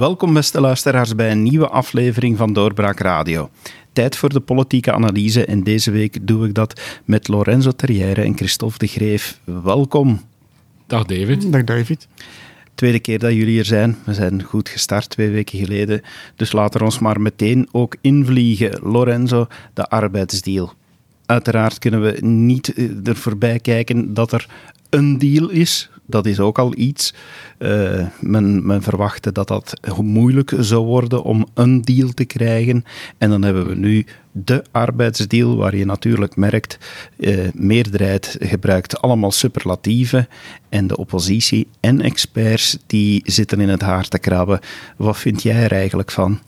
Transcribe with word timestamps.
Welkom 0.00 0.32
beste 0.34 0.60
luisteraars 0.60 1.14
bij 1.14 1.30
een 1.30 1.42
nieuwe 1.42 1.68
aflevering 1.68 2.36
van 2.36 2.52
Doorbraak 2.52 3.00
Radio. 3.00 3.50
Tijd 3.92 4.16
voor 4.16 4.28
de 4.28 4.40
politieke 4.40 4.92
analyse 4.92 5.44
en 5.44 5.62
deze 5.62 5.90
week 5.90 6.26
doe 6.26 6.46
ik 6.46 6.54
dat 6.54 6.80
met 7.04 7.28
Lorenzo 7.28 7.70
Terrière 7.70 8.22
en 8.22 8.36
Christophe 8.36 8.78
de 8.78 8.86
Greef. 8.86 9.40
Welkom. 9.44 10.20
Dag 10.86 11.04
David. 11.04 11.52
Dag 11.52 11.64
David. 11.64 12.08
Tweede 12.74 13.00
keer 13.00 13.18
dat 13.18 13.32
jullie 13.32 13.58
er 13.58 13.64
zijn. 13.64 13.96
We 14.04 14.14
zijn 14.14 14.42
goed 14.42 14.68
gestart 14.68 15.10
twee 15.10 15.30
weken 15.30 15.58
geleden. 15.58 16.00
Dus 16.36 16.52
laten 16.52 16.78
we 16.78 16.86
ons 16.86 16.98
maar 16.98 17.20
meteen 17.20 17.68
ook 17.72 17.96
invliegen. 18.00 18.80
Lorenzo, 18.82 19.46
de 19.74 19.88
arbeidsdeal. 19.88 20.72
Uiteraard 21.26 21.78
kunnen 21.78 22.02
we 22.02 22.26
niet 22.26 22.74
eh, 22.74 23.06
er 23.06 23.16
voorbij 23.16 23.58
kijken 23.58 24.14
dat 24.14 24.32
er 24.32 24.48
een 24.90 25.18
deal 25.18 25.48
is. 25.48 25.90
Dat 26.10 26.26
is 26.26 26.40
ook 26.40 26.58
al 26.58 26.72
iets. 26.76 27.14
Uh, 27.58 28.06
men, 28.20 28.66
men 28.66 28.82
verwachtte 28.82 29.32
dat 29.32 29.48
dat 29.48 29.74
moeilijk 30.02 30.52
zou 30.58 30.84
worden 30.84 31.22
om 31.22 31.46
een 31.54 31.82
deal 31.82 32.08
te 32.08 32.24
krijgen. 32.24 32.84
En 33.18 33.30
dan 33.30 33.42
hebben 33.42 33.66
we 33.66 33.74
nu 33.74 34.06
de 34.32 34.64
arbeidsdeal, 34.70 35.56
waar 35.56 35.76
je 35.76 35.84
natuurlijk 35.84 36.36
merkt, 36.36 36.78
uh, 37.16 37.48
meerderheid 37.54 38.36
gebruikt 38.40 39.00
allemaal 39.00 39.30
superlatieven. 39.32 40.28
En 40.68 40.86
de 40.86 40.96
oppositie 40.96 41.68
en 41.80 42.00
experts 42.00 42.78
die 42.86 43.22
zitten 43.24 43.60
in 43.60 43.68
het 43.68 43.80
haar 43.80 44.08
te 44.08 44.18
krabben. 44.18 44.60
Wat 44.96 45.18
vind 45.18 45.42
jij 45.42 45.62
er 45.62 45.72
eigenlijk 45.72 46.10
van? 46.10 46.40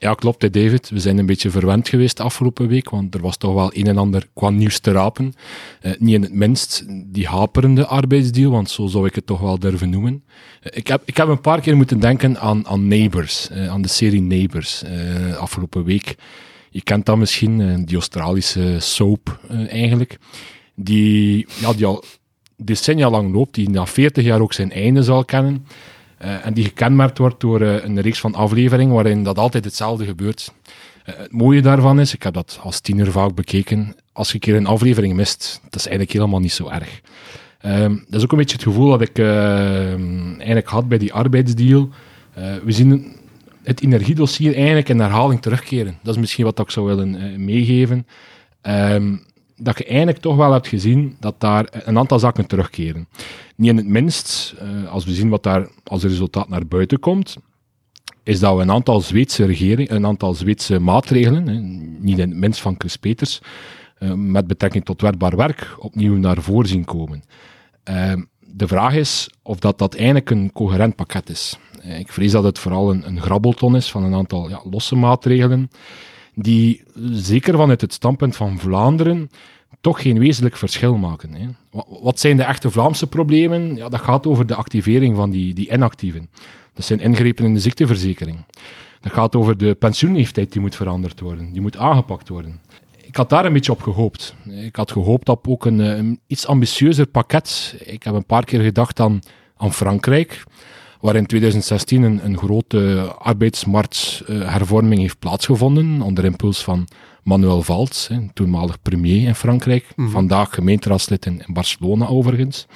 Ja, 0.00 0.14
klopt, 0.14 0.52
David. 0.52 0.88
We 0.88 1.00
zijn 1.00 1.18
een 1.18 1.26
beetje 1.26 1.50
verwend 1.50 1.88
geweest 1.88 2.16
de 2.16 2.22
afgelopen 2.22 2.68
week, 2.68 2.90
want 2.90 3.14
er 3.14 3.20
was 3.20 3.36
toch 3.36 3.54
wel 3.54 3.70
een 3.74 3.86
en 3.86 3.98
ander 3.98 4.28
qua 4.34 4.50
nieuws 4.50 4.78
te 4.78 4.92
rapen. 4.92 5.32
Eh, 5.80 5.92
niet 5.98 6.14
in 6.14 6.22
het 6.22 6.32
minst 6.32 6.84
die 7.06 7.26
haperende 7.26 7.86
arbeidsdeal, 7.86 8.50
want 8.50 8.70
zo 8.70 8.86
zou 8.86 9.06
ik 9.06 9.14
het 9.14 9.26
toch 9.26 9.40
wel 9.40 9.58
durven 9.58 9.90
noemen. 9.90 10.24
Eh, 10.60 10.78
ik, 10.78 10.86
heb, 10.86 11.02
ik 11.04 11.16
heb 11.16 11.28
een 11.28 11.40
paar 11.40 11.60
keer 11.60 11.76
moeten 11.76 12.00
denken 12.00 12.40
aan, 12.40 12.66
aan 12.66 12.88
Neighbors, 12.88 13.50
eh, 13.50 13.68
aan 13.68 13.82
de 13.82 13.88
serie 13.88 14.20
Neighbors, 14.20 14.82
afgelopen 15.38 15.84
week. 15.84 16.14
Je 16.70 16.82
kent 16.82 17.06
dat 17.06 17.16
misschien, 17.16 17.84
die 17.84 17.96
Australische 17.96 18.76
soap 18.78 19.40
eigenlijk, 19.68 20.18
die, 20.74 21.46
ja, 21.60 21.72
die 21.72 21.86
al 21.86 22.04
decennia 22.56 23.10
lang 23.10 23.32
loopt, 23.32 23.54
die 23.54 23.70
na 23.70 23.86
40 23.86 24.24
jaar 24.24 24.40
ook 24.40 24.52
zijn 24.52 24.72
einde 24.72 25.02
zal 25.02 25.24
kennen. 25.24 25.66
Uh, 26.22 26.46
en 26.46 26.54
die 26.54 26.64
gekenmerkt 26.64 27.18
wordt 27.18 27.40
door 27.40 27.62
uh, 27.62 27.84
een 27.84 28.00
reeks 28.00 28.20
van 28.20 28.34
afleveringen 28.34 28.94
waarin 28.94 29.22
dat 29.22 29.38
altijd 29.38 29.64
hetzelfde 29.64 30.04
gebeurt. 30.04 30.52
Uh, 31.08 31.14
het 31.16 31.32
mooie 31.32 31.62
daarvan 31.62 32.00
is, 32.00 32.14
ik 32.14 32.22
heb 32.22 32.34
dat 32.34 32.58
als 32.62 32.80
tiener 32.80 33.12
vaak 33.12 33.34
bekeken, 33.34 33.96
als 34.12 34.28
je 34.28 34.34
een 34.34 34.40
keer 34.40 34.54
een 34.54 34.66
aflevering 34.66 35.14
mist, 35.14 35.60
dat 35.62 35.74
is 35.74 35.86
eigenlijk 35.86 36.12
helemaal 36.12 36.40
niet 36.40 36.52
zo 36.52 36.68
erg. 36.68 37.00
Ehm, 37.60 37.96
dat 38.08 38.14
is 38.14 38.22
ook 38.22 38.32
een 38.32 38.38
beetje 38.38 38.56
het 38.56 38.64
gevoel 38.64 38.90
dat 38.90 39.00
ik 39.00 39.18
ehm, 39.18 40.34
eigenlijk 40.36 40.68
had 40.68 40.88
bij 40.88 40.98
die 40.98 41.12
arbeidsdeal. 41.12 41.88
we 42.64 42.72
zien 42.72 43.16
het 43.62 43.82
energiedossier 43.82 44.54
eigenlijk 44.54 44.88
in 44.88 45.00
herhaling 45.00 45.42
terugkeren. 45.42 45.98
Dat 46.02 46.14
is 46.14 46.20
misschien 46.20 46.44
wat 46.44 46.58
ik 46.58 46.70
zou 46.70 46.86
willen 46.86 47.44
meegeven. 47.44 48.06
Um, 48.62 49.26
dat 49.58 49.78
je 49.78 49.84
eigenlijk 49.84 50.18
toch 50.18 50.36
wel 50.36 50.52
hebt 50.52 50.68
gezien 50.68 51.16
dat 51.20 51.40
daar 51.40 51.68
een 51.70 51.98
aantal 51.98 52.18
zaken 52.18 52.46
terugkeren. 52.46 53.08
Niet 53.58 53.70
in 53.70 53.76
het 53.76 53.86
minst, 53.86 54.54
uh, 54.62 54.92
als 54.92 55.04
we 55.04 55.14
zien 55.14 55.28
wat 55.28 55.42
daar 55.42 55.68
als 55.84 56.02
resultaat 56.02 56.48
naar 56.48 56.66
buiten 56.66 56.98
komt, 56.98 57.36
is 58.22 58.40
dat 58.40 58.56
we 58.56 58.62
een 58.62 58.70
aantal 58.70 59.00
Zweedse 59.00 59.44
regeringen, 59.44 59.94
een 59.94 60.06
aantal 60.06 60.34
Zweedse 60.34 60.78
maatregelen, 60.78 61.44
niet 62.04 62.18
in 62.18 62.28
het 62.28 62.38
minst 62.38 62.60
van 62.60 62.74
Chris 62.78 62.96
Peters, 62.96 63.40
uh, 63.98 64.12
met 64.12 64.46
betrekking 64.46 64.84
tot 64.84 65.00
werkbaar 65.00 65.36
werk, 65.36 65.76
opnieuw 65.78 66.16
naar 66.16 66.42
voren 66.42 66.68
zien 66.68 66.84
komen. 66.84 67.22
Uh, 67.90 68.12
de 68.40 68.68
vraag 68.68 68.94
is 68.94 69.30
of 69.42 69.58
dat, 69.58 69.78
dat 69.78 69.94
eigenlijk 69.94 70.30
een 70.30 70.52
coherent 70.52 70.96
pakket 70.96 71.28
is. 71.28 71.58
ik 71.82 72.12
vrees 72.12 72.32
dat 72.32 72.44
het 72.44 72.58
vooral 72.58 72.90
een, 72.90 73.06
een 73.06 73.20
grabbelton 73.20 73.76
is 73.76 73.90
van 73.90 74.02
een 74.04 74.14
aantal 74.14 74.48
ja, 74.48 74.60
losse 74.70 74.96
maatregelen 74.96 75.70
die 76.34 76.82
zeker 77.12 77.56
vanuit 77.56 77.80
het 77.80 77.92
standpunt 77.92 78.36
van 78.36 78.58
Vlaanderen 78.58 79.30
toch 79.80 80.02
geen 80.02 80.18
wezenlijk 80.18 80.56
verschil 80.56 80.96
maken. 80.96 81.34
Hè. 81.34 81.46
Wat 82.00 82.20
zijn 82.20 82.36
de 82.36 82.42
echte 82.42 82.70
Vlaamse 82.70 83.06
problemen? 83.06 83.76
Ja, 83.76 83.88
dat 83.88 84.00
gaat 84.00 84.26
over 84.26 84.46
de 84.46 84.54
activering 84.54 85.16
van 85.16 85.30
die, 85.30 85.54
die 85.54 85.72
inactieven. 85.72 86.30
Dat 86.74 86.84
zijn 86.84 87.00
ingrepen 87.00 87.44
in 87.44 87.54
de 87.54 87.60
ziekteverzekering. 87.60 88.38
Dat 89.00 89.12
gaat 89.12 89.36
over 89.36 89.56
de 89.56 89.74
pensioenleeftijd 89.74 90.52
die 90.52 90.60
moet 90.60 90.76
veranderd 90.76 91.20
worden, 91.20 91.52
die 91.52 91.60
moet 91.60 91.76
aangepakt 91.76 92.28
worden. 92.28 92.60
Ik 93.00 93.16
had 93.16 93.30
daar 93.30 93.44
een 93.44 93.52
beetje 93.52 93.72
op 93.72 93.82
gehoopt. 93.82 94.34
Ik 94.48 94.76
had 94.76 94.92
gehoopt 94.92 95.28
op 95.28 95.48
ook 95.48 95.64
een, 95.64 95.78
een 95.78 96.20
iets 96.26 96.46
ambitieuzer 96.46 97.06
pakket. 97.06 97.74
Ik 97.84 98.02
heb 98.02 98.14
een 98.14 98.26
paar 98.26 98.44
keer 98.44 98.60
gedacht 98.60 99.00
aan, 99.00 99.20
aan 99.56 99.72
Frankrijk 99.72 100.44
waar 101.00 101.16
in 101.16 101.26
2016 101.26 102.02
een, 102.02 102.24
een 102.24 102.38
grote 102.38 103.12
arbeidsmarkthervorming 103.18 105.00
heeft 105.00 105.18
plaatsgevonden, 105.18 106.00
onder 106.02 106.24
impuls 106.24 106.62
van 106.62 106.88
Manuel 107.28 107.62
Valls, 107.62 108.08
hè, 108.08 108.18
toenmalig 108.32 108.82
premier 108.82 109.26
in 109.26 109.34
Frankrijk, 109.34 109.86
mm. 109.96 110.10
vandaag 110.10 110.54
gemeenteraadslid 110.54 111.26
in, 111.26 111.42
in, 111.46 111.54
Barcelona 111.54 112.06
overigens. 112.06 112.66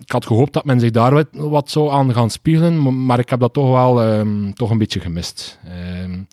Ik 0.00 0.12
had 0.12 0.26
gehoopt 0.26 0.52
dat 0.52 0.64
men 0.64 0.80
zich 0.80 0.90
daar 0.90 1.14
wat, 1.14 1.26
wat 1.30 1.70
zou 1.70 1.90
aan 1.90 2.12
gaan 2.12 2.30
spiegelen, 2.30 3.04
maar 3.06 3.18
ik 3.18 3.30
heb 3.30 3.40
dat 3.40 3.52
toch 3.52 3.70
wel 3.70 4.18
um, 4.18 4.54
toch 4.54 4.70
een 4.70 4.78
beetje 4.78 5.00
gemist. 5.00 5.58
Um, 6.02 6.26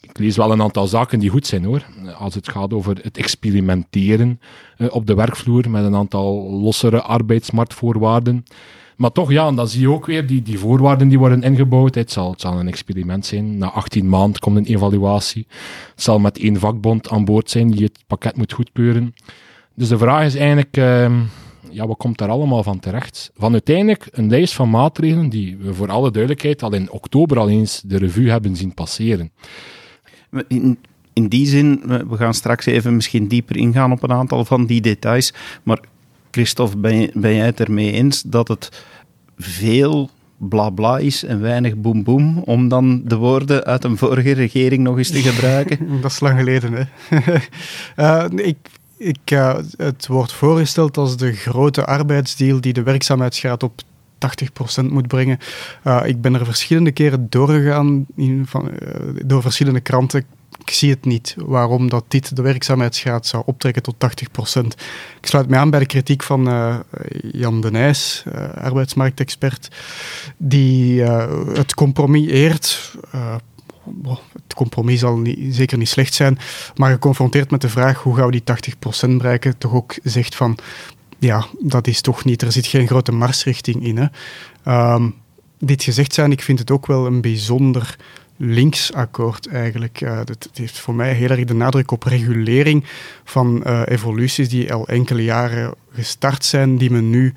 ik 0.00 0.18
lees 0.18 0.36
wel 0.36 0.52
een 0.52 0.62
aantal 0.62 0.86
zaken 0.86 1.18
die 1.18 1.30
goed 1.30 1.46
zijn 1.46 1.64
hoor. 1.64 1.86
Als 2.18 2.34
het 2.34 2.48
gaat 2.48 2.72
over 2.72 2.98
het 3.02 3.18
experimenteren 3.18 4.40
uh, 4.78 4.88
op 4.90 5.06
de 5.06 5.14
werkvloer 5.14 5.70
met 5.70 5.84
een 5.84 5.94
aantal 5.94 6.50
lossere 6.50 7.02
arbeidsmarktvoorwaarden. 7.02 8.44
Maar 9.00 9.12
toch, 9.12 9.30
ja, 9.30 9.52
dan 9.52 9.68
zie 9.68 9.80
je 9.80 9.90
ook 9.90 10.06
weer 10.06 10.26
die, 10.26 10.42
die 10.42 10.58
voorwaarden 10.58 11.08
die 11.08 11.18
worden 11.18 11.42
ingebouwd. 11.42 11.94
Het 11.94 12.12
zal, 12.12 12.30
het 12.30 12.40
zal 12.40 12.60
een 12.60 12.68
experiment 12.68 13.26
zijn. 13.26 13.58
Na 13.58 13.70
18 13.70 14.08
maanden 14.08 14.40
komt 14.40 14.56
een 14.56 14.64
evaluatie. 14.64 15.46
Het 15.94 16.02
zal 16.02 16.18
met 16.18 16.38
één 16.38 16.58
vakbond 16.58 17.10
aan 17.10 17.24
boord 17.24 17.50
zijn 17.50 17.70
die 17.70 17.84
het 17.84 17.98
pakket 18.06 18.36
moet 18.36 18.52
goedkeuren. 18.52 19.14
Dus 19.74 19.88
de 19.88 19.98
vraag 19.98 20.24
is 20.24 20.34
eigenlijk, 20.34 20.76
uh, 20.76 21.20
ja, 21.70 21.86
wat 21.86 21.96
komt 21.96 22.18
daar 22.18 22.28
allemaal 22.28 22.62
van 22.62 22.78
terecht? 22.78 23.30
Van 23.36 23.52
uiteindelijk 23.52 24.08
een 24.10 24.28
lijst 24.28 24.54
van 24.54 24.70
maatregelen 24.70 25.28
die 25.28 25.56
we 25.56 25.74
voor 25.74 25.90
alle 25.90 26.10
duidelijkheid 26.10 26.62
al 26.62 26.74
in 26.74 26.90
oktober 26.90 27.38
al 27.38 27.48
eens 27.48 27.82
de 27.86 27.98
revue 27.98 28.30
hebben 28.30 28.56
zien 28.56 28.74
passeren. 28.74 29.32
In, 30.48 30.78
in 31.12 31.28
die 31.28 31.46
zin, 31.46 31.82
we 32.08 32.16
gaan 32.16 32.34
straks 32.34 32.66
even 32.66 32.94
misschien 32.94 33.28
dieper 33.28 33.56
ingaan 33.56 33.92
op 33.92 34.02
een 34.02 34.12
aantal 34.12 34.44
van 34.44 34.66
die 34.66 34.80
details, 34.80 35.32
maar 35.62 35.80
Christophe, 36.30 36.76
ben, 36.76 37.10
ben 37.14 37.34
jij 37.34 37.46
het 37.46 37.60
ermee 37.60 37.92
eens 37.92 38.22
dat 38.22 38.48
het 38.48 38.84
veel 39.38 40.10
bla 40.36 40.70
bla 40.70 40.98
is 40.98 41.24
en 41.24 41.40
weinig 41.40 41.76
boem 41.76 42.02
boem, 42.02 42.38
om 42.38 42.68
dan 42.68 43.02
de 43.04 43.16
woorden 43.16 43.64
uit 43.64 43.84
een 43.84 43.96
vorige 43.96 44.32
regering 44.32 44.82
nog 44.82 44.98
eens 44.98 45.10
te 45.10 45.22
gebruiken? 45.22 45.78
dat 46.02 46.10
is 46.10 46.20
lang 46.20 46.38
geleden, 46.38 46.72
hè. 46.72 46.84
uh, 48.30 48.46
ik, 48.46 48.56
ik, 48.96 49.30
uh, 49.32 49.56
het 49.76 50.06
wordt 50.06 50.32
voorgesteld 50.32 50.96
als 50.96 51.16
de 51.16 51.32
grote 51.32 51.84
arbeidsdeal 51.84 52.60
die 52.60 52.72
de 52.72 52.82
werkzaamheidsgraad 52.82 53.62
op 53.62 53.80
80% 54.82 54.84
moet 54.90 55.06
brengen. 55.06 55.38
Uh, 55.84 56.02
ik 56.04 56.20
ben 56.20 56.34
er 56.34 56.44
verschillende 56.44 56.92
keren 56.92 57.26
doorgegaan 57.30 58.06
in, 58.16 58.46
van, 58.46 58.70
door 59.24 59.42
verschillende 59.42 59.80
kranten 59.80 60.24
ik 60.60 60.70
zie 60.70 60.90
het 60.90 61.04
niet 61.04 61.34
waarom 61.38 61.88
dat 61.88 62.04
dit 62.08 62.36
de 62.36 62.42
werkzaamheidsgraad 62.42 63.26
zou 63.26 63.42
optrekken 63.46 63.82
tot 63.82 63.94
80%. 63.94 64.66
Ik 65.20 65.26
sluit 65.26 65.48
me 65.48 65.56
aan 65.56 65.70
bij 65.70 65.80
de 65.80 65.86
kritiek 65.86 66.22
van 66.22 66.48
uh, 66.48 66.76
Jan 67.32 67.60
de 67.60 67.70
Nijs, 67.70 68.24
uh, 68.26 68.54
arbeidsmarktexpert, 68.54 69.68
die 70.36 71.02
uh, 71.02 71.26
het 71.52 71.74
compromis 71.74 72.28
eert. 72.28 72.92
het 74.32 74.54
compromis 74.54 75.00
zal 75.00 75.16
niet, 75.16 75.54
zeker 75.54 75.78
niet 75.78 75.88
slecht 75.88 76.14
zijn, 76.14 76.38
maar 76.76 76.92
geconfronteerd 76.92 77.50
met 77.50 77.60
de 77.60 77.68
vraag 77.68 78.02
hoe 78.02 78.16
gaan 78.16 78.26
we 78.30 78.40
die 78.40 78.76
80% 79.06 79.16
bereiken, 79.16 79.58
toch 79.58 79.72
ook 79.72 79.94
zegt 80.02 80.34
van 80.34 80.58
ja, 81.18 81.46
dat 81.60 81.86
is 81.86 82.00
toch 82.00 82.24
niet, 82.24 82.42
er 82.42 82.52
zit 82.52 82.66
geen 82.66 82.86
grote 82.86 83.12
marsrichting 83.12 83.84
in. 83.84 83.96
Hè. 83.96 84.06
Um, 84.94 85.14
dit 85.58 85.82
gezegd 85.82 86.14
zijn, 86.14 86.32
ik 86.32 86.42
vind 86.42 86.58
het 86.58 86.70
ook 86.70 86.86
wel 86.86 87.06
een 87.06 87.20
bijzonder 87.20 87.96
linksakkoord 88.42 89.46
eigenlijk. 89.46 90.00
Uh, 90.00 90.18
het, 90.18 90.48
heeft 90.52 90.78
voor 90.78 90.94
mij 90.94 91.12
heel 91.12 91.28
erg 91.28 91.44
de 91.44 91.54
nadruk 91.54 91.90
op 91.90 92.02
regulering 92.02 92.84
van 93.24 93.62
uh, 93.66 93.82
evoluties 93.84 94.48
die 94.48 94.72
al 94.72 94.88
enkele 94.88 95.24
jaren 95.24 95.74
gestart 95.92 96.44
zijn, 96.44 96.78
die 96.78 96.90
men 96.90 97.10
nu 97.10 97.34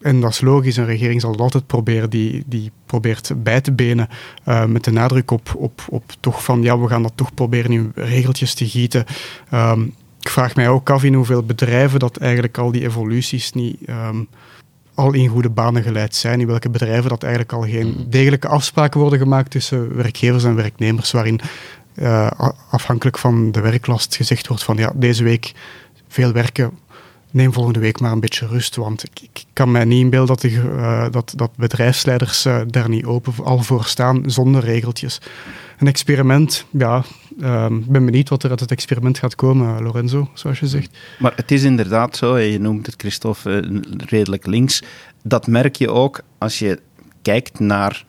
en 0.00 0.20
dat 0.20 0.30
is 0.30 0.40
logisch, 0.40 0.76
een 0.76 0.86
regering 0.86 1.20
zal 1.20 1.36
altijd 1.36 1.66
proberen, 1.66 2.10
die, 2.10 2.42
die 2.46 2.70
probeert 2.86 3.32
bij 3.42 3.60
te 3.60 3.72
benen 3.72 4.08
uh, 4.48 4.64
met 4.64 4.84
de 4.84 4.90
nadruk 4.90 5.30
op, 5.30 5.54
op, 5.56 5.84
op 5.88 6.04
toch 6.20 6.44
van, 6.44 6.62
ja, 6.62 6.78
we 6.78 6.88
gaan 6.88 7.02
dat 7.02 7.12
toch 7.14 7.34
proberen 7.34 7.72
in 7.72 7.92
regeltjes 7.94 8.54
te 8.54 8.68
gieten. 8.68 9.04
Um, 9.54 9.94
ik 10.20 10.28
vraag 10.28 10.54
mij 10.54 10.68
ook 10.68 10.90
af 10.90 11.04
in 11.04 11.14
hoeveel 11.14 11.42
bedrijven 11.42 11.98
dat 11.98 12.16
eigenlijk 12.16 12.58
al 12.58 12.72
die 12.72 12.82
evoluties 12.82 13.52
niet 13.52 13.76
um, 13.88 14.28
al 15.00 15.12
in 15.12 15.28
goede 15.28 15.50
banen 15.50 15.82
geleid 15.82 16.14
zijn, 16.14 16.40
in 16.40 16.46
welke 16.46 16.70
bedrijven 16.70 17.08
dat 17.08 17.22
eigenlijk 17.22 17.52
al 17.52 17.62
geen 17.62 17.86
mm. 17.86 18.10
degelijke 18.10 18.48
afspraken 18.48 19.00
worden 19.00 19.18
gemaakt 19.18 19.50
tussen 19.50 19.96
werkgevers 19.96 20.44
en 20.44 20.54
werknemers, 20.54 21.10
waarin 21.10 21.40
uh, 21.94 22.30
afhankelijk 22.70 23.18
van 23.18 23.52
de 23.52 23.60
werklast 23.60 24.16
gezegd 24.16 24.46
wordt 24.46 24.62
van 24.62 24.76
ja, 24.76 24.92
deze 24.94 25.24
week 25.24 25.52
veel 26.08 26.32
werken, 26.32 26.78
neem 27.30 27.52
volgende 27.52 27.78
week 27.78 28.00
maar 28.00 28.12
een 28.12 28.20
beetje 28.20 28.46
rust. 28.46 28.76
Want 28.76 29.02
ik, 29.02 29.20
ik 29.32 29.44
kan 29.52 29.70
mij 29.70 29.84
niet 29.84 30.00
inbeelden 30.00 30.36
dat, 30.36 30.40
de, 30.40 30.50
uh, 30.50 31.06
dat, 31.10 31.32
dat 31.36 31.50
bedrijfsleiders 31.56 32.46
uh, 32.46 32.60
daar 32.66 32.88
niet 32.88 33.04
open 33.04 33.32
al 33.44 33.62
voor 33.62 33.84
staan 33.84 34.22
zonder 34.26 34.64
regeltjes. 34.64 35.20
Een 35.80 35.86
experiment, 35.86 36.66
ja, 36.70 37.04
ehm, 37.40 37.76
ik 37.76 37.86
ben 37.86 38.04
benieuwd 38.04 38.28
wat 38.28 38.42
er 38.42 38.50
uit 38.50 38.60
het 38.60 38.70
experiment 38.70 39.18
gaat 39.18 39.34
komen, 39.34 39.82
Lorenzo, 39.82 40.30
zoals 40.34 40.60
je 40.60 40.66
zegt. 40.66 40.98
Maar 41.18 41.32
het 41.36 41.50
is 41.50 41.62
inderdaad 41.62 42.16
zo, 42.16 42.38
je 42.38 42.60
noemt 42.60 42.86
het 42.86 42.94
Christophe 42.98 43.62
uh, 43.70 43.80
redelijk 43.96 44.46
links. 44.46 44.82
Dat 45.22 45.46
merk 45.46 45.76
je 45.76 45.90
ook 45.90 46.20
als 46.38 46.58
je 46.58 46.80
kijkt 47.22 47.58
naar 47.58 48.04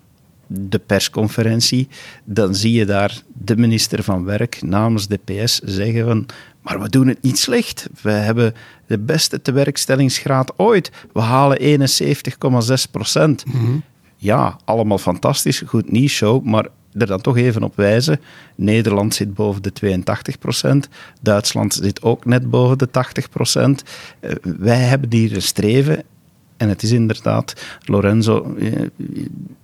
de 0.47 0.79
persconferentie, 0.79 1.87
dan 2.23 2.55
zie 2.55 2.73
je 2.73 2.85
daar 2.85 3.21
de 3.33 3.57
minister 3.57 4.03
van 4.03 4.23
Werk 4.23 4.61
namens 4.61 5.07
de 5.07 5.19
PS 5.25 5.59
zeggen 5.59 6.05
van 6.05 6.25
maar 6.61 6.81
we 6.81 6.89
doen 6.89 7.07
het 7.07 7.21
niet 7.21 7.39
slecht. 7.39 7.89
We 8.01 8.11
hebben 8.11 8.53
de 8.87 8.99
beste 8.99 9.41
tewerkstellingsgraad 9.41 10.53
ooit. 10.57 10.91
We 11.13 11.19
halen 11.19 11.57
71,6 11.61 12.91
procent. 12.91 13.45
Mhm. 13.45 13.77
Ja, 14.15 14.59
allemaal 14.65 14.97
fantastisch, 14.97 15.63
goed 15.65 15.91
nieuws 15.91 16.11
show, 16.11 16.43
maar 16.43 16.67
er 16.93 17.07
dan 17.07 17.21
toch 17.21 17.37
even 17.37 17.63
op 17.63 17.75
wijzen. 17.75 18.19
Nederland 18.55 19.15
zit 19.15 19.33
boven 19.33 19.61
de 19.61 19.73
82 19.73 20.37
procent. 20.37 20.89
Duitsland 21.21 21.73
zit 21.73 22.01
ook 22.01 22.25
net 22.25 22.49
boven 22.49 22.77
de 22.77 22.89
80 22.89 23.29
procent. 23.29 23.83
Uh, 24.21 24.31
wij 24.41 24.79
hebben 24.79 25.13
hier 25.13 25.35
een 25.35 25.41
streven. 25.41 26.03
En 26.57 26.69
het 26.69 26.83
is 26.83 26.91
inderdaad, 26.91 27.53
Lorenzo, 27.85 28.55
uh, 28.57 28.87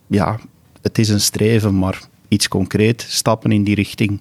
ja, 0.08 0.40
het 0.82 0.98
is 0.98 1.10
een 1.10 1.22
streven, 1.22 1.80
maar 1.80 2.02
iets 2.28 2.48
concreet, 2.48 3.06
stappen 3.10 3.52
in 3.52 3.64
die 3.64 3.76
richting 3.76 4.20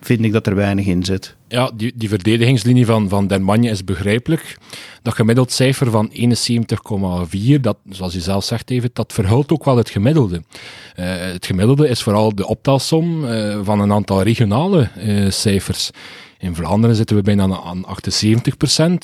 vind 0.00 0.24
ik 0.24 0.32
dat 0.32 0.46
er 0.46 0.54
weinig 0.54 0.86
in 0.86 1.04
zit. 1.04 1.36
Ja, 1.52 1.70
die, 1.74 1.92
die 1.96 2.08
verdedigingslinie 2.08 2.86
van, 2.86 3.08
van 3.08 3.26
Den 3.26 3.64
is 3.64 3.84
begrijpelijk. 3.84 4.58
Dat 5.02 5.14
gemiddeld 5.14 5.52
cijfer 5.52 5.90
van 5.90 6.12
71,4, 6.12 7.60
dat, 7.60 7.76
zoals 7.88 8.12
je 8.12 8.20
zelf 8.20 8.44
zegt, 8.44 8.70
even, 8.70 8.90
dat 8.92 9.12
verhult 9.12 9.52
ook 9.52 9.64
wel 9.64 9.76
het 9.76 9.90
gemiddelde. 9.90 10.36
Uh, 10.36 11.14
het 11.16 11.46
gemiddelde 11.46 11.88
is 11.88 12.02
vooral 12.02 12.34
de 12.34 12.46
optelsom 12.46 13.24
uh, 13.24 13.58
van 13.62 13.80
een 13.80 13.92
aantal 13.92 14.22
regionale 14.22 14.88
uh, 14.98 15.30
cijfers. 15.30 15.90
In 16.38 16.54
Vlaanderen 16.54 16.96
zitten 16.96 17.16
we 17.16 17.22
bijna 17.22 17.60
aan 17.64 17.84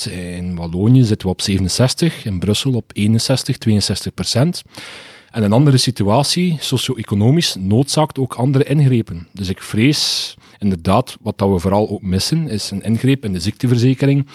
78% 0.08 0.12
In 0.12 0.56
Wallonië 0.56 1.04
zitten 1.04 1.26
we 1.26 1.32
op 1.32 1.40
67. 1.40 2.24
In 2.24 2.38
Brussel 2.38 2.72
op 2.72 2.90
61, 2.92 3.58
62 3.58 4.14
En 5.30 5.42
een 5.42 5.52
andere 5.52 5.76
situatie, 5.76 6.56
socio-economisch, 6.60 7.56
noodzaakt 7.58 8.18
ook 8.18 8.34
andere 8.34 8.64
ingrepen. 8.64 9.28
Dus 9.32 9.48
ik 9.48 9.62
vrees 9.62 10.34
inderdaad, 10.58 11.16
wat 11.20 11.38
dat 11.38 11.50
we 11.50 11.58
vooral 11.58 11.88
ook 11.88 12.02
missen, 12.02 12.48
is 12.48 12.70
een 12.70 12.82
ingreep 12.82 13.24
in 13.24 13.32
de 13.32 13.40
ziekteverzekering, 13.40 14.26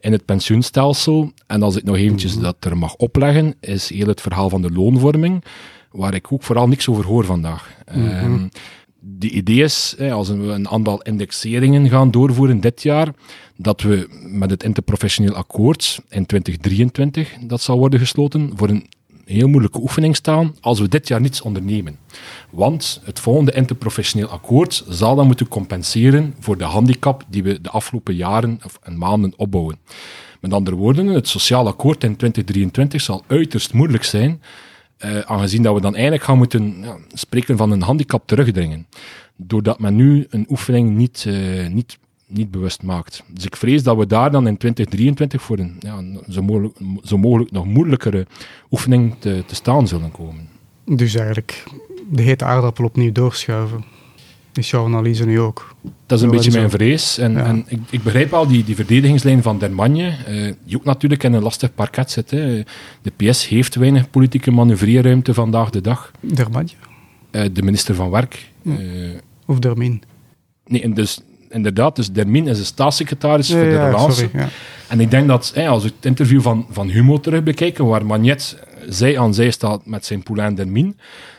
in 0.00 0.12
het 0.12 0.24
pensioenstelsel. 0.24 1.32
En 1.46 1.62
als 1.62 1.76
ik 1.76 1.84
nog 1.84 1.96
eventjes 1.96 2.34
mhm. 2.34 2.42
dat 2.42 2.56
er 2.60 2.76
mag 2.76 2.94
opleggen, 2.94 3.54
is 3.60 3.88
heel 3.88 4.06
het 4.06 4.20
verhaal 4.20 4.48
van 4.48 4.62
de 4.62 4.70
loonvorming, 4.70 5.44
waar 5.90 6.14
ik 6.14 6.32
ook 6.32 6.42
vooral 6.42 6.68
niks 6.68 6.88
over 6.88 7.04
hoor 7.04 7.24
vandaag. 7.24 7.76
Mm 7.94 8.50
de 9.00 9.30
idee 9.30 9.62
is, 9.62 9.96
als 9.98 10.28
we 10.28 10.34
een 10.34 10.68
aantal 10.68 11.02
indexeringen 11.02 11.88
gaan 11.88 12.10
doorvoeren 12.10 12.60
dit 12.60 12.82
jaar, 12.82 13.08
dat 13.56 13.80
we 13.80 14.08
met 14.22 14.50
het 14.50 14.62
interprofessioneel 14.62 15.34
akkoord 15.34 16.00
in 16.08 16.26
2023, 16.26 17.36
dat 17.40 17.60
zal 17.60 17.78
worden 17.78 18.00
gesloten, 18.00 18.50
voor 18.54 18.68
een 18.68 18.86
heel 19.28 19.48
moeilijke 19.48 19.80
oefening 19.80 20.16
staan 20.16 20.54
als 20.60 20.80
we 20.80 20.88
dit 20.88 21.08
jaar 21.08 21.20
niets 21.20 21.40
ondernemen. 21.40 21.98
Want 22.50 23.00
het 23.04 23.20
volgende 23.20 23.52
interprofessioneel 23.52 24.28
akkoord 24.28 24.84
zal 24.88 25.14
dan 25.14 25.26
moeten 25.26 25.48
compenseren 25.48 26.34
voor 26.40 26.58
de 26.58 26.64
handicap 26.64 27.24
die 27.28 27.42
we 27.42 27.60
de 27.60 27.70
afgelopen 27.70 28.14
jaren 28.14 28.60
of 28.64 28.78
maanden 28.96 29.32
opbouwen. 29.36 29.78
Met 30.40 30.52
andere 30.52 30.76
woorden, 30.76 31.06
het 31.06 31.28
sociaal 31.28 31.66
akkoord 31.66 32.04
in 32.04 32.16
2023 32.16 33.00
zal 33.00 33.24
uiterst 33.26 33.72
moeilijk 33.72 34.04
zijn, 34.04 34.42
eh, 34.96 35.18
aangezien 35.18 35.62
dat 35.62 35.74
we 35.74 35.80
dan 35.80 35.94
eigenlijk 35.94 36.24
gaan 36.24 36.38
moeten 36.38 36.78
ja, 36.80 36.96
spreken 37.12 37.56
van 37.56 37.70
een 37.70 37.82
handicap 37.82 38.26
terugdringen. 38.26 38.86
Doordat 39.36 39.78
men 39.78 39.96
nu 39.96 40.26
een 40.30 40.46
oefening 40.48 40.96
niet, 40.96 41.24
uh, 41.28 41.66
niet 41.68 41.98
niet 42.28 42.50
bewust 42.50 42.82
maakt. 42.82 43.22
Dus 43.26 43.44
ik 43.44 43.56
vrees 43.56 43.82
dat 43.82 43.96
we 43.96 44.06
daar 44.06 44.30
dan 44.30 44.46
in 44.46 44.56
2023 44.56 45.42
voor 45.42 45.58
een 45.58 45.76
ja, 45.80 46.02
zo, 46.28 46.42
mogelijk, 46.42 46.76
zo 47.02 47.18
mogelijk 47.18 47.50
nog 47.50 47.64
moeilijkere 47.64 48.26
oefening 48.70 49.14
te, 49.18 49.42
te 49.46 49.54
staan 49.54 49.88
zullen 49.88 50.10
komen. 50.10 50.48
Dus 50.84 51.14
eigenlijk 51.14 51.64
de 52.10 52.22
hete 52.22 52.44
aardappel 52.44 52.84
opnieuw 52.84 53.12
doorschuiven. 53.12 53.84
Is 54.54 54.70
jouw 54.70 54.84
analyse 54.84 55.26
nu 55.26 55.40
ook? 55.40 55.74
Dat 56.06 56.18
is 56.18 56.24
een 56.24 56.30
beetje 56.30 56.50
mijn 56.50 56.70
vrees. 56.70 57.18
En, 57.18 57.44
en 57.44 57.64
ik, 57.68 57.80
ik, 57.90 58.02
begrijp 58.02 58.32
al 58.32 58.46
die, 58.46 58.64
die 58.64 58.74
verdedigingslijn 58.74 59.42
van 59.42 59.58
Dermagne, 59.58 60.16
uh, 60.28 60.52
die 60.64 60.76
ook 60.76 60.84
natuurlijk 60.84 61.22
in 61.22 61.32
een 61.32 61.42
lastig 61.42 61.74
parket 61.74 62.10
zit. 62.10 62.30
Hè. 62.30 62.62
De 63.02 63.12
PS 63.16 63.48
heeft 63.48 63.74
weinig 63.74 64.10
politieke 64.10 64.50
manoeuvreerruimte 64.50 65.34
vandaag 65.34 65.70
de 65.70 65.80
dag. 65.80 66.10
Dermagne? 66.20 66.70
Uh, 67.32 67.44
de 67.52 67.62
minister 67.62 67.94
van 67.94 68.10
Werk. 68.10 68.50
Uh, 68.62 68.76
of 69.46 69.58
Dermin? 69.58 70.02
Nee, 70.66 70.82
en 70.82 70.94
dus 70.94 71.20
inderdaad, 71.50 71.96
dus 71.96 72.10
Dermin 72.10 72.48
is 72.48 72.58
de 72.58 72.64
staatssecretaris 72.64 73.50
voor 73.50 73.60
de 73.60 73.84
relance. 73.84 74.30
En 74.88 75.00
ik 75.00 75.10
denk 75.10 75.28
dat, 75.28 75.52
als 75.68 75.82
we 75.82 75.88
het 75.96 76.04
interview 76.04 76.40
van, 76.40 76.66
van 76.70 76.88
Humo 76.88 77.20
terug 77.20 77.42
bekijken, 77.42 77.86
waar 77.86 78.06
Magnet 78.06 78.58
zij 78.88 79.18
aan 79.18 79.34
zij 79.34 79.50
staat 79.50 79.86
met 79.86 80.06
zijn 80.06 80.22
poulain 80.22 80.54
Dermin, 80.54 80.96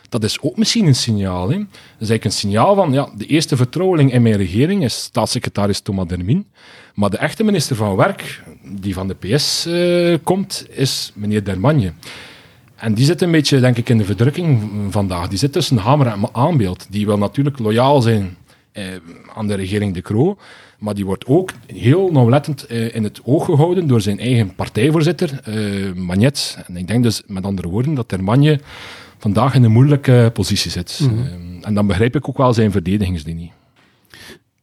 dat 0.09 0.23
is 0.23 0.41
ook 0.41 0.57
misschien 0.57 0.87
een 0.87 0.95
signaal. 0.95 1.49
Hè. 1.49 1.57
Dat 1.57 1.67
is 1.99 2.09
eigenlijk 2.09 2.25
een 2.25 2.31
signaal 2.31 2.75
van, 2.75 2.93
ja, 2.93 3.09
de 3.17 3.25
eerste 3.25 3.55
vertrouweling 3.55 4.13
in 4.13 4.21
mijn 4.21 4.37
regering 4.37 4.83
is 4.83 5.01
staatssecretaris 5.01 5.79
Thomas 5.79 6.07
Dermin, 6.07 6.45
maar 6.93 7.09
de 7.09 7.17
echte 7.17 7.43
minister 7.43 7.75
van 7.75 7.95
Werk, 7.95 8.43
die 8.63 8.93
van 8.93 9.07
de 9.07 9.15
PS 9.15 9.65
uh, 9.67 10.13
eh, 10.13 10.19
komt, 10.23 10.65
is 10.69 11.11
meneer 11.15 11.43
Dermagne. 11.43 11.93
En 12.75 12.93
die 12.93 13.05
zit 13.05 13.21
een 13.21 13.31
beetje, 13.31 13.59
denk 13.59 13.77
ik, 13.77 13.89
in 13.89 13.97
de 13.97 14.05
verdrukking 14.05 14.69
vandaag. 14.89 15.27
Die 15.27 15.37
zit 15.37 15.51
tussen 15.51 15.77
hamer 15.77 16.07
en 16.07 16.29
aanbeeld. 16.31 16.87
Die 16.89 17.05
wil 17.05 17.17
natuurlijk 17.17 17.59
loyaal 17.59 18.01
zijn 18.01 18.37
aan 19.35 19.47
de 19.47 19.53
regering 19.53 19.93
De 19.93 20.01
Croo. 20.01 20.37
Maar 20.79 20.95
die 20.95 21.05
wordt 21.05 21.25
ook 21.25 21.51
heel 21.65 22.11
nauwlettend 22.11 22.65
eh, 22.65 22.95
in 22.95 23.03
het 23.03 23.19
oog 23.23 23.45
gehouden 23.45 23.87
door 23.87 24.01
zijn 24.01 24.19
eigen 24.19 24.55
partijvoorzitter, 24.55 25.39
eh, 25.43 25.93
Magnet. 25.93 26.57
En 26.67 26.77
ik 26.77 26.87
denk 26.87 27.03
dus 27.03 27.23
met 27.27 27.43
andere 27.43 27.67
woorden 27.67 27.93
dat 27.93 28.07
Termanje 28.07 28.59
vandaag 29.17 29.53
in 29.53 29.63
een 29.63 29.71
moeilijke 29.71 30.31
positie 30.33 30.71
zit. 30.71 30.99
Mhm. 31.01 31.37
en 31.61 31.73
dan 31.73 31.87
begrijp 31.87 32.15
ik 32.15 32.29
ook 32.29 32.37
wel 32.37 32.53
zijn 32.53 32.71
verdedigingslinie. 32.71 33.51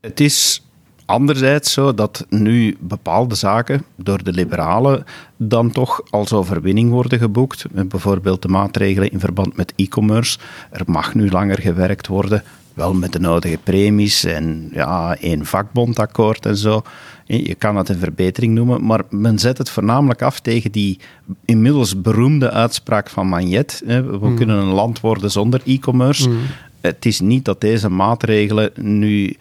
Het 0.00 0.20
is 0.20 0.62
anderzijds 1.06 1.72
zo 1.72 1.94
dat 1.94 2.26
nu 2.28 2.76
bepaalde 2.80 3.34
zaken 3.34 3.84
door 3.96 4.24
de 4.24 4.32
liberalen 4.32 5.04
dan 5.36 5.70
toch 5.70 6.02
als 6.10 6.32
overwinning 6.32 6.90
worden 6.90 7.18
geboekt. 7.18 7.64
Bijvoorbeeld 7.88 8.42
de 8.42 8.48
maatregelen 8.48 9.10
in 9.10 9.20
verband 9.20 9.56
met 9.56 9.72
e-commerce. 9.76 10.38
Er 10.70 10.82
mag 10.86 11.14
nu 11.14 11.30
langer 11.30 11.60
gewerkt 11.60 12.06
worden 12.06 12.42
wel 12.76 12.94
met 12.94 13.12
de 13.12 13.20
nodige 13.20 13.58
premies 13.62 14.24
en 14.24 14.68
ja, 14.72 15.16
één 15.16 15.46
vakbondakkoord 15.46 16.46
en 16.46 16.56
zo. 16.56 16.82
Je 17.24 17.54
kan 17.54 17.76
het 17.76 17.88
een 17.88 17.98
verbetering 17.98 18.54
noemen, 18.54 18.84
maar 18.84 19.00
men 19.10 19.38
zet 19.38 19.58
het 19.58 19.70
voornamelijk 19.70 20.22
af 20.22 20.40
tegen 20.40 20.72
die 20.72 20.98
inmiddels 21.44 22.00
beroemde 22.00 22.50
uitspraak 22.50 23.10
van 23.10 23.28
Magnet. 23.28 23.82
We 23.86 24.16
hmm. 24.20 24.36
kunnen 24.36 24.56
een 24.56 24.72
land 24.72 25.00
worden 25.00 25.30
zonder 25.30 25.60
e-commerce. 25.64 26.28
Hmm. 26.28 26.38
Het 26.80 27.06
is 27.06 27.20
niet 27.20 27.44
dat 27.44 27.60
deze 27.60 27.88
maatregelen 27.88 28.70
nu 28.80 29.36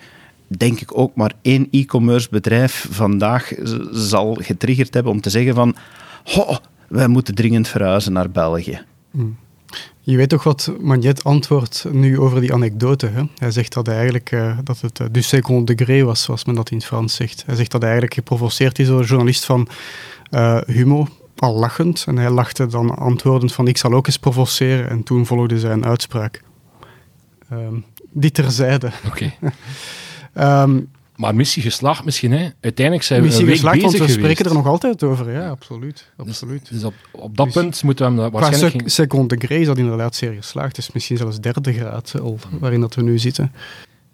denk 0.48 0.80
ik 0.80 0.98
ook 0.98 1.15
maar 1.15 1.34
één 1.42 1.68
e-commerce 1.72 2.27
bedrijf 2.32 2.88
vandaag 2.92 3.51
zal 3.92 4.38
getriggerd 4.42 4.94
hebben 4.94 5.12
om 5.12 5.22
te 5.22 5.30
zeggen 5.30 5.56
van 5.56 5.75
ho, 6.24 6.58
wij 6.88 7.08
moeten 7.08 7.36
dringend 7.36 7.68
verhuizen 7.68 8.13
naar 8.13 8.30
België. 8.30 8.82
Hmm. 9.12 9.38
Je 10.08 10.18
weet 10.18 10.30
toch 10.30 10.44
wat 10.44 10.72
Magnet 10.80 11.24
antwoordt 11.24 11.86
nu 11.92 12.20
over 12.20 12.42
die 12.42 12.54
anekdote. 12.54 13.08
Hè? 13.08 13.24
Hij 13.38 13.52
zegt 13.52 13.74
dat, 13.74 13.88
eigenlijk, 13.88 14.32
uh, 14.32 14.58
dat 14.64 14.82
het 14.82 15.00
uh, 15.00 15.08
du 15.12 15.22
second 15.22 15.68
degré 15.68 16.04
was, 16.04 16.24
zoals 16.24 16.46
men 16.46 16.56
dat 16.56 16.72
in 16.72 16.78
het 16.78 16.86
Frans 16.86 17.16
zegt. 17.16 17.44
Hij 17.46 17.56
zegt 17.56 17.72
dat 17.72 17.82
hij 17.82 17.90
eigenlijk 17.90 18.20
geprovoceerd 18.20 18.80
is 18.80 18.88
door 18.88 19.00
een 19.00 19.06
journalist 19.06 19.46
van 19.46 19.68
uh, 20.32 20.62
Humo, 20.66 21.08
al 21.36 21.56
lachend. 21.56 22.04
En 22.08 22.18
hij 22.18 22.30
lachte 22.30 22.66
dan 22.66 22.98
antwoordend 22.98 23.54
van 23.54 23.68
ik 23.68 23.78
zal 23.78 23.94
ook 23.94 24.08
eens 24.08 24.20
provoceren. 24.20 24.90
En 24.90 25.04
toen 25.04 25.26
volgde 25.26 25.60
zijn 25.60 25.86
uitspraak. 25.86 26.44
Um, 27.52 27.86
die 28.12 28.32
terzijde. 28.32 28.92
Oké. 29.06 29.34
Okay. 30.34 30.64
um, 30.64 30.90
Maar 31.15 31.36
missie 31.36 31.62
geslaagd 31.62 32.05
misschien, 32.05 32.31
hè? 32.31 32.50
Uiteindelijk 32.62 33.05
zijn 33.05 33.19
we 33.19 33.25
missie 33.25 33.43
een 33.43 33.50
week 33.50 33.60
geslaagd, 33.60 33.81
bezig 33.81 34.00
want 34.00 34.12
we 34.12 34.17
spreken 34.19 34.45
er 34.45 34.53
nog 34.53 34.67
altijd 34.67 35.03
over, 35.03 35.31
ja, 35.31 35.50
absoluut. 35.50 36.12
Dus- 36.17 36.27
absoluut. 36.27 36.69
Dus, 36.72 36.84
op, 36.84 36.93
op 37.12 37.38
dat 37.38 37.45
dus 37.45 37.53
punt 37.53 37.84
moeten 37.84 38.15
we 38.15 38.22
hem 38.22 38.31
waarschijnlijk... 38.31 38.77
Qua 38.77 38.88
seconde 38.88 39.36
degré 39.36 39.55
is 39.55 39.65
dat 39.65 39.77
inderdaad 39.77 40.15
zeer 40.15 40.34
geslaagd. 40.34 40.75
Het 40.75 40.77
is 40.77 40.91
misschien 40.91 41.17
zelfs 41.17 41.39
derde 41.39 41.74
graad 41.74 42.13
al, 42.22 42.39
waarin 42.60 42.81
dat 42.81 42.95
we 42.95 43.01
nu 43.01 43.19
zitten. 43.19 43.51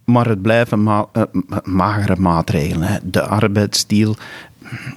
Maar 0.05 0.27
het 0.27 0.41
blijven 0.41 0.83
ma 0.83 1.09
uh, 1.13 1.23
magere 1.63 2.15
maatregelen. 2.15 2.87
Hè. 2.87 2.97
De 3.03 3.21
arbeidsdeal, 3.21 4.15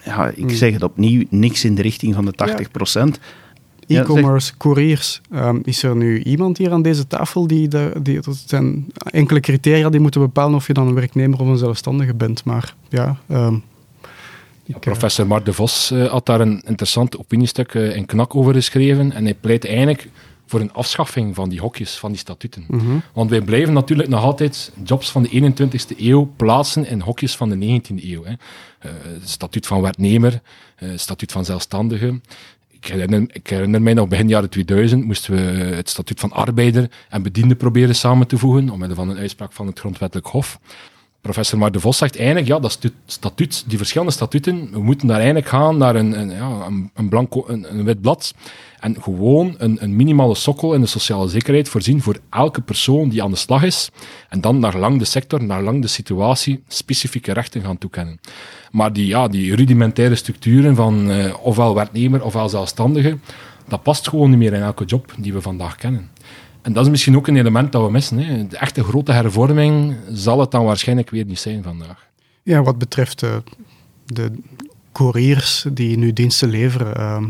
ja, 0.05 0.29
ik 0.29 0.37
hmm. 0.37 0.51
zeg 0.51 0.73
het 0.73 0.83
opnieuw, 0.83 1.25
niks 1.31 1.65
in 1.65 1.75
de 1.75 1.83
richting 1.83 2.15
van 2.15 2.25
de 2.25 2.33
80 2.33 2.71
procent 2.71 3.19
e-commerce, 3.87 4.57
couriers. 4.57 5.21
Um, 5.35 5.61
is 5.65 5.83
er 5.83 5.97
nu 5.97 6.23
iemand 6.23 6.59
hier 6.59 6.73
aan 6.73 6.83
deze 6.83 7.07
tafel 7.07 7.47
die, 7.47 7.69
de, 7.69 7.93
die 8.03 8.21
dat 8.21 8.43
zijn 8.47 8.87
enkele 9.05 9.41
criteria 9.41 9.89
die 9.89 10.01
moeten 10.01 10.21
bepalen 10.21 10.55
of 10.55 10.67
je 10.67 10.73
dan 10.73 10.87
een 10.87 10.95
werknemer 10.95 11.41
of 11.41 11.47
een 11.47 11.59
zelfstandige 11.59 12.15
bent. 12.15 12.45
Maar 12.45 12.75
ja, 12.89 13.19
um, 13.29 13.63
Professor 14.81 15.27
Mark 15.27 15.45
de 15.45 15.53
Vos 15.53 15.91
eh, 15.91 16.07
had 16.07 16.27
daar 16.27 16.41
een 16.41 16.63
interessant 16.67 17.19
opiniestuk 17.19 17.75
eh, 17.75 17.97
in 17.97 18.07
Knak 18.07 18.35
over 18.35 18.55
geschreven. 18.55 19.13
En 19.13 19.25
hij 19.25 19.35
pleit 19.35 19.67
eigenlijk 19.67 20.09
voor 20.47 20.61
een 20.61 20.73
afschaffing 20.73 21.35
van 21.35 21.49
die 21.49 21.61
hokjes, 21.61 21.97
van 21.97 22.11
die 22.11 22.21
statuten. 22.21 22.65
mhm. 22.69 22.99
Want 23.13 23.31
wij 23.31 23.41
blijven 23.41 23.75
natuurlijk 23.75 24.09
nog 24.09 24.23
altijd 24.23 24.73
jobs 24.85 25.11
van 25.11 25.23
de 25.23 25.53
21ste 25.53 25.99
eeuw 25.99 26.33
plaatsen 26.37 26.87
in 26.87 27.01
hokjes 27.01 27.37
van 27.37 27.49
de 27.49 27.81
19e 27.81 28.05
eeuw. 28.05 28.25
Hè. 28.25 28.33
Statuut 29.25 29.67
van 29.67 29.81
werknemer, 29.81 30.41
statuut 30.97 31.33
van 31.33 31.45
zelfstandige. 31.45 32.21
Ik 32.85 33.47
herinner, 33.47 33.83
mij 33.83 33.95
nog 33.95 34.09
begin 34.09 34.29
jaren 34.29 34.51
2000 34.51 35.05
moesten 35.05 35.35
we 35.35 35.41
het 35.65 35.89
statuut 35.89 36.21
van 36.21 36.33
arbeider 36.33 36.91
en 37.09 37.23
bediende 37.23 37.55
proberen 37.55 37.95
samen 37.95 38.27
te 38.27 38.39
voegen, 38.39 38.71
omwille 38.71 38.95
van 38.95 39.09
een 39.09 39.17
uitspraak 39.17 39.53
van 39.53 39.67
het 39.67 39.79
Grondwettelijk 39.79 40.27
Hof. 40.27 40.59
Professor 41.21 41.59
Mar 41.59 41.73
de 41.73 41.81
Vos 41.81 41.99
zegt 41.99 42.17
eigenlijk, 42.17 42.47
ja, 42.47 42.59
dat 42.59 42.79
statuut, 43.07 43.65
die 43.67 43.79
verschillende 43.79 44.13
statuten, 44.13 44.71
we 44.73 44.83
moeten 44.83 45.07
daar 45.07 45.17
eigenlijk 45.17 45.47
gaan 45.47 45.77
naar 45.77 45.97
een, 45.97 46.21
een, 46.21 46.31
ja, 46.31 46.71
een, 46.95 47.09
blanco, 47.09 47.45
een 47.49 47.85
wit 47.85 48.01
blad 48.01 48.35
en 48.81 49.03
gewoon 49.03 49.55
een, 49.59 49.83
een 49.83 49.97
minimale 49.97 50.35
sokkel 50.35 50.75
in 50.75 50.81
de 50.81 50.87
sociale 50.87 51.29
zekerheid 51.29 51.69
voorzien 51.69 52.03
voor 52.03 52.19
elke 52.31 52.61
persoon 52.61 53.09
die 53.09 53.23
aan 53.23 53.31
de 53.31 53.37
slag 53.37 53.63
is 53.63 53.91
en 54.29 54.41
dan 54.41 54.59
naar 54.59 54.77
lang 54.77 54.99
de 54.99 55.05
sector, 55.05 55.45
naar 55.45 55.63
lang 55.63 55.83
de 55.83 55.89
situatie, 55.89 56.63
specifieke 56.69 57.33
rechten 57.33 57.63
gaan 57.63 57.79
toekennen. 57.79 58.21
Maar 58.75 58.93
die, 58.93 59.07
ja, 59.07 59.29
die 59.29 59.57
rudimentaire 59.57 60.15
structuren 60.15 60.77
van 60.77 61.11
eh, 61.11 61.35
ofwel 61.43 61.75
werknemer 61.75 62.25
ofwel 62.25 62.49
zelfstandige, 62.49 63.19
dat 63.69 63.83
past 63.83 64.09
gewoon 64.09 64.31
niet 64.31 64.39
meer 64.39 64.53
in 64.53 64.63
elke 64.63 64.85
job 64.85 65.15
die 65.19 65.33
we 65.33 65.41
vandaag 65.41 65.77
kennen. 65.77 66.11
En 66.63 66.73
dat 66.73 66.85
is 66.85 66.91
misschien 66.91 67.17
ook 67.17 67.27
een 67.27 67.37
element 67.37 67.73
dat 67.73 67.85
we 67.85 67.91
missen. 67.91 68.19
Hè. 68.19 68.47
De 68.47 68.57
echte 68.57 68.85
grote 68.85 69.13
hervorming 69.13 69.97
zal 70.13 70.41
het 70.41 70.51
dan 70.51 70.65
waarschijnlijk 70.65 71.11
weer 71.11 71.25
niet 71.25 71.39
zijn 71.39 71.63
vandaag. 71.63 72.09
Ja, 72.43 72.63
wat 72.63 72.79
betreft 72.79 73.23
eh, 73.23 73.37
de 74.07 74.31
couriers 74.93 75.67
die 75.73 75.99
nu 75.99 76.13
diensten 76.13 76.49
leveren. 76.49 76.97
ehm, 76.97 77.25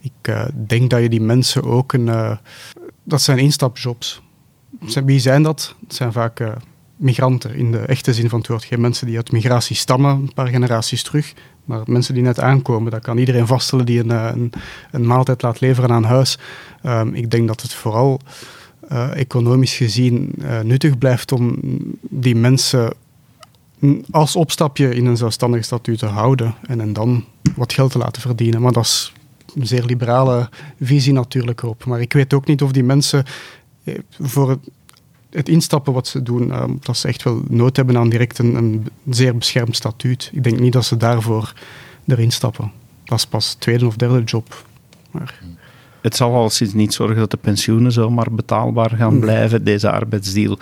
ik 0.00 0.12
eh, 0.22 0.44
denk 0.66 0.90
dat 0.90 1.00
je 1.00 1.08
die 1.08 1.20
mensen 1.20 1.64
ook 1.64 1.92
een. 1.92 2.38
dat 3.04 3.22
zijn 3.22 3.38
instapjobs. 3.38 4.22
Wie 5.04 5.18
zijn 5.20 5.42
dat? 5.42 5.74
Het 5.80 5.94
zijn 5.94 6.12
vaak 6.12 6.40
migranten 6.96 7.54
in 7.54 7.72
de 7.72 7.78
echte 7.78 8.14
zin 8.14 8.28
van 8.28 8.38
het 8.38 8.48
woord. 8.48 8.64
Geen 8.64 8.80
mensen 8.80 9.06
die 9.06 9.16
uit 9.16 9.32
migratie 9.32 9.76
stammen, 9.76 10.10
een 10.10 10.34
paar 10.34 10.48
generaties 10.48 11.02
terug. 11.02 11.34
Maar 11.64 11.82
mensen 11.86 12.14
die 12.14 12.22
net 12.22 12.40
aankomen, 12.40 12.90
dat 12.90 13.02
kan 13.02 13.18
iedereen 13.18 13.46
vaststellen 13.46 13.86
die 13.86 14.00
een, 14.00 14.10
eh, 14.10 14.30
een, 14.34 14.52
een 14.90 15.06
maaltijd 15.06 15.42
laat 15.42 15.60
leveren 15.60 15.90
aan 15.90 16.04
huis. 16.04 16.38
Ehm, 16.82 17.14
ik 17.14 17.30
denk 17.30 17.48
dat 17.48 17.62
het 17.62 17.74
vooral 17.74 18.20
eh, 18.88 19.16
economisch 19.16 19.76
gezien 19.76 20.32
eh, 20.42 20.60
nuttig 20.60 20.98
blijft 20.98 21.32
om 21.32 21.58
die 22.00 22.36
mensen 22.36 22.92
als 24.10 24.36
opstapje 24.36 24.94
in 24.94 25.06
een 25.06 25.16
zelfstandig 25.16 25.64
statuut 25.64 25.98
te 25.98 26.06
houden 26.06 26.54
en, 26.66 26.80
en 26.80 26.92
dan 26.92 27.24
wat 27.56 27.72
geld 27.72 27.92
te 27.92 27.98
laten 27.98 28.22
verdienen. 28.22 28.60
Maar 28.60 28.72
dat 28.72 28.84
is 28.84 29.12
een 29.54 29.66
zeer 29.66 29.84
liberale 29.84 30.48
visie 30.80 31.12
natuurlijk 31.12 31.62
op. 31.62 31.84
Maar 31.84 32.00
ik 32.00 32.12
weet 32.12 32.34
ook 32.34 32.46
niet 32.46 32.62
of 32.62 32.72
die 32.72 32.84
mensen 32.84 33.24
voor 34.20 34.58
het, 35.30 35.48
instappen 35.48 35.92
wat 35.92 36.06
ze 36.06 36.22
doen, 36.22 36.52
eh, 36.52 36.64
dat 36.80 36.96
ze 36.96 37.08
echt 37.08 37.22
wel 37.22 37.42
nood 37.48 37.76
hebben 37.76 37.96
aan 37.96 38.08
direct 38.08 38.38
een, 38.38 38.54
een 38.54 38.86
zeer 39.10 39.36
beschermd 39.36 39.76
statuut. 39.76 40.30
Ik 40.32 40.44
denk 40.44 40.58
niet 40.60 40.72
dat 40.72 40.84
ze 40.84 40.96
daarvoor 40.96 41.52
erin 42.06 42.30
stappen. 42.32 42.72
Dat 43.04 43.18
is 43.18 43.26
pas 43.26 43.54
tweede 43.54 43.86
of 43.86 43.96
derde 43.96 44.22
job. 44.24 44.64
Maar 45.10 45.40
Het 46.00 46.16
zal 46.16 46.34
al 46.34 46.50
sinds 46.50 46.74
niet 46.74 46.94
zorgen 46.94 47.16
dat 47.16 47.30
de 47.30 47.36
pensioenen 47.36 47.92
zomaar 47.92 48.32
betaalbaar 48.32 48.90
gaan 48.90 49.10
Nee. 49.12 49.20
blijven, 49.20 49.64
deze 49.64 49.90
arbeidsdeal. 49.90 50.58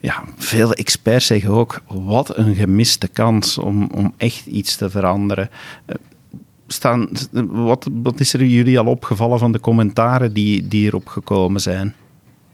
Ja, 0.00 0.24
veel 0.36 0.72
experts 0.72 1.26
zeggen 1.26 1.50
ook, 1.50 1.82
wat 1.86 2.36
een 2.36 2.54
gemiste 2.54 3.08
kans 3.08 3.58
om, 3.58 3.90
om 3.94 4.14
echt 4.16 4.46
iets 4.46 4.76
te 4.76 4.90
veranderen. 4.90 5.50
Eh, 5.86 5.94
Staan, 6.66 7.08
wat, 7.50 7.88
wat 8.02 8.20
is 8.20 8.32
er 8.32 8.44
jullie 8.44 8.78
al 8.78 8.86
opgevallen 8.86 9.38
van 9.38 9.52
de 9.52 9.60
commentaren 9.60 10.32
die, 10.32 10.68
die 10.68 10.86
erop 10.86 11.06
gekomen 11.08 11.60
zijn? 11.60 11.94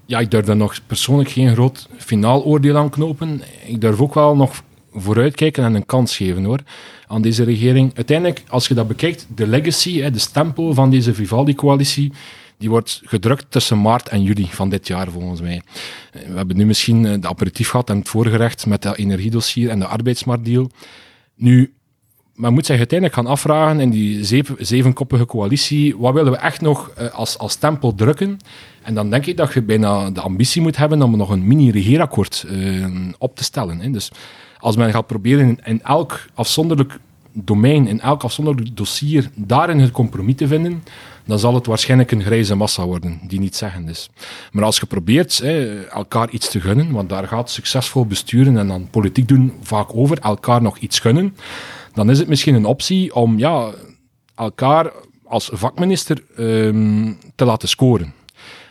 Ja, 0.08 0.18
ik 0.18 0.30
durf 0.30 0.44
daar 0.44 0.56
nog 0.56 0.80
persoonlijk 0.86 1.30
geen 1.30 1.52
groot 1.52 1.88
finaal 1.96 2.44
oordeel 2.44 2.76
aan 2.76 2.90
knopen. 2.90 3.42
Ik 3.66 3.80
durf 3.80 4.00
ook 4.00 4.14
wel 4.14 4.36
nog 4.36 4.62
vooruitkijken 4.92 5.64
en 5.64 5.74
een 5.74 5.86
kans 5.86 6.16
geven 6.16 6.44
hoor, 6.44 6.60
aan 7.06 7.22
deze 7.22 7.44
regering. 7.44 7.96
Uiteindelijk, 7.96 8.42
als 8.48 8.68
je 8.68 8.74
dat 8.74 8.88
bekijkt, 8.88 9.26
de 9.34 9.46
legacy, 9.46 10.10
de 10.10 10.18
stempel 10.18 10.74
van 10.74 10.90
deze 10.90 11.14
Vivaldi-coalitie, 11.14 12.12
die 12.58 12.70
wordt 12.70 13.00
gedrukt 13.04 13.46
tussen 13.48 13.80
maart 13.80 14.08
en 14.08 14.22
juli 14.22 14.46
van 14.50 14.68
dit 14.68 14.86
jaar 14.86 15.10
volgens 15.10 15.40
mij. 15.40 15.62
Eh, 16.12 16.22
We 16.28 16.36
hebben 16.36 16.56
nu 16.56 16.66
misschien 16.66 17.06
eh, 17.06 17.20
de 17.20 17.28
aperitief 17.28 17.68
gehad 17.68 17.90
en 17.90 17.98
het 17.98 18.08
voorgerecht 18.08 18.66
met 18.66 18.82
dat 18.82 18.96
energiedossier 18.96 19.70
en 19.70 19.78
de 19.78 19.86
arbeidsmarktdeal. 19.86 20.70
Nu, 21.34 21.74
men 22.38 22.52
moet 22.52 22.66
zich 22.66 22.76
uiteindelijk 22.76 23.18
gaan 23.18 23.26
afvragen 23.26 23.80
in 23.80 23.90
die 23.90 24.24
zeven, 24.24 24.56
zevenkoppige 24.58 25.26
coalitie, 25.26 25.96
wat 25.96 26.14
willen 26.14 26.32
we 26.32 26.38
echt 26.38 26.60
nog 26.60 26.90
eh, 26.90 27.10
als, 27.10 27.38
als 27.38 27.52
stempel 27.52 27.94
drukken? 27.94 28.38
En 28.82 28.94
dan 28.94 29.10
denk 29.10 29.26
ik 29.26 29.36
dat 29.36 29.52
je 29.52 29.62
bijna 29.62 30.10
de 30.10 30.20
ambitie 30.20 30.62
moet 30.62 30.76
hebben 30.76 31.02
om 31.02 31.16
nog 31.16 31.30
een 31.30 31.46
mini-regeerakkoord 31.46 32.46
eh, 32.48 32.86
op 33.18 33.36
te 33.36 33.44
stellen. 33.44 33.80
Hè. 33.80 33.90
Dus 33.90 34.10
als 34.58 34.76
men 34.76 34.90
gaat 34.90 35.06
proberen 35.06 35.48
in, 35.48 35.60
in 35.64 35.82
elk 35.82 36.20
afzonderlijk 36.34 36.98
domein, 37.32 37.86
in 37.86 38.00
elk 38.00 38.22
afzonderlijk 38.22 38.76
dossier, 38.76 39.30
daarin 39.34 39.78
het 39.78 39.90
compromis 39.90 40.36
te 40.36 40.46
vinden, 40.46 40.82
dan 41.24 41.38
zal 41.38 41.54
het 41.54 41.66
waarschijnlijk 41.66 42.10
een 42.10 42.22
grijze 42.22 42.54
massa 42.54 42.84
worden, 42.84 43.20
die 43.22 43.40
niet 43.40 43.56
zeggend 43.56 43.88
is. 43.88 44.10
Maar 44.52 44.64
als 44.64 44.78
je 44.78 44.86
probeert 44.86 45.38
hè, 45.38 45.84
elkaar 45.84 46.30
iets 46.30 46.50
te 46.50 46.60
gunnen, 46.60 46.90
want 46.90 47.08
daar 47.08 47.28
gaat 47.28 47.50
succesvol 47.50 48.06
besturen 48.06 48.56
en 48.56 48.68
dan 48.68 48.88
politiek 48.90 49.28
doen 49.28 49.52
vaak 49.62 49.88
over, 49.94 50.18
elkaar 50.18 50.62
nog 50.62 50.78
iets 50.78 50.98
gunnen, 50.98 51.34
dan 51.98 52.10
is 52.10 52.18
het 52.18 52.28
misschien 52.28 52.54
een 52.54 52.64
optie 52.64 53.14
om 53.14 53.38
ja, 53.38 53.70
elkaar 54.34 54.92
als 55.24 55.50
vakminister 55.52 56.22
ehm, 56.36 57.12
te 57.34 57.44
laten 57.44 57.68
scoren. 57.68 58.12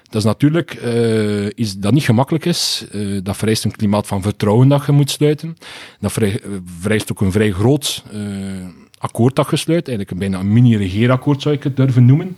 Dat 0.04 0.16
is 0.16 0.24
natuurlijk 0.24 0.74
eh, 0.74 1.46
iets 1.56 1.78
dat 1.78 1.94
niet 1.94 2.04
gemakkelijk 2.04 2.46
is. 2.46 2.86
Eh, 2.92 3.02
dat 3.24 3.38
vereist 3.38 3.64
een 3.64 3.76
klimaat 3.76 4.08
van 4.08 4.22
vertrouwen 4.22 4.68
dat 4.68 4.86
je 4.86 4.92
moet 4.92 5.12
sluiten. 5.12 5.58
Dat 6.00 6.18
eh, 6.18 6.36
vereist 6.80 7.12
ook 7.12 7.22
een 7.22 7.32
vrij 7.32 7.52
groot 7.52 8.04
akkoord 8.98 9.36
dat 9.36 9.50
je 9.50 9.56
sluit. 9.56 9.88
Eigenlijk 9.88 10.12
een 10.12 10.30
bijna 10.30 10.40
een 10.40 10.54
mini-regeerakkoord 10.54 11.42
zou 11.42 11.56
ik 11.56 11.64
het 11.64 11.76
durven 11.76 12.06
noemen. 12.06 12.38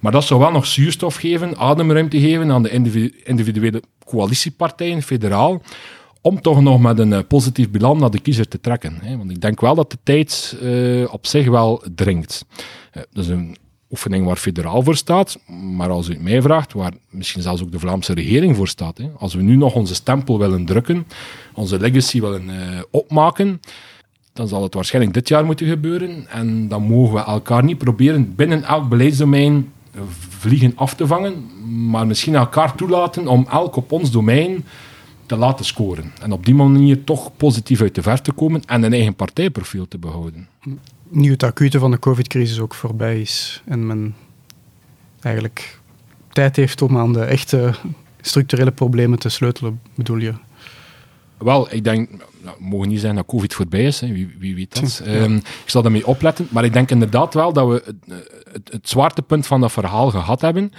Maar 0.00 0.12
dat 0.12 0.24
zou 0.24 0.40
wel 0.40 0.50
nog 0.50 0.66
zuurstof 0.66 1.14
geven, 1.14 1.56
ademruimte 1.56 2.20
geven 2.20 2.50
aan 2.50 2.62
de 2.62 2.70
individu- 2.70 3.20
individuele 3.24 3.82
coalitiepartijen, 4.04 5.02
federaal, 5.02 5.62
om 6.20 6.40
toch 6.40 6.60
nog 6.60 6.80
met 6.80 6.98
een 6.98 7.12
eh, 7.12 7.20
positief 7.28 7.70
bilan 7.70 7.98
naar 7.98 8.10
de 8.10 8.20
kiezer 8.20 8.48
te 8.48 8.60
trekken. 8.60 8.98
Hè. 9.02 9.16
Want 9.16 9.30
ik 9.30 9.40
denk 9.40 9.60
wel 9.60 9.74
dat 9.74 9.90
de 9.90 9.98
tijd 10.02 10.56
eh, 10.62 11.12
op 11.12 11.26
zich 11.26 11.48
wel 11.48 11.82
dringt. 11.94 12.44
Eh, 12.92 13.02
dat 13.12 13.24
is 13.24 13.30
een 13.30 13.56
oefening 13.90 14.26
waar 14.26 14.36
federaal 14.36 14.82
voor 14.82 14.96
staat, 14.96 15.38
maar 15.76 15.90
als 15.90 16.08
u 16.08 16.12
het 16.12 16.22
mij 16.22 16.42
vraagt, 16.42 16.72
waar 16.72 16.92
misschien 17.10 17.42
zelfs 17.42 17.62
ook 17.62 17.72
de 17.72 17.78
Vlaamse 17.78 18.12
regering 18.12 18.56
voor 18.56 18.68
staat. 18.68 18.98
Hè. 18.98 19.10
Als 19.18 19.34
we 19.34 19.42
nu 19.42 19.56
nog 19.56 19.74
onze 19.74 19.94
stempel 19.94 20.38
willen 20.38 20.64
drukken, 20.64 21.06
onze 21.54 21.78
legacy 21.78 22.20
willen 22.20 22.44
opmaken, 22.90 23.60
dan 24.32 24.48
zal 24.48 24.62
het 24.62 24.74
waarschijnlijk 24.74 25.14
dit 25.14 25.28
jaar 25.28 25.44
moeten 25.44 25.66
gebeuren. 25.66 26.26
En 26.28 26.68
dan 26.68 26.82
mogen 26.82 27.14
we 27.14 27.20
elkaar 27.20 27.64
niet 27.64 27.78
proberen 27.78 28.34
binnen 28.34 28.62
elk 28.62 28.88
beleidsdomein 28.88 29.72
vliegen 30.28 30.72
af 30.74 30.94
te 30.94 31.06
vangen, 31.06 31.50
maar 31.90 32.06
misschien 32.06 32.34
elkaar 32.34 32.74
toelaten 32.74 33.26
om 33.26 33.46
elk 33.50 33.76
op 33.76 33.92
ons 33.92 34.10
domein 34.10 34.64
te 35.30 35.36
laten 35.36 35.64
scoren. 35.64 36.12
En 36.20 36.32
op 36.32 36.44
die 36.44 36.54
manier 36.54 37.04
toch 37.04 37.36
positief 37.36 37.80
uit 37.80 37.94
de 37.94 38.02
verf 38.02 38.20
te 38.20 38.32
komen 38.32 38.62
en 38.66 38.82
een 38.82 38.92
eigen 38.92 39.14
partijprofiel 39.14 39.88
te 39.88 39.98
behouden. 39.98 40.48
nu 41.08 41.30
het 41.30 41.42
acute 41.42 41.78
van 41.78 41.90
de 41.90 41.98
covid-crisis 41.98 42.58
ook 42.58 42.74
voorbij 42.74 43.20
is 43.20 43.62
en 43.64 43.86
men 43.86 44.14
eigenlijk 45.20 45.78
tijd 46.32 46.56
heeft 46.56 46.82
om 46.82 46.98
aan 46.98 47.12
de 47.12 47.24
echte 47.24 47.74
structurele 48.20 48.70
problemen 48.70 49.18
te 49.18 49.28
sleutelen, 49.28 49.80
bedoel 49.94 50.16
je? 50.16 50.34
Wel, 51.38 51.74
ik 51.74 51.84
denk, 51.84 52.10
nou, 52.42 52.56
we 52.58 52.64
mogen 52.64 52.88
niet 52.88 53.00
zeggen 53.00 53.16
dat 53.16 53.26
COVID 53.26 53.54
voorbij 53.54 53.84
is, 53.84 54.00
hè, 54.00 54.12
wie, 54.12 54.36
wie 54.38 54.54
weet 54.54 54.80
dat. 54.80 55.02
Ja. 55.04 55.12
Ehm, 55.12 55.36
ik 55.36 55.62
zal 55.66 55.82
daarmee 55.82 56.06
opletten, 56.06 56.48
maar 56.50 56.64
ik 56.64 56.72
denk 56.72 56.90
inderdaad 56.90 57.34
wel 57.34 57.52
dat 57.52 57.68
we 57.68 57.82
het, 57.84 58.22
het, 58.52 58.72
het 58.72 58.88
zwaartepunt 58.88 59.46
van 59.46 59.60
dat 59.60 59.72
verhaal 59.72 60.10
gehad 60.10 60.40
hebben. 60.40 60.72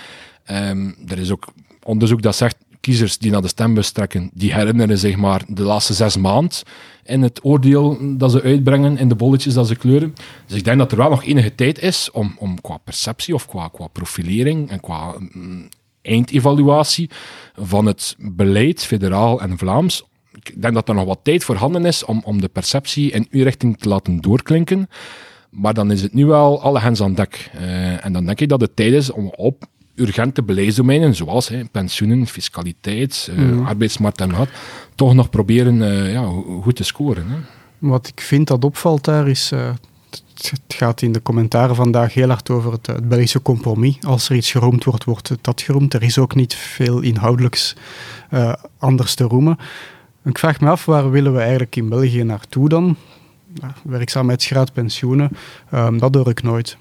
Ehm, 0.44 0.92
er 1.08 1.20
is 1.20 1.32
ook 1.32 1.54
onderzoek 1.84 2.22
dat 2.22 2.36
zegt, 2.36 2.56
kiezers 2.82 3.18
die 3.18 3.32
naar 3.32 3.42
de 3.42 3.48
stembus 3.48 3.92
trekken, 3.92 4.30
die 4.34 4.54
herinneren 4.54 4.98
zich 4.98 5.16
maar 5.16 5.42
de 5.48 5.64
laatste 5.64 5.94
zes 5.94 6.18
maanden 6.18 6.52
in 7.04 7.22
het 7.22 7.40
oordeel 7.44 7.98
dat 8.18 8.32
ze 8.32 8.42
uitbrengen, 8.42 8.98
in 8.98 9.10
de 9.10 9.16
bolletjes 9.16 9.54
dat 9.54 9.68
ze 9.68 9.76
kleuren. 9.76 10.14
Dus 10.48 10.58
ik 10.58 10.64
denk 10.64 10.78
dat 10.78 10.92
er 10.92 10.98
wel 10.98 11.10
nog 11.10 11.24
enige 11.24 11.56
tijd 11.56 11.82
is 11.82 12.12
om, 12.12 12.36
om 12.38 12.62
qua 12.62 12.78
perceptie 12.78 13.34
of 13.34 13.48
qua, 13.48 13.68
qua 13.68 13.88
profilering 13.88 14.70
en 14.70 14.80
qua 14.80 15.16
mm, 15.18 15.70
eindevaluatie 16.02 17.10
van 17.56 17.86
het 17.86 18.16
beleid, 18.18 18.86
federaal 18.86 19.42
en 19.42 19.58
Vlaams, 19.58 20.04
ik 20.34 20.62
denk 20.62 20.74
dat 20.74 20.90
er 20.90 20.96
nog 20.96 21.06
wat 21.06 21.20
tijd 21.24 21.44
voorhanden 21.44 21.86
is 21.86 22.06
om, 22.06 22.22
om 22.26 22.42
de 22.42 22.48
perceptie 22.48 23.12
in 23.12 23.28
uw 23.30 23.44
richting 23.44 23.78
te 23.78 23.90
laten 23.90 24.22
doorklinken. 24.22 24.90
Maar 25.50 25.74
dan 25.74 25.92
is 25.92 26.02
het 26.02 26.14
nu 26.14 26.26
wel 26.26 26.62
alle 26.62 26.80
hens 26.80 27.02
aan 27.02 27.14
dek. 27.14 27.50
Eh, 27.54 28.06
en 28.06 28.14
dan 28.14 28.26
denk 28.26 28.40
ik 28.40 28.50
dat 28.50 28.62
het 28.62 28.76
tijd 28.76 28.94
is 28.94 29.12
om 29.12 29.28
op 29.36 29.66
urgente 29.96 30.44
beleidsdomeinen, 30.44 31.16
zoals 31.16 31.48
hè, 31.48 31.66
pensioenen, 31.66 32.28
fiscaliteit, 32.28 33.32
eh, 33.36 33.68
arbeidsmarkt 33.68 34.22
en 34.22 34.32
wat, 34.32 34.50
toch 34.96 35.14
nog 35.14 35.30
proberen 35.30 35.82
eh, 35.82 36.12
ja, 36.12 36.24
go- 36.24 36.62
goed 36.62 36.76
te 36.76 36.84
scoren. 36.84 37.28
Hè. 37.28 37.38
Wat 37.78 38.08
ik 38.08 38.22
vind 38.22 38.48
dat 38.48 38.64
opvalt 38.64 39.04
daar 39.04 39.28
is, 39.28 39.52
eh, 39.52 39.70
het, 40.10 40.62
gaat 40.68 41.02
in 41.02 41.12
de 41.12 41.22
commentaren 41.22 41.76
vandaag 41.76 42.14
heel 42.14 42.28
hard 42.28 42.50
over 42.50 42.72
het, 42.72 42.88
het, 42.88 43.10
Belgische 43.10 43.42
compromis. 43.42 43.98
Als 44.02 44.30
er 44.30 44.36
iets 44.36 44.52
geroemd 44.52 44.84
wordt, 44.84 45.04
wordt 45.04 45.32
dat 45.42 45.62
geroemd. 45.62 45.94
Er 45.94 46.04
is 46.04 46.18
ook 46.18 46.36
niet 46.36 46.56
veel 46.56 47.00
inhoudelijks 47.00 47.76
uh, 48.34 48.54
anders 48.78 49.16
te 49.16 49.24
roemen. 49.24 49.58
Ik 50.24 50.38
vraag 50.38 50.60
me 50.60 50.70
af, 50.70 50.86
waar 50.86 51.12
willen 51.12 51.34
we 51.34 51.40
eigenlijk 51.40 51.76
in 51.76 51.90
België 51.90 52.24
naartoe 52.24 52.70
dan? 52.70 52.98
werkzaamheidsgraad, 53.84 54.74
pensioenen, 54.74 55.30
um, 55.74 55.98
dat 56.00 56.16
hoor 56.16 56.30
ik 56.30 56.44
nooit. 56.44 56.78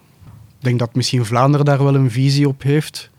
Denk 0.61 0.79
dat 0.79 0.95
misschien 0.95 1.25
Vlaanderen 1.25 1.67
daar 1.67 1.85
wel 1.85 1.95
een 1.95 2.11
visie 2.11 2.49
op 2.49 2.63
heeft. 2.63 3.11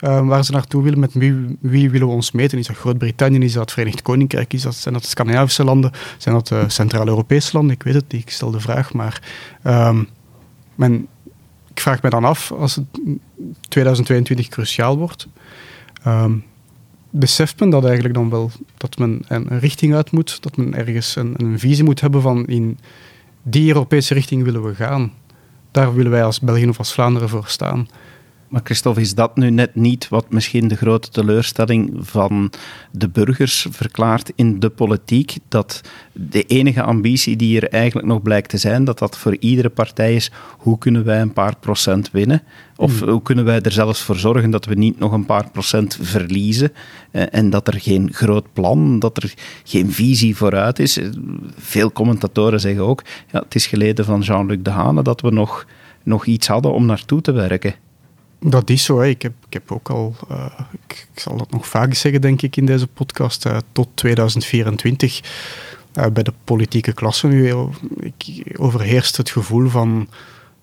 Um, 0.00 0.26
waar 0.26 0.44
ze 0.44 0.52
naartoe 0.52 0.82
willen, 0.82 0.98
met 0.98 1.12
wie, 1.12 1.56
wie, 1.60 1.90
willen 1.90 2.06
we 2.06 2.12
ons 2.12 2.30
meten? 2.30 2.58
Is 2.58 2.66
dat 2.66 2.76
Groot-Brittannië, 2.76 3.38
is 3.38 3.52
dat 3.52 3.72
Verenigd 3.72 4.02
Koninkrijk, 4.02 4.52
is 4.52 4.62
dat, 4.62 4.74
zijn 4.74 4.94
dat 4.94 5.02
de 5.02 5.08
Scandinavische 5.08 5.64
landen, 5.64 5.90
zijn 6.18 6.34
dat 6.34 6.48
de 6.48 6.64
Centraal-Europese 6.66 7.50
landen? 7.52 7.74
Ik 7.74 7.82
weet 7.82 7.94
het 7.94 8.12
niet, 8.12 8.22
ik 8.22 8.30
stel 8.30 8.50
de 8.50 8.60
vraag, 8.60 8.92
maar 8.92 9.22
um, 9.64 10.08
men, 10.74 11.06
ik 11.70 11.80
vraag 11.80 12.02
me 12.02 12.10
dan 12.10 12.24
af, 12.24 12.52
als 12.52 12.74
het 12.74 12.84
2022 13.68 14.48
cruciaal 14.48 14.98
wordt, 14.98 15.28
um, 16.06 16.44
beseft 17.10 17.60
men 17.60 17.70
dat 17.70 17.84
eigenlijk 17.84 18.14
dan 18.14 18.30
wel, 18.30 18.50
dat 18.76 18.98
men 18.98 19.22
een 19.28 19.58
richting 19.58 19.94
uit 19.94 20.10
moet, 20.10 20.42
dat 20.42 20.56
men 20.56 20.74
ergens 20.74 21.16
een, 21.16 21.34
een 21.36 21.58
visie 21.58 21.84
moet 21.84 22.00
hebben 22.00 22.22
van 22.22 22.46
in 22.46 22.78
die 23.42 23.68
Europese 23.68 24.14
richting 24.14 24.42
willen 24.44 24.64
we 24.64 24.74
gaan. 24.74 25.12
Daar 25.78 25.94
willen 25.94 26.10
wij 26.10 26.24
als 26.24 26.40
België 26.40 26.68
of 26.68 26.78
als 26.78 26.92
Vlaanderen 26.92 27.28
voor 27.28 27.44
staan. 27.46 27.88
Maar 28.48 28.60
Christophe, 28.64 29.00
is 29.00 29.14
dat 29.14 29.36
nu 29.36 29.50
net 29.50 29.74
niet 29.74 30.08
wat 30.08 30.30
misschien 30.30 30.68
de 30.68 30.76
grote 30.76 31.08
teleurstelling 31.08 31.96
van 32.00 32.50
de 32.90 33.08
burgers 33.08 33.66
verklaart 33.70 34.32
in 34.34 34.60
de 34.60 34.70
politiek? 34.70 35.36
Dat 35.48 35.80
de 36.12 36.42
enige 36.42 36.82
ambitie 36.82 37.36
die 37.36 37.60
er 37.60 37.68
eigenlijk 37.68 38.06
nog 38.06 38.22
blijkt 38.22 38.48
te 38.48 38.56
zijn, 38.56 38.84
dat 38.84 38.98
dat 38.98 39.18
voor 39.18 39.36
iedere 39.40 39.68
partij 39.68 40.14
is, 40.14 40.30
hoe 40.58 40.78
kunnen 40.78 41.04
wij 41.04 41.20
een 41.20 41.32
paar 41.32 41.56
procent 41.56 42.10
winnen? 42.10 42.42
Of 42.76 42.98
hmm. 42.98 43.08
hoe 43.08 43.22
kunnen 43.22 43.44
wij 43.44 43.60
er 43.60 43.72
zelfs 43.72 44.02
voor 44.02 44.16
zorgen 44.16 44.50
dat 44.50 44.64
we 44.64 44.74
niet 44.74 44.98
nog 44.98 45.12
een 45.12 45.26
paar 45.26 45.50
procent 45.50 45.98
verliezen? 46.00 46.72
Eh, 47.10 47.22
en 47.30 47.50
dat 47.50 47.66
er 47.66 47.80
geen 47.80 48.12
groot 48.12 48.52
plan, 48.52 48.98
dat 48.98 49.22
er 49.22 49.34
geen 49.64 49.92
visie 49.92 50.36
vooruit 50.36 50.78
is. 50.78 50.98
Veel 51.56 51.92
commentatoren 51.92 52.60
zeggen 52.60 52.82
ook, 52.82 53.02
ja, 53.32 53.40
het 53.40 53.54
is 53.54 53.66
geleden 53.66 54.04
van 54.04 54.20
Jean-Luc 54.20 54.58
Dehane 54.62 55.02
dat 55.02 55.20
we 55.20 55.30
nog, 55.30 55.66
nog 56.02 56.26
iets 56.26 56.46
hadden 56.46 56.72
om 56.72 56.86
naartoe 56.86 57.20
te 57.20 57.32
werken. 57.32 57.74
Dat 58.40 58.70
is 58.70 58.84
zo. 58.84 59.00
Ik, 59.00 59.22
heb, 59.22 59.32
ik 59.46 59.52
heb 59.52 59.72
ook 59.72 59.90
al, 59.90 60.16
uh, 60.30 60.46
ik, 60.86 61.06
zal 61.14 61.36
dat 61.36 61.50
nog 61.50 61.66
vaak 61.66 61.94
zeggen, 61.94 62.20
denk 62.20 62.42
ik, 62.42 62.56
in 62.56 62.66
deze 62.66 62.86
podcast, 62.86 63.46
uh, 63.46 63.56
tot 63.72 63.88
2024 63.94 65.20
uh, 65.94 66.06
bij 66.06 66.22
de 66.22 66.32
politieke 66.44 66.92
klasse 66.92 67.26
nu 67.26 67.54
ik, 67.96 68.54
overheerst 68.56 69.16
het 69.16 69.30
gevoel 69.30 69.68
van 69.68 70.08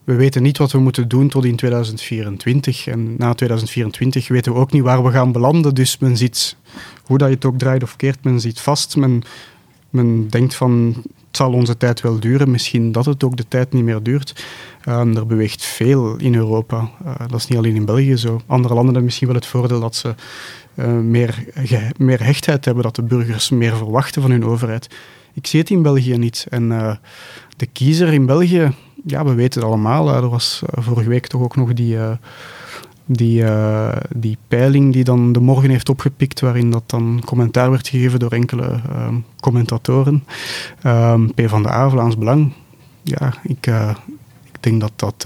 we 0.05 0.13
weten 0.13 0.43
niet 0.43 0.57
wat 0.57 0.71
we 0.71 0.79
moeten 0.79 1.07
doen 1.07 1.29
tot 1.29 1.45
in 1.45 1.55
2024. 1.55 2.87
En 2.87 3.15
na 3.17 3.33
2024 3.33 4.27
weten 4.27 4.53
we 4.53 4.59
ook 4.59 4.71
niet 4.71 4.83
waar 4.83 5.03
we 5.03 5.11
gaan 5.11 5.31
belanden. 5.31 5.75
Dus 5.75 5.97
men 5.97 6.17
ziet, 6.17 6.55
hoe 7.03 7.17
dat 7.17 7.27
je 7.27 7.35
het 7.35 7.45
ook 7.45 7.57
draait 7.57 7.83
of 7.83 7.95
keert, 7.95 8.23
men 8.23 8.39
ziet 8.39 8.59
vast. 8.59 8.95
Men, 8.95 9.23
men 9.89 10.29
denkt 10.29 10.55
van 10.55 11.03
zal 11.35 11.51
onze 11.51 11.77
tijd 11.77 12.01
wel 12.01 12.19
duren. 12.19 12.51
Misschien 12.51 12.91
dat 12.91 13.05
het 13.05 13.23
ook 13.23 13.37
de 13.37 13.47
tijd 13.47 13.73
niet 13.73 13.83
meer 13.83 14.03
duurt. 14.03 14.45
Um, 14.87 15.17
er 15.17 15.25
beweegt 15.25 15.63
veel 15.63 16.15
in 16.15 16.35
Europa. 16.35 16.89
Uh, 17.05 17.13
dat 17.27 17.39
is 17.39 17.47
niet 17.47 17.57
alleen 17.57 17.75
in 17.75 17.85
België 17.85 18.17
zo. 18.17 18.41
Andere 18.45 18.67
landen 18.73 18.85
hebben 18.85 19.03
misschien 19.03 19.27
wel 19.27 19.35
het 19.35 19.45
voordeel 19.45 19.79
dat 19.79 19.95
ze 19.95 20.15
uh, 20.75 20.85
meer, 20.87 21.45
meer 21.97 22.23
hechtheid 22.23 22.65
hebben, 22.65 22.83
dat 22.83 22.95
de 22.95 23.03
burgers 23.03 23.49
meer 23.49 23.75
verwachten 23.75 24.21
van 24.21 24.31
hun 24.31 24.45
overheid. 24.45 24.87
Ik 25.33 25.47
zie 25.47 25.59
het 25.59 25.69
in 25.69 25.81
België 25.81 26.17
niet. 26.17 26.45
En 26.49 26.69
de 27.57 27.65
kiezer 27.65 28.13
in 28.13 28.25
België, 28.25 28.71
ja, 29.05 29.25
we 29.25 29.33
weten 29.33 29.61
het 29.61 29.69
allemaal. 29.69 30.09
er 30.09 30.29
was 30.29 30.61
vorige 30.71 31.09
week 31.09 31.27
toch 31.27 31.41
ook 31.41 31.55
nog 31.55 31.73
die 31.73 31.97
die, 33.05 33.41
uh, 33.41 33.95
die 34.15 34.37
peiling 34.47 34.93
die 34.93 35.03
dan 35.03 35.33
de 35.33 35.39
morgen 35.39 35.69
heeft 35.69 35.89
opgepikt, 35.89 36.39
waarin 36.39 36.71
dat 36.71 36.83
dan 36.85 37.21
commentaar 37.25 37.71
werd 37.71 37.87
gegeven 37.87 38.19
door 38.19 38.31
enkele 38.31 38.79
uh, 38.89 39.07
commentatoren. 39.39 40.23
Uh, 40.85 41.13
P 41.35 41.41
van 41.45 41.63
de 41.63 41.69
A, 41.69 41.89
Vlaams 41.89 42.17
Belang. 42.17 42.53
Ja, 43.03 43.33
ik, 43.43 43.67
uh, 43.67 43.89
ik 44.51 44.63
denk 44.63 44.81
dat 44.81 44.91
dat, 44.95 45.21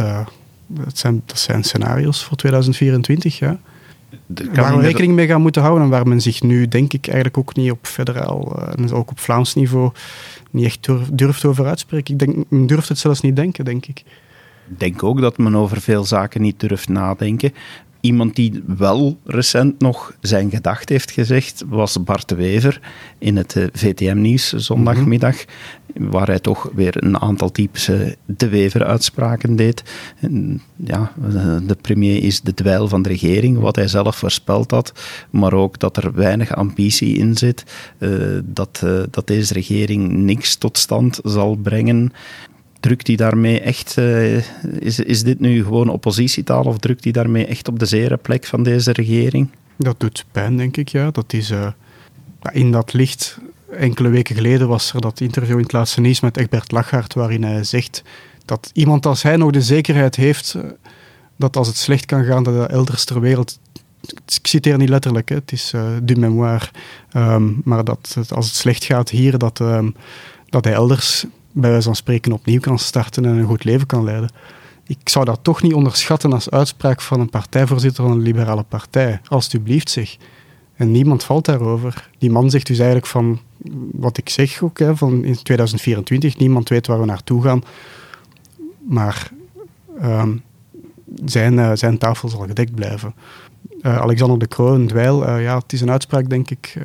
dat, 0.68 0.98
zijn, 0.98 1.22
dat 1.26 1.40
zijn 1.40 1.64
scenario's 1.64 2.24
voor 2.24 2.38
2024, 2.38 3.40
ja. 3.40 3.60
Waar 4.54 4.78
we 4.78 4.82
rekening 4.82 5.14
mee 5.14 5.28
gaan 5.28 5.42
moeten 5.42 5.62
houden 5.62 5.84
en 5.84 5.90
waar 5.90 6.08
men 6.08 6.22
zich 6.22 6.42
nu, 6.42 6.68
denk 6.68 6.94
ik, 6.94 7.08
eigenlijk 7.08 7.38
ook 7.38 7.56
niet 7.56 7.72
op 7.72 7.80
federaal 7.82 8.70
en 8.76 8.92
ook 8.92 9.12
op 9.12 9.20
Vlaams 9.20 9.56
niveau 9.56 9.92
niet 10.52 10.66
echt 10.66 10.88
durft 11.12 11.46
over 11.46 11.66
uitspreken. 11.66 12.14
Ik 12.14 12.20
denk, 12.20 12.50
men 12.50 12.68
durft 12.68 12.90
het 12.90 13.00
zelfs 13.00 13.22
niet 13.22 13.36
denken, 13.36 13.66
denk 13.66 13.86
ik 13.86 14.04
denk 14.78 15.04
ook 15.04 15.22
dat 15.22 15.38
men 15.38 15.56
over 15.56 15.82
veel 15.82 16.06
zaken 16.06 16.42
niet 16.42 16.60
durft 16.60 16.90
nadenken. 16.90 17.54
Iemand 18.02 18.36
die 18.36 18.64
wel 18.78 19.18
recent 19.26 19.80
nog 19.80 20.14
zijn 20.22 20.50
gedacht 20.50 20.90
heeft 20.90 21.12
gezegd, 21.12 21.64
was 21.68 22.04
Bart 22.04 22.30
de 22.30 22.36
Wever 22.36 22.82
in 23.18 23.38
het 23.38 23.56
eh, 23.56 23.64
VTM-nieuws 23.74 24.54
zondagmiddag, 24.54 25.36
waar 25.98 26.28
hij 26.28 26.40
toch 26.40 26.70
weer 26.74 27.04
een 27.04 27.20
aantal 27.20 27.52
typische 27.52 28.18
de 28.26 28.50
Wever-uitspraken 28.50 29.56
deed. 29.56 29.84
ja, 30.76 31.12
de 31.68 31.78
premier 31.82 32.24
is 32.24 32.42
de 32.42 32.54
dweil 32.54 32.88
van 32.88 33.02
de 33.02 33.10
regering, 33.10 33.60
wat 33.60 33.76
hij 33.76 33.88
zelf 33.88 34.16
voorspeld 34.16 34.72
had, 34.72 34.94
maar 35.30 35.54
ook 35.54 35.80
dat 35.80 35.98
er 35.98 36.14
weinig 36.14 36.56
ambitie 36.56 37.18
in 37.18 37.38
zit, 37.38 37.64
eh, 37.98 38.10
dat, 38.44 38.82
eh, 38.84 39.02
dat 39.12 39.28
deze 39.28 39.54
regering 39.54 40.12
niks 40.12 40.56
tot 40.56 40.78
stand 40.78 41.20
zal 41.24 41.56
brengen. 41.56 42.14
Drukt 42.80 43.08
hij 43.08 43.16
daarmee 43.16 43.60
echt, 43.62 43.96
uh, 44.00 44.38
is, 44.80 45.00
is 45.00 45.24
dit 45.24 45.40
nu 45.40 45.64
gewoon 45.64 45.90
oppositietaal 45.90 46.64
of 46.64 46.78
drukt 46.78 47.04
hij 47.04 47.14
daarmee 47.14 47.46
echt 47.46 47.68
op 47.68 47.80
de 47.80 47.86
zere 47.86 48.18
plek 48.18 48.46
van 48.46 48.64
deze 48.64 48.92
regering? 48.92 49.50
Dat 49.78 50.00
doet 50.00 50.26
pijn, 50.32 50.58
denk 50.58 50.78
ik, 50.78 50.90
ja. 50.90 51.12
Dat 51.12 51.34
is 51.34 51.52
uh, 51.52 51.68
in 52.52 52.72
dat 52.72 52.94
licht. 52.94 53.38
Enkele 53.72 54.10
weken 54.10 54.36
geleden 54.36 54.68
was 54.68 54.94
er 54.94 55.02
dat 55.02 55.20
interview 55.20 55.56
in 55.56 55.64
het 55.64 55.72
laatste 55.72 56.02
nieuws 56.02 56.20
met 56.20 56.38
Egbert 56.38 56.72
Lachart, 56.72 57.14
waarin 57.14 57.44
hij 57.44 57.64
zegt 57.64 58.04
dat 58.46 58.70
iemand 58.74 59.06
als 59.06 59.24
hij 59.24 59.36
nog 59.36 59.52
de 59.52 59.62
zekerheid 59.62 60.16
heeft 60.16 60.54
uh, 60.58 60.64
dat 61.36 61.58
als 61.58 61.68
het 61.68 61.78
slecht 61.78 62.06
kan 62.06 62.24
gaan, 62.24 62.44
dat 62.44 62.56
hij 62.56 62.68
elders 62.68 63.06
ter 63.06 63.20
wereld 63.20 63.60
ik 64.28 64.48
citeer 64.48 64.78
niet 64.78 64.90
letterlijk, 64.90 65.30
hè, 65.30 65.36
het 65.36 65.52
is 65.52 65.74
du 66.04 66.16
mémoire, 66.16 66.66
um, 67.14 67.62
maar 67.64 67.84
dat 67.84 68.16
als 68.30 68.46
het 68.46 68.56
slecht 68.56 68.84
gaat 68.84 69.10
hier, 69.10 69.38
dat, 69.38 69.60
um, 69.60 69.96
dat 70.50 70.64
hij 70.64 70.74
elders 70.74 71.26
bij 71.52 71.70
wijze 71.70 71.86
van 71.86 71.96
spreken 71.96 72.32
opnieuw 72.32 72.60
kan 72.60 72.80
starten 72.80 73.26
en 73.26 73.38
een 73.38 73.46
goed 73.46 73.64
leven 73.64 73.88
kan 73.88 74.04
leiden. 74.04 74.30
Ik 74.84 75.10
zou 75.10 75.26
dat 75.26 75.40
toch 75.42 75.62
niet 75.62 75.74
onderschatten 75.74 76.34
als 76.34 76.50
uitspraak 76.50 77.02
van 77.02 77.20
een 77.20 77.30
partijvoorzitter 77.30 78.04
van 78.04 78.12
een 78.14 78.22
liberale 78.22 78.64
partij. 78.64 79.22
Alsjeblieft 79.28 79.90
zeg. 79.90 80.18
En 80.76 80.92
niemand 80.92 81.24
valt 81.24 81.46
daarover. 81.46 82.10
Die 82.18 82.32
man 82.32 82.50
zegt 82.50 82.68
dus 82.68 82.78
eigenlijk 82.78 83.08
van, 83.08 83.40
wat 83.92 84.18
ik 84.18 84.30
zeg 84.30 84.62
ook, 84.64 84.80
hè, 84.80 84.98
van 84.98 85.24
in 85.24 85.44
2024, 85.44 86.38
niemand 86.38 86.70
weet 86.70 86.88
waar 86.88 87.00
we 87.00 87.06
naartoe 87.06 87.44
gaan. 87.44 87.64
Maar 88.88 89.32
uh, 90.02 90.28
zijn, 91.26 91.54
uh, 91.54 91.72
zijn 91.74 91.98
tafel 91.98 92.30
zal 92.30 92.40
gedekt 92.40 92.76
blijven. 92.76 93.14
Uh, 93.82 93.98
Alexander 93.98 94.40
de 94.40 94.48
Croo, 94.48 94.74
een 94.74 94.88
dweil, 94.88 95.28
uh, 95.28 95.44
ja, 95.44 95.58
het 95.58 95.74
is 95.74 95.82
een 95.82 95.92
uitspraak, 95.92 96.30
denk 96.30 96.50
ik, 96.50 96.76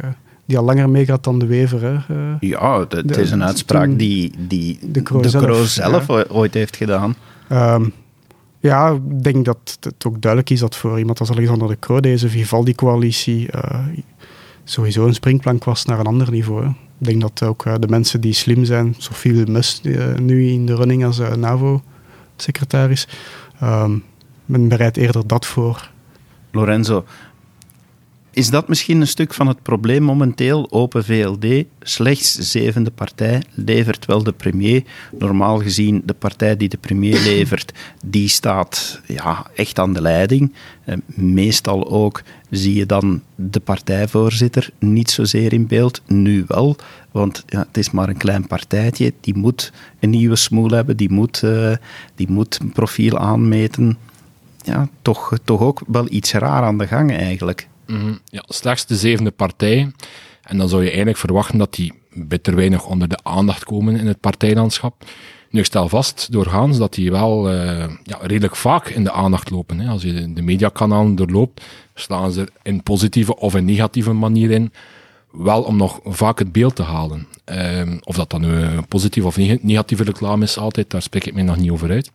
die 0.45 0.59
al 0.59 0.65
langer 0.65 0.91
meegaat 0.91 1.25
dan 1.25 1.39
de 1.39 1.47
Wever. 1.47 1.83
Hè. 1.83 2.17
Uh, 2.17 2.35
ja, 2.41 2.87
het 2.89 3.17
is 3.17 3.31
een 3.31 3.45
uitspraak 3.45 3.99
die, 3.99 4.33
die 4.39 4.79
de 4.83 5.03
Croo 5.03 5.23
zelf, 5.23 5.69
zelf 5.69 6.09
ooit 6.29 6.55
heeft 6.55 6.77
gedaan. 6.77 7.15
Um, 7.53 7.93
ja, 8.61 8.91
ik 8.91 9.23
denk 9.23 9.45
dat 9.45 9.79
het 9.81 10.07
ook 10.07 10.21
duidelijk 10.21 10.51
is 10.51 10.61
dat 10.61 10.77
voor 10.77 10.99
iemand 10.99 11.21
als 11.21 11.31
Alexander 11.31 11.69
de 11.69 11.79
Croo 11.79 12.01
deze 12.01 12.29
Vivaldi-coalitie 12.29 13.49
uh, 13.55 13.87
sowieso 14.65 15.07
een 15.07 15.15
springplank 15.15 15.65
was 15.65 15.85
naar 15.85 15.99
een 15.99 16.07
ander 16.07 16.31
niveau. 16.31 16.63
Hè. 16.63 16.69
Ik 16.69 17.07
denk 17.11 17.21
dat 17.21 17.43
ook 17.43 17.67
uh, 17.67 17.75
de 17.81 17.89
mensen 17.89 18.21
die 18.21 18.33
slim 18.33 18.65
zijn, 18.65 18.95
Sophie 18.99 19.47
Mus 19.47 19.81
nu 20.21 20.49
in 20.49 20.67
de 20.67 20.75
running 20.75 21.05
als 21.05 21.21
NAVO-secretaris, 21.37 23.09
um, 23.63 24.03
men 24.47 24.69
bereidt 24.69 24.97
eerder 24.97 25.27
dat 25.27 25.47
voor. 25.47 25.91
Lorenzo, 26.51 27.05
is 28.35 28.51
dat 28.51 28.69
misschien 28.69 29.01
een 29.01 29.07
stuk 29.07 29.35
van 29.35 29.47
het 29.47 29.63
probleem 29.63 30.03
momenteel? 30.03 30.67
Open 30.71 31.05
VLD, 31.05 31.65
slechts 31.81 32.33
zevende 32.33 32.91
partij, 32.91 33.43
levert 33.55 34.07
wel 34.07 34.23
de 34.23 34.33
premier. 34.33 34.83
Normaal 35.19 35.59
gezien, 35.59 36.03
de 36.05 36.15
partij 36.15 36.57
die 36.57 36.69
de 36.69 36.77
premier 36.77 37.21
levert, 37.21 37.73
die 38.05 38.29
staat 38.29 39.01
ja, 39.07 39.47
echt 39.55 39.79
aan 39.79 39.93
de 39.93 40.01
leiding. 40.01 40.53
Eh, 40.85 40.97
meestal 41.15 41.91
ook 41.91 42.23
zie 42.51 42.75
je 42.75 42.87
dan 42.87 43.23
de 43.35 43.61
partijvoorzitter 43.61 44.71
niet 44.79 45.11
zozeer 45.11 45.53
in 45.53 45.67
beeld. 45.67 46.03
Nu 46.07 46.45
wel, 46.47 46.77
want 47.11 47.45
ja, 47.47 47.59
het 47.59 47.77
is 47.77 47.91
maar 47.91 48.09
een 48.09 48.17
klein 48.17 48.47
partijtje. 48.47 49.13
Die 49.21 49.37
moet 49.37 49.73
een 50.01 50.11
nieuwe 50.11 50.37
smoel 50.37 50.71
hebben, 50.71 50.97
die 50.97 51.13
moet, 51.13 51.43
uh, 51.45 51.75
die 52.15 52.31
moet 52.31 52.59
een 52.61 52.73
profiel 52.73 53.19
aanmeten. 53.19 53.99
Ja, 54.63 54.89
toch, 55.03 55.39
toch 55.45 55.61
ook 55.61 55.83
wel 55.87 56.07
iets 56.11 56.33
raar 56.33 56.63
aan 56.63 56.79
de 56.79 56.87
gang 56.87 57.13
eigenlijk. 57.13 57.69
Mm 57.87 58.21
Ja, 58.25 58.45
slechts 58.47 58.87
de 58.87 58.97
zevende 58.97 59.31
partij. 59.31 59.93
En 60.43 60.59
dan 60.59 60.69
zou 60.69 60.83
je 60.83 60.89
eigenlijk 60.89 61.19
verwachten 61.19 61.59
dat 61.59 61.75
die 61.75 61.93
bitter 62.13 62.57
weinig 62.57 62.87
onder 62.87 63.09
de 63.09 63.19
aandacht 63.23 63.65
komen 63.65 63.97
in 63.97 64.07
het 64.07 64.21
partijlandschap. 64.21 65.05
Nu, 65.51 65.61
ik 65.61 65.67
stel 65.67 65.89
vast 65.89 66.33
doorgaans 66.33 66.79
dat 66.79 66.95
die 66.95 67.11
wel 67.11 67.53
uh, 67.53 67.85
ja, 68.03 68.19
redelijk 68.21 68.57
vaak 68.57 68.89
in 68.89 69.05
de 69.05 69.13
aandacht 69.13 69.51
lopen. 69.51 69.79
Hè. 69.79 69.91
Als 69.91 70.03
je 70.03 70.33
de 70.33 70.43
mediakanalen 70.43 71.15
doorloopt, 71.15 71.65
slaan 71.95 72.33
ze 72.33 72.41
er 72.41 72.49
in 72.63 72.83
positieve 72.83 73.37
of 73.37 73.55
in 73.55 73.65
negatieve 73.65 74.13
manier 74.13 74.51
in. 74.51 74.73
Wel 75.31 75.63
om 75.63 75.77
nog 75.77 76.01
vaak 76.05 76.39
het 76.39 76.53
beeld 76.53 76.77
te 76.77 76.83
halen. 76.83 77.27
Um, 77.45 77.99
of 78.03 78.17
dat 78.17 78.31
dan 78.31 78.41
nu 78.41 78.81
positieve 78.89 79.29
of 79.29 79.37
negatieve 79.63 80.05
reclame 80.05 80.45
is, 80.45 80.59
altijd, 80.59 80.91
daar 80.91 81.03
spreek 81.03 81.25
ik 81.25 81.35
mij 81.35 81.43
nog 81.43 81.57
niet 81.57 81.71
over 81.71 81.91
uit. 81.91 82.11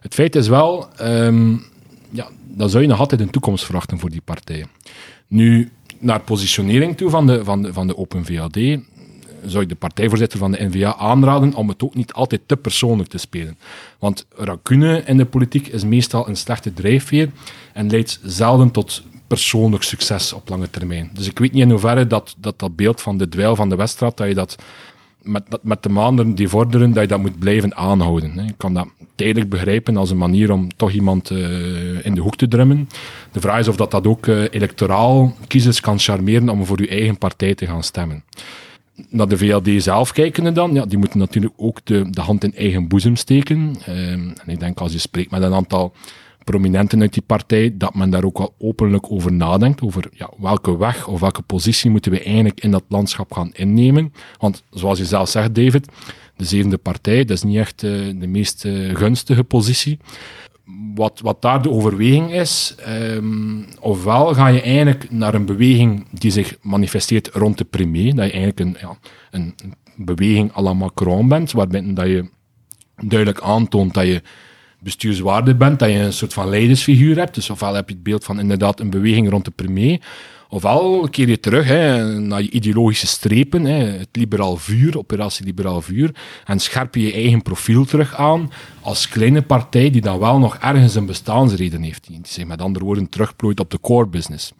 Het 0.00 0.14
feit 0.14 0.36
is 0.36 0.48
wel, 0.48 0.88
um, 1.00 1.64
ja, 2.10 2.28
dan 2.44 2.70
zou 2.70 2.82
je 2.82 2.88
nog 2.88 2.98
altijd 2.98 3.20
een 3.20 3.30
toekomst 3.30 3.64
verwachten 3.64 3.98
voor 3.98 4.10
die 4.10 4.20
partijen. 4.24 4.68
Nu, 5.26 5.70
naar 5.98 6.20
positionering 6.20 6.96
toe 6.96 7.10
van 7.10 7.26
de, 7.26 7.44
van 7.44 7.62
de, 7.62 7.72
van 7.72 7.86
de 7.86 7.96
Open 7.96 8.24
VAD, 8.24 8.58
zou 9.44 9.62
ik 9.62 9.68
de 9.68 9.74
partijvoorzitter 9.74 10.38
van 10.38 10.52
de 10.52 10.64
NVA 10.64 10.96
aanraden 10.96 11.54
om 11.54 11.68
het 11.68 11.82
ook 11.82 11.94
niet 11.94 12.12
altijd 12.12 12.40
te 12.46 12.56
persoonlijk 12.56 13.08
te 13.08 13.18
spelen. 13.18 13.58
Want 13.98 14.26
racune 14.36 15.02
in 15.06 15.16
de 15.16 15.24
politiek 15.24 15.66
is 15.66 15.84
meestal 15.84 16.28
een 16.28 16.36
slechte 16.36 16.72
drijfveer 16.72 17.30
en 17.72 17.90
leidt 17.90 18.20
zelden 18.22 18.70
tot 18.70 19.02
persoonlijk 19.26 19.82
succes 19.82 20.32
op 20.32 20.48
lange 20.48 20.70
termijn. 20.70 21.10
Dus 21.12 21.26
ik 21.26 21.38
weet 21.38 21.52
niet 21.52 21.62
in 21.62 21.70
hoeverre 21.70 22.06
dat 22.06 22.34
dat, 22.38 22.58
dat 22.58 22.76
beeld 22.76 23.00
van 23.00 23.18
de 23.18 23.28
dweil 23.28 23.56
van 23.56 23.68
de 23.68 23.76
Weststraat, 23.76 24.16
dat 24.16 24.28
je 24.28 24.34
dat 24.34 24.56
met, 25.26 25.58
met 25.62 25.82
de 25.82 25.88
maanden 25.88 26.34
die 26.34 26.48
vorderen, 26.48 26.92
dat 26.92 27.02
je 27.02 27.08
dat 27.08 27.20
moet 27.20 27.38
blijven 27.38 27.76
aanhouden. 27.76 28.38
Ik 28.38 28.54
kan 28.56 28.74
dat 28.74 28.88
tijdelijk 29.14 29.50
begrijpen 29.50 29.96
als 29.96 30.10
een 30.10 30.16
manier 30.16 30.52
om 30.52 30.68
toch 30.76 30.92
iemand 30.92 31.30
uh, 31.30 32.04
in 32.04 32.14
de 32.14 32.20
hoek 32.20 32.36
te 32.36 32.48
drummen. 32.48 32.88
De 33.32 33.40
vraag 33.40 33.58
is 33.58 33.68
of 33.68 33.76
dat, 33.76 33.90
dat 33.90 34.06
ook 34.06 34.26
uh, 34.26 34.44
electoraal 34.50 35.36
kiezers 35.46 35.80
kan 35.80 35.98
charmeren 35.98 36.48
om 36.48 36.64
voor 36.64 36.78
uw 36.78 36.86
eigen 36.86 37.18
partij 37.18 37.54
te 37.54 37.66
gaan 37.66 37.82
stemmen. 37.82 38.24
Naar 39.08 39.28
de 39.28 39.38
VLD 39.38 39.82
zelf 39.82 40.12
kijken 40.12 40.54
dan, 40.54 40.74
ja, 40.74 40.86
die 40.86 40.98
moeten 40.98 41.18
natuurlijk 41.18 41.54
ook 41.56 41.80
de, 41.84 42.10
de 42.10 42.20
hand 42.20 42.44
in 42.44 42.54
eigen 42.54 42.88
boezem 42.88 43.16
steken. 43.16 43.76
Uh, 43.88 44.12
en 44.12 44.34
ik 44.46 44.60
denk 44.60 44.80
als 44.80 44.92
je 44.92 44.98
spreekt 44.98 45.30
met 45.30 45.42
een 45.42 45.54
aantal 45.54 45.92
prominenten 46.50 47.00
uit 47.00 47.12
die 47.12 47.22
partij, 47.26 47.76
dat 47.76 47.94
men 47.94 48.10
daar 48.10 48.24
ook 48.24 48.38
wel 48.38 48.54
openlijk 48.58 49.10
over 49.10 49.32
nadenkt, 49.32 49.82
over 49.82 50.08
ja, 50.12 50.30
welke 50.38 50.76
weg 50.76 51.06
of 51.06 51.20
welke 51.20 51.42
positie 51.42 51.90
moeten 51.90 52.12
we 52.12 52.22
eigenlijk 52.22 52.60
in 52.60 52.70
dat 52.70 52.84
landschap 52.88 53.32
gaan 53.32 53.50
innemen. 53.52 54.12
Want 54.38 54.62
zoals 54.70 54.98
je 54.98 55.04
zelf 55.04 55.28
zegt, 55.28 55.54
David, 55.54 55.88
de 56.36 56.44
zevende 56.44 56.78
partij, 56.78 57.24
dat 57.24 57.36
is 57.36 57.42
niet 57.42 57.56
echt 57.56 57.82
uh, 57.82 58.20
de 58.20 58.26
meest 58.26 58.64
uh, 58.64 58.94
gunstige 58.96 59.44
positie. 59.44 59.98
Wat, 60.94 61.20
wat 61.20 61.42
daar 61.42 61.62
de 61.62 61.70
overweging 61.70 62.32
is, 62.32 62.74
um, 62.88 63.66
ofwel 63.80 64.34
ga 64.34 64.46
je 64.46 64.60
eigenlijk 64.62 65.10
naar 65.10 65.34
een 65.34 65.46
beweging 65.46 66.06
die 66.10 66.30
zich 66.30 66.56
manifesteert 66.62 67.28
rond 67.32 67.58
de 67.58 67.64
premier, 67.64 68.14
dat 68.14 68.26
je 68.26 68.32
eigenlijk 68.32 68.60
een, 68.60 68.76
ja, 68.80 68.98
een, 69.30 69.54
een 69.62 69.74
beweging 69.96 70.56
à 70.56 70.62
la 70.62 70.72
Macron 70.72 71.28
bent, 71.28 71.52
waarbij 71.52 71.94
dat 71.94 72.06
je 72.06 72.28
duidelijk 72.96 73.40
aantoont 73.40 73.94
dat 73.94 74.06
je 74.06 74.22
bestuurswaarde 74.86 75.54
bent, 75.54 75.78
dat 75.78 75.90
je 75.90 75.98
een 75.98 76.12
soort 76.12 76.32
van 76.32 76.48
leidersfiguur 76.48 77.16
hebt. 77.16 77.34
Dus 77.34 77.50
ofwel 77.50 77.74
heb 77.74 77.88
je 77.88 77.94
het 77.94 78.02
beeld 78.02 78.24
van 78.24 78.40
inderdaad 78.40 78.80
een 78.80 78.90
beweging 78.90 79.30
rond 79.30 79.44
de 79.44 79.50
premier, 79.50 80.00
ofwel 80.48 81.08
keer 81.10 81.28
je 81.28 81.40
terug 81.40 81.66
hè, 81.66 82.04
naar 82.20 82.42
je 82.42 82.50
ideologische 82.50 83.06
strepen, 83.06 83.64
hè, 83.64 83.84
het 83.84 84.08
liberaal 84.12 84.56
vuur, 84.56 84.98
operatie 84.98 85.44
liberaal 85.44 85.82
vuur, 85.82 86.10
en 86.44 86.60
scherp 86.60 86.94
je 86.94 87.02
je 87.02 87.12
eigen 87.12 87.42
profiel 87.42 87.84
terug 87.84 88.14
aan 88.14 88.50
als 88.80 89.08
kleine 89.08 89.42
partij 89.42 89.90
die 89.90 90.00
dan 90.00 90.18
wel 90.18 90.38
nog 90.38 90.56
ergens 90.56 90.94
een 90.94 91.06
bestaansreden 91.06 91.82
heeft, 91.82 92.06
die 92.06 92.20
zich 92.22 92.46
met 92.46 92.62
andere 92.62 92.84
woorden 92.84 93.08
terugplooit 93.08 93.60
op 93.60 93.70
de 93.70 93.80
core 93.80 94.06
business. 94.06 94.52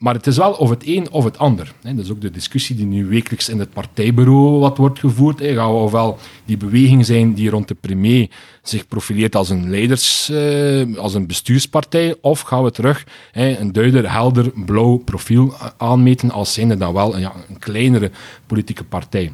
Maar 0.00 0.14
het 0.14 0.26
is 0.26 0.36
wel 0.36 0.52
of 0.52 0.70
het 0.70 0.86
een 0.86 1.10
of 1.10 1.24
het 1.24 1.38
ander. 1.38 1.72
Dat 1.82 1.98
is 1.98 2.10
ook 2.10 2.20
de 2.20 2.30
discussie 2.30 2.76
die 2.76 2.86
nu 2.86 3.06
wekelijks 3.06 3.48
in 3.48 3.58
het 3.58 3.70
partijbureau 3.70 4.58
wat 4.58 4.76
wordt 4.76 4.98
gevoerd. 4.98 5.40
Gaan 5.40 5.74
we 5.74 5.80
ofwel 5.80 6.18
die 6.44 6.56
beweging 6.56 7.06
zijn 7.06 7.34
die 7.34 7.50
rond 7.50 7.68
de 7.68 7.74
premier 7.74 8.30
zich 8.62 8.88
profileert 8.88 9.36
als 9.36 9.50
een 9.50 9.70
leiders, 9.70 10.28
eh, 10.28 10.96
als 10.96 11.14
een 11.14 11.26
bestuurspartij, 11.26 12.16
of 12.20 12.40
gaan 12.40 12.64
we 12.64 12.70
terug 12.70 13.06
een 13.32 13.72
duider, 13.72 14.12
helder, 14.12 14.50
blauw 14.64 14.96
profiel 14.96 15.54
aanmeten 15.76 16.30
als 16.30 16.52
zijnde 16.52 16.76
dan 16.76 16.92
wel 16.92 17.16
een, 17.16 17.30
kleinere 17.58 18.10
politieke 18.46 18.84
partij 18.84 19.32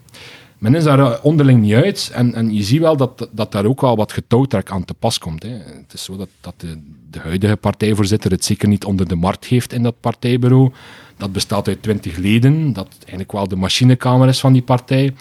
men 0.59 0.75
is 0.75 0.85
daar 0.85 0.99
eh, 0.99 1.13
onderling 1.23 1.61
niet 1.61 1.75
uit. 1.75 2.11
En, 2.15 2.35
en 2.35 2.55
je 2.55 2.63
ziet 2.63 2.81
wel 2.81 2.97
dat, 2.97 3.29
dat 3.33 3.53
daar 3.53 3.65
ook 3.65 3.81
wel 3.81 3.97
wat 3.97 4.13
getouwtrek 4.13 4.71
aan 4.71 4.85
te 4.85 4.95
pas 4.95 5.19
komt. 5.19 5.43
Hè. 5.43 5.49
Het 5.49 5.93
is 5.93 6.05
zo 6.05 6.17
dat, 6.17 6.29
dat 6.41 6.55
de, 6.57 6.79
de, 7.11 7.19
huidige 7.19 7.57
partijvoorzitter 7.57 8.31
het 8.31 8.45
zeker 8.45 8.69
niet 8.69 8.85
onder 8.85 9.09
de 9.09 9.15
markt 9.15 9.45
heeft 9.45 9.73
in 9.73 9.83
dat 9.83 10.01
partijbureau. 10.01 10.73
Dat 11.17 11.33
bestaat 11.33 11.69
uit 11.69 11.83
twintig 11.83 12.17
leden, 12.17 12.73
dat 12.73 12.89
eigenlijk 12.99 13.33
wel 13.33 13.49
de 13.49 13.57
machinekamer 13.57 14.29
is 14.29 14.41
van 14.41 14.53
die 14.53 14.63
partij. 14.63 15.15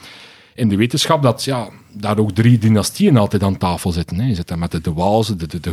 In 0.53 0.69
de 0.69 0.75
wetenschap 0.75 1.23
dat 1.23 1.43
ja, 1.43 1.69
daar 1.93 2.17
ook 2.17 2.31
drie 2.31 2.57
dynastieën 2.57 3.17
altijd 3.17 3.43
aan 3.43 3.57
tafel 3.57 3.91
zitten. 3.91 4.19
Hè. 4.19 4.27
Je 4.27 4.35
zit 4.35 4.47
daar 4.47 4.59
met 4.59 4.71
de 4.71 4.81
De 4.81 4.93
Waalse, 4.93 5.35
de, 5.35 5.47
de, 5.47 5.59
de 5.59 5.71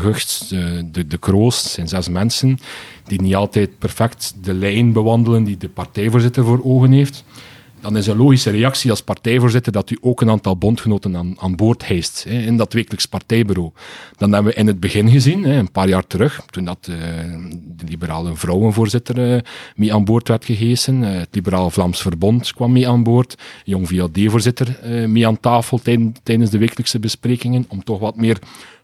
de, 0.49 0.89
de, 0.93 1.07
de 1.07 1.19
Kroos. 1.19 1.73
Zijn 1.73 1.89
zes 1.89 2.09
mensen 2.09 2.59
die 3.07 3.21
niet 3.21 3.35
altijd 3.35 3.79
perfect 3.79 4.35
de 4.43 4.55
lijn 4.55 4.93
bewandelen 4.93 5.45
die 5.45 5.57
de 5.57 5.69
partijvoorzitter 5.69 6.45
voor 6.45 6.61
ogen 6.65 6.93
heeft 6.93 7.25
dan 7.83 7.97
is 7.97 8.07
een 8.07 8.17
logische 8.17 8.51
reactie 8.51 8.91
als 8.91 9.03
partijvoorzitter 9.03 9.73
dat 9.73 9.91
u 9.91 9.99
ook 10.01 10.21
een 10.21 10.31
aantal 10.31 10.57
bondgenoten 10.57 11.17
aan, 11.17 11.35
aan 11.39 11.57
boord 11.57 11.87
heist 11.87 12.25
hè, 12.29 12.39
in 12.39 12.57
dat 12.57 12.73
wekelijks 12.73 13.07
partijbureau. 13.07 13.71
Dan 14.17 14.33
hebben 14.33 14.53
we 14.53 14.59
in 14.59 14.67
het 14.67 14.81
begin 14.81 15.11
gezien, 15.11 15.45
hè, 15.45 15.59
een 15.59 15.71
paar 15.71 15.89
jaar 15.89 16.07
terug, 16.07 16.45
toen 16.51 16.65
dat, 16.65 16.87
uh, 16.91 16.97
de 17.77 17.85
liberale 17.89 18.37
vrouwenvoorzitter 18.37 19.35
uh, 19.35 19.41
mee 19.77 19.95
aan 19.95 20.05
boord 20.05 20.29
werd 20.29 20.45
gehezen, 20.45 21.03
uh, 21.03 21.11
het 21.11 21.29
Liberaal 21.31 21.71
Vlaams 21.71 22.03
Verbond 22.03 22.53
kwam 22.53 22.73
mee 22.73 22.89
aan 22.89 23.03
boord, 23.03 23.35
Jong 23.65 23.89
VLD-voorzitter 23.89 24.79
mee 25.09 25.27
aan 25.27 25.41
tafel 25.41 25.81
tijdens 26.23 26.51
de 26.51 26.59
wekelijkse 26.59 26.99
besprekingen, 26.99 27.65
om 27.69 27.85
toch 27.85 27.99
wat 27.99 28.17
meer 28.17 28.39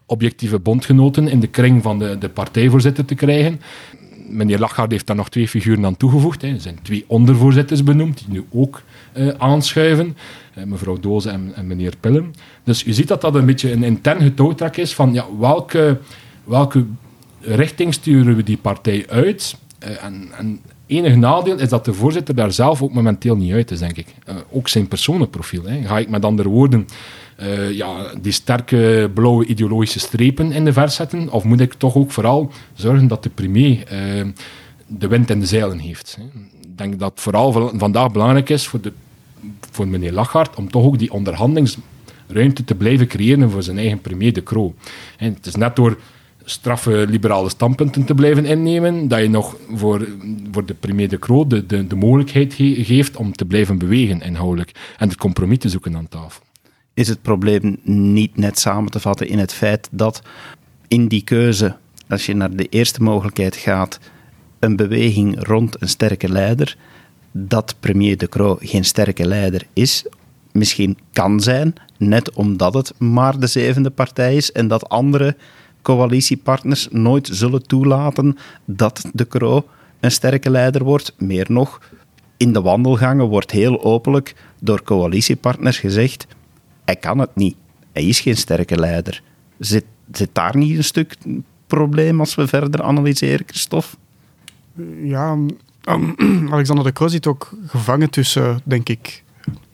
objectieve 0.05 0.59
bondgenoten 0.59 1.27
in 1.27 1.39
de 1.39 1.47
kring 1.47 1.83
van 1.83 1.99
de, 1.99 2.17
de 2.17 2.29
partijvoorzitter 2.29 3.05
te 3.05 3.15
krijgen 3.15 3.61
meneer 4.29 4.59
Lachard 4.59 4.91
heeft 4.91 5.07
daar 5.07 5.15
nog 5.15 5.29
twee 5.29 5.47
figuren 5.47 5.85
aan 5.85 5.97
toegevoegd. 5.97 6.41
Hè. 6.41 6.47
Er 6.47 6.61
zijn 6.61 6.79
twee 6.81 7.03
ondervoorzitters 7.07 7.83
benoemd, 7.83 8.17
die 8.17 8.27
nu 8.29 8.45
ook 8.51 8.81
uh, 9.17 9.27
aanschuiven. 9.37 10.17
Uh, 10.57 10.63
mevrouw 10.63 10.99
Doze 10.99 11.29
en, 11.29 11.51
en, 11.55 11.67
meneer 11.67 11.93
Pillem. 11.99 12.31
Dus 12.63 12.85
u 12.85 12.93
ziet 12.93 13.07
dat 13.07 13.21
dat 13.21 13.35
een 13.35 13.45
beetje 13.45 13.71
een 13.71 13.83
intern 13.83 14.21
getouwtrek 14.21 14.77
is 14.77 14.93
van 14.93 15.13
ja, 15.13 15.25
welke, 15.39 15.99
welke 16.43 16.85
richting 17.39 17.93
sturen 17.93 18.35
we 18.35 18.43
die 18.43 18.57
partij 18.57 19.05
uit? 19.07 19.57
Uh, 19.83 20.03
en, 20.03 20.27
en 20.37 20.61
enig 20.85 21.15
nadeel 21.15 21.59
is 21.59 21.69
dat 21.69 21.85
de 21.85 21.93
voorzitter 21.93 22.35
daar 22.35 22.51
zelf 22.51 22.81
ook 22.81 22.93
momenteel 22.93 23.35
niet 23.35 23.53
uit 23.53 23.71
is, 23.71 23.79
denk 23.79 23.97
ik. 23.97 24.07
ook 24.51 24.67
zijn 24.67 24.87
persoonlijk 24.87 25.31
profiel. 25.31 25.63
Hè. 25.63 25.81
Ga 25.81 25.99
ik 25.99 26.09
met 26.09 26.25
andere 26.25 26.49
woorden 26.49 26.87
uh, 27.41 27.71
ja, 27.71 28.13
die 28.21 28.31
sterke 28.31 29.11
blauwe 29.13 29.45
ideologische 29.45 29.99
strepen 29.99 30.51
in 30.51 30.65
de 30.65 30.73
vers 30.73 30.95
zetten? 30.95 31.31
Of 31.31 31.43
moet 31.43 31.59
ik 31.59 31.73
toch 31.73 31.95
ook 31.95 32.11
vooral 32.11 32.51
zorgen 32.73 33.07
dat 33.07 33.23
de 33.23 33.29
premier 33.29 33.77
uh, 33.77 34.25
de 34.87 35.07
wind 35.07 35.29
in 35.29 35.39
de 35.39 35.45
zeilen 35.45 35.79
heeft? 35.79 36.17
Hè? 36.19 36.23
Ik 36.61 36.77
denk 36.77 36.99
dat 36.99 37.13
vooral 37.15 37.71
vandaag 37.77 38.11
belangrijk 38.11 38.49
is 38.49 38.67
voor, 38.67 38.81
de, 38.81 38.91
voor 39.71 39.87
meneer 39.87 40.13
Lachart 40.13 40.55
om 40.55 40.71
toch 40.71 40.83
ook 40.83 40.99
die 40.99 41.11
onderhandelingsruimte 41.11 42.63
te 42.65 42.75
blijven 42.75 43.07
creëren 43.07 43.51
voor 43.51 43.63
zijn 43.63 43.77
eigen 43.77 44.01
premier 44.01 44.33
De 44.33 44.43
Croo. 44.43 44.73
En 45.17 45.33
het 45.33 45.45
is 45.45 45.55
net 45.55 45.75
door 45.75 45.97
straffe 46.43 47.05
liberale 47.09 47.49
standpunten 47.49 48.05
te 48.05 48.13
blijven 48.13 48.45
innemen, 48.45 49.07
dat 49.07 49.21
je 49.21 49.29
nog 49.29 49.55
voor, 49.73 50.07
voor 50.51 50.65
de 50.65 50.73
premier 50.73 51.09
De 51.09 51.19
Croo 51.19 51.47
de, 51.47 51.65
de, 51.65 51.87
de 51.87 51.95
mogelijkheid 51.95 52.53
geeft 52.57 53.15
om 53.15 53.31
te 53.31 53.45
blijven 53.45 53.77
bewegen 53.77 54.21
inhoudelijk 54.21 54.71
en 54.97 55.07
het 55.07 55.17
compromis 55.17 55.57
te 55.57 55.69
zoeken 55.69 55.95
aan 55.95 56.07
tafel 56.07 56.47
is 56.99 57.07
het 57.07 57.21
probleem 57.21 57.77
niet 57.83 58.37
net 58.37 58.59
samen 58.59 58.91
te 58.91 58.99
vatten 58.99 59.27
in 59.27 59.39
het 59.39 59.53
feit 59.53 59.87
dat 59.91 60.21
in 60.87 61.07
die 61.07 61.23
keuze, 61.23 61.75
als 62.09 62.25
je 62.25 62.35
naar 62.35 62.55
de 62.55 62.67
eerste 62.69 63.03
mogelijkheid 63.03 63.55
gaat, 63.55 63.99
een 64.59 64.75
beweging 64.75 65.47
rond 65.47 65.81
een 65.81 65.89
sterke 65.89 66.29
leider, 66.29 66.77
dat 67.31 67.75
premier 67.79 68.17
De 68.17 68.29
Croo 68.29 68.57
geen 68.61 68.85
sterke 68.85 69.25
leider 69.25 69.67
is, 69.73 70.05
misschien 70.51 70.97
kan 71.13 71.39
zijn, 71.39 71.73
net 71.97 72.33
omdat 72.33 72.73
het 72.73 72.93
maar 72.97 73.39
de 73.39 73.47
zevende 73.47 73.89
partij 73.89 74.35
is 74.35 74.51
en 74.51 74.67
dat 74.67 74.89
andere 74.89 75.35
coalitiepartners 75.81 76.87
nooit 76.91 77.29
zullen 77.31 77.67
toelaten 77.67 78.37
dat 78.65 79.09
De 79.13 79.27
Croo 79.27 79.65
een 79.99 80.11
sterke 80.11 80.49
leider 80.49 80.83
wordt. 80.83 81.13
Meer 81.17 81.45
nog, 81.49 81.81
in 82.37 82.53
de 82.53 82.61
wandelgangen 82.61 83.25
wordt 83.25 83.51
heel 83.51 83.83
openlijk 83.83 84.35
door 84.61 84.83
coalitiepartners 84.83 85.79
gezegd 85.79 86.27
hij 86.89 86.97
kan 86.97 87.19
het 87.19 87.35
niet. 87.35 87.55
Hij 87.91 88.03
is 88.03 88.19
geen 88.19 88.37
sterke 88.37 88.79
leider. 88.79 89.21
Zit, 89.59 89.85
zit 90.11 90.29
daar 90.33 90.57
niet 90.57 90.77
een 90.77 90.83
stuk 90.83 91.15
probleem 91.67 92.19
als 92.19 92.35
we 92.35 92.47
verder 92.47 92.81
analyseren, 92.83 93.45
Christophe? 93.47 93.97
Ja, 95.03 95.31
um, 95.31 96.15
Alexander 96.53 96.85
de 96.85 96.93
Croo 96.93 97.07
zit 97.07 97.27
ook 97.27 97.51
gevangen 97.65 98.09
tussen, 98.09 98.61
denk 98.63 98.89
ik, 98.89 99.23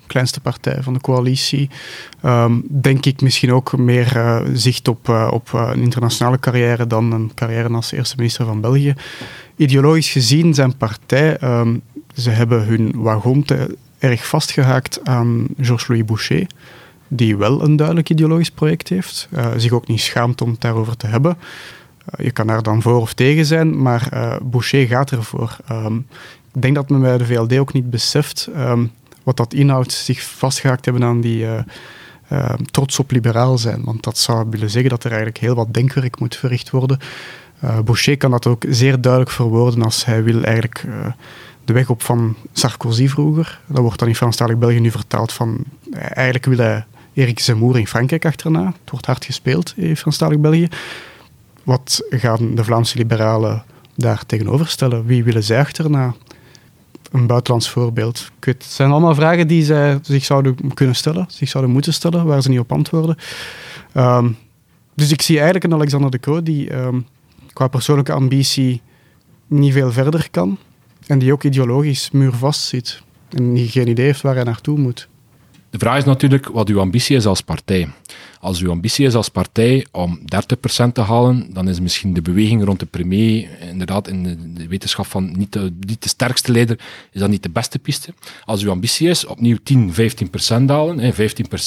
kleinste 0.07 0.41
partij 0.41 0.83
van 0.83 0.93
de 0.93 1.01
coalitie. 1.01 1.69
Um, 2.25 2.63
denk 2.69 3.05
ik 3.05 3.21
misschien 3.21 3.53
ook 3.53 3.77
meer 3.77 4.15
uh, 4.15 4.41
zicht 4.53 4.87
op, 4.87 5.09
uh, 5.09 5.29
op 5.31 5.51
uh, 5.55 5.69
een 5.73 5.81
internationale 5.81 6.39
carrière 6.39 6.87
dan 6.87 7.11
een 7.11 7.31
carrière 7.33 7.69
als 7.69 7.91
eerste 7.91 8.15
minister 8.17 8.45
van 8.45 8.61
België. 8.61 8.93
Ideologisch 9.55 10.11
gezien 10.11 10.53
zijn 10.53 10.77
partij, 10.77 11.41
um, 11.41 11.81
ze 12.15 12.29
hebben 12.29 12.65
hun 12.65 12.91
wagon 12.95 13.43
te, 13.43 13.77
erg 13.99 14.27
vastgehaakt 14.27 14.99
aan 15.03 15.47
Georges-Louis 15.57 16.05
Boucher 16.05 16.47
die 17.07 17.37
wel 17.37 17.61
een 17.61 17.75
duidelijk 17.75 18.09
ideologisch 18.09 18.51
project 18.51 18.89
heeft, 18.89 19.29
zich 19.57 19.71
ook 19.71 19.87
niet 19.87 20.01
schaamt 20.01 20.41
om 20.41 20.49
het 20.49 20.61
daarover 20.61 20.97
te 20.97 21.07
hebben. 21.07 21.37
je 22.17 22.31
kan 22.31 22.47
daar 22.47 22.63
dan 22.63 22.81
voor 22.81 23.01
of 23.01 23.13
tegen 23.13 23.45
zijn, 23.45 23.81
maar 23.81 24.37
Boucher 24.43 24.87
gaat 24.87 25.11
ervoor. 25.11 25.57
Um, 25.71 26.07
ik 26.53 26.61
denk 26.61 26.75
dat 26.75 26.89
men 26.89 27.01
bij 27.01 27.17
de 27.17 27.25
VLD 27.25 27.57
ook 27.57 27.73
niet 27.73 27.89
beseft 27.89 28.49
um, 28.55 28.91
wat 29.23 29.37
dat 29.37 29.53
inhoudt, 29.53 29.91
zich 29.91 30.21
vastgehaakt 30.21 30.85
hebben 30.85 31.03
aan 31.03 31.21
die 31.21 31.45
uh, 32.31 32.53
trots 32.71 32.99
op 32.99 33.11
liberaal 33.11 33.57
zijn. 33.57 33.83
Want 33.83 34.03
dat 34.03 34.17
zou 34.17 34.45
willen 34.49 34.69
zeggen 34.69 34.89
dat 34.89 35.03
er 35.03 35.09
eigenlijk 35.09 35.39
heel 35.39 35.55
wat 35.55 35.73
denkwerk 35.73 36.19
moet 36.19 36.35
verricht 36.35 36.69
worden. 36.69 36.99
Uh, 37.63 37.79
Boucher 37.79 38.17
kan 38.17 38.31
dat 38.31 38.47
ook 38.47 38.63
zeer 38.69 39.01
duidelijk 39.01 39.31
verwoorden 39.31 39.81
als 39.81 40.05
hij 40.05 40.23
wil 40.23 40.43
eigenlijk 40.43 40.83
uh, 40.87 41.07
de 41.65 41.73
weg 41.73 41.89
op 41.89 42.01
van 42.01 42.35
Sarkozy 42.53 43.07
vroeger. 43.07 43.61
Dat 43.67 43.81
wordt 43.81 43.99
dan 43.99 44.07
in 44.07 44.15
Franstalig 44.15 44.57
België 44.57 44.79
nu 44.79 44.91
vertaald 44.91 45.33
van... 45.33 45.63
Eigenlijk 45.91 46.45
wil 46.45 46.57
hij 46.57 46.85
Erik 47.15 47.39
Zemmour 47.39 47.79
in 47.79 47.87
Frankrijk 47.87 48.25
achterna. 48.25 48.65
Het 48.65 48.91
wordt 48.91 49.05
hard 49.05 49.25
gespeeld 49.25 49.73
in 49.75 49.97
Franstalig 49.97 50.39
België. 50.39 50.67
Wat 51.63 52.01
gaan 52.09 52.55
de 52.55 52.63
Vlaamse 52.63 52.97
liberalen 52.97 53.63
daar 53.95 54.25
tegenover 54.25 54.67
stellen? 54.67 55.05
Wie 55.05 55.23
willen 55.23 55.43
zij 55.43 55.59
achterna? 55.59 56.13
een 57.11 57.27
buitenlands 57.27 57.69
voorbeeld? 57.69 58.31
het 58.39 58.63
zijn 58.63 58.91
allemaal 58.91 59.15
vragen 59.15 59.47
die 59.47 59.63
zij 59.63 59.99
zich 60.01 60.25
zouden 60.25 60.73
kunnen 60.73 60.95
stellen, 60.95 61.25
zich 61.29 61.49
zouden 61.49 61.73
moeten 61.73 61.93
stellen, 61.93 62.25
waar 62.25 62.41
ze 62.41 62.49
niet 62.49 62.59
op 62.59 62.71
antwoorden. 62.71 63.17
Ehm, 63.93 64.31
dus 64.95 65.11
ik 65.11 65.21
zie 65.21 65.35
eigenlijk 65.35 65.65
een 65.65 65.73
Alexander 65.73 66.11
de 66.11 66.19
Croo 66.19 66.43
die 66.43 66.69
ehm, 66.69 66.99
qua 67.53 67.67
persoonlijke 67.67 68.11
ambitie 68.11 68.81
niet 69.47 69.73
veel 69.73 69.91
verder 69.91 70.27
kan 70.31 70.57
en 71.07 71.19
die 71.19 71.33
ook 71.33 71.43
ideologisch 71.43 72.11
muurvast 72.11 72.61
zit 72.61 73.01
en 73.29 73.57
geen 73.57 73.87
idee 73.87 74.05
heeft 74.05 74.21
waar 74.21 74.35
hij 74.35 74.43
naartoe 74.43 74.79
moet. 74.79 75.07
De 75.75 75.81
vraag 75.81 75.97
is 75.97 76.03
natuurlijk 76.03 76.47
wat 76.47 76.69
uw 76.69 76.79
ambitie 76.79 77.15
is 77.15 77.25
als 77.25 77.41
partij. 77.41 77.89
Als 78.39 78.61
uw 78.61 78.69
ambitie 78.69 79.05
is 79.05 79.15
als 79.15 79.29
partij 79.29 79.85
om 79.91 80.19
30% 80.19 80.91
te 80.93 81.01
halen, 81.01 81.53
dan 81.53 81.69
is 81.69 81.79
misschien 81.79 82.13
de 82.13 82.21
beweging 82.21 82.63
rond 82.63 82.79
de 82.79 82.85
premier, 82.85 83.49
inderdaad 83.69 84.07
in 84.07 84.23
de, 84.53 84.67
wetenschap 84.67 85.05
van 85.05 85.37
niet 85.37 85.53
de, 85.53 85.71
sterkste 85.99 86.51
leider, 86.51 86.79
is 87.11 87.19
dat 87.19 87.29
niet 87.29 87.43
de 87.43 87.49
beste 87.49 87.79
piste. 87.79 88.13
Als 88.45 88.63
uw 88.63 88.71
ambitie 88.71 89.09
is 89.09 89.25
opnieuw 89.25 89.57
10, 89.63 89.93
15% 89.93 89.95
halen, 90.65 91.13
15% 91.13 91.17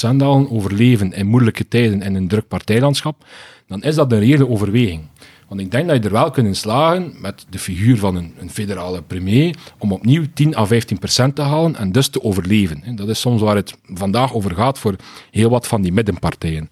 halen, 0.00 0.50
overleven 0.50 1.12
in 1.12 1.26
moeilijke 1.26 1.68
tijden 1.68 2.02
en 2.02 2.14
een 2.14 2.28
druk 2.28 2.48
partijlandschap, 2.48 3.24
dan 3.66 3.82
is 3.82 3.94
dat 3.94 4.12
een 4.12 4.20
reële 4.20 4.48
overweging. 4.48 5.02
Want 5.48 5.60
ik 5.60 5.70
denk 5.70 5.88
dat 5.88 5.96
je 5.96 6.02
er 6.02 6.12
wel 6.12 6.30
kunt 6.30 6.56
slagen 6.56 7.14
met 7.20 7.46
de 7.48 7.58
figuur 7.58 7.98
van 7.98 8.16
een, 8.16 8.34
een 8.38 8.50
federale 8.50 9.02
premier 9.02 9.56
om 9.78 9.92
opnieuw 9.92 10.24
10 10.34 10.56
à 10.56 10.64
15 10.64 10.98
procent 10.98 11.34
te 11.34 11.42
halen 11.42 11.76
en 11.76 11.92
dus 11.92 12.08
te 12.08 12.22
overleven. 12.22 12.96
Dat 12.96 13.08
is 13.08 13.20
soms 13.20 13.40
waar 13.40 13.56
het 13.56 13.74
vandaag 13.84 14.34
over 14.34 14.54
gaat 14.54 14.78
voor 14.78 14.96
heel 15.30 15.50
wat 15.50 15.66
van 15.66 15.82
die 15.82 15.92
middenpartijen. 15.92 16.70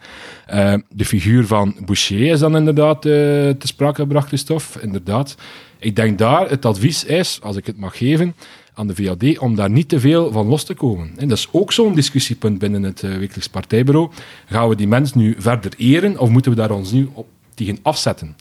Uh, 0.55 0.75
de 0.89 1.05
figuur 1.05 1.47
van 1.47 1.77
Boucher 1.85 2.31
is 2.31 2.39
dan 2.39 2.57
inderdaad 2.57 2.97
uh, 3.07 3.13
te 3.13 3.67
sprake 3.67 4.01
gebracht, 4.01 4.29
Christophe. 4.29 4.81
Inderdaad. 4.81 5.35
Ik 5.79 5.97
denk 5.97 6.19
daar 6.19 6.49
het 6.51 6.65
advies 6.65 7.05
is, 7.05 7.39
als 7.43 7.57
ik 7.57 7.67
het 7.67 7.77
mag 7.77 7.97
geven, 7.97 8.35
aan 8.75 8.87
de 8.87 8.95
VAD 8.95 9.39
om 9.39 9.55
daar 9.55 9.71
niet 9.71 9.89
te 9.89 10.01
veel 10.01 10.33
van 10.33 10.47
los 10.47 10.65
te 10.65 10.75
komen. 10.75 11.11
En 11.17 11.29
dat 11.29 11.39
is 11.39 11.49
ook 11.53 11.73
zo'n 11.73 11.95
discussiepunt 11.95 12.59
binnen 12.59 12.83
het 12.83 13.03
uh, 13.03 13.11
wekelijks 13.17 13.49
partijbureau. 13.49 14.11
Gaan 14.47 14.69
we 14.69 14.75
die 14.75 14.89
mensen 14.89 15.19
nu 15.19 15.35
verder 15.39 15.73
eren 15.77 16.19
of 16.19 16.29
moeten 16.29 16.51
we 16.51 16.57
daar 16.57 16.71
ons 16.71 16.93
nu 16.93 17.09
tegen 17.55 17.79
afzetten? 17.83 18.37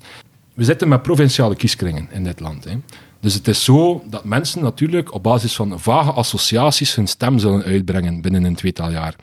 We 0.55 0.63
zitten 0.63 0.87
met 0.87 1.01
provinciale 1.01 1.55
kieskringen 1.55 2.07
in 2.11 2.23
dit 2.23 2.39
land. 2.39 2.63
Hè. 2.63 2.77
Dus 3.19 3.33
het 3.33 3.47
is 3.47 3.63
zo 3.63 4.03
dat 4.05 4.23
mensen 4.23 4.63
natuurlijk 4.63 5.13
op 5.13 5.23
basis 5.23 5.55
van 5.55 5.79
vage 5.79 6.11
associaties 6.11 6.95
hun 6.95 7.07
stem 7.07 7.39
zullen 7.39 7.63
uitbrengen 7.63 8.21
binnen 8.21 8.43
een 8.43 8.55
tweetal 8.55 8.91
jaar. 8.91 9.15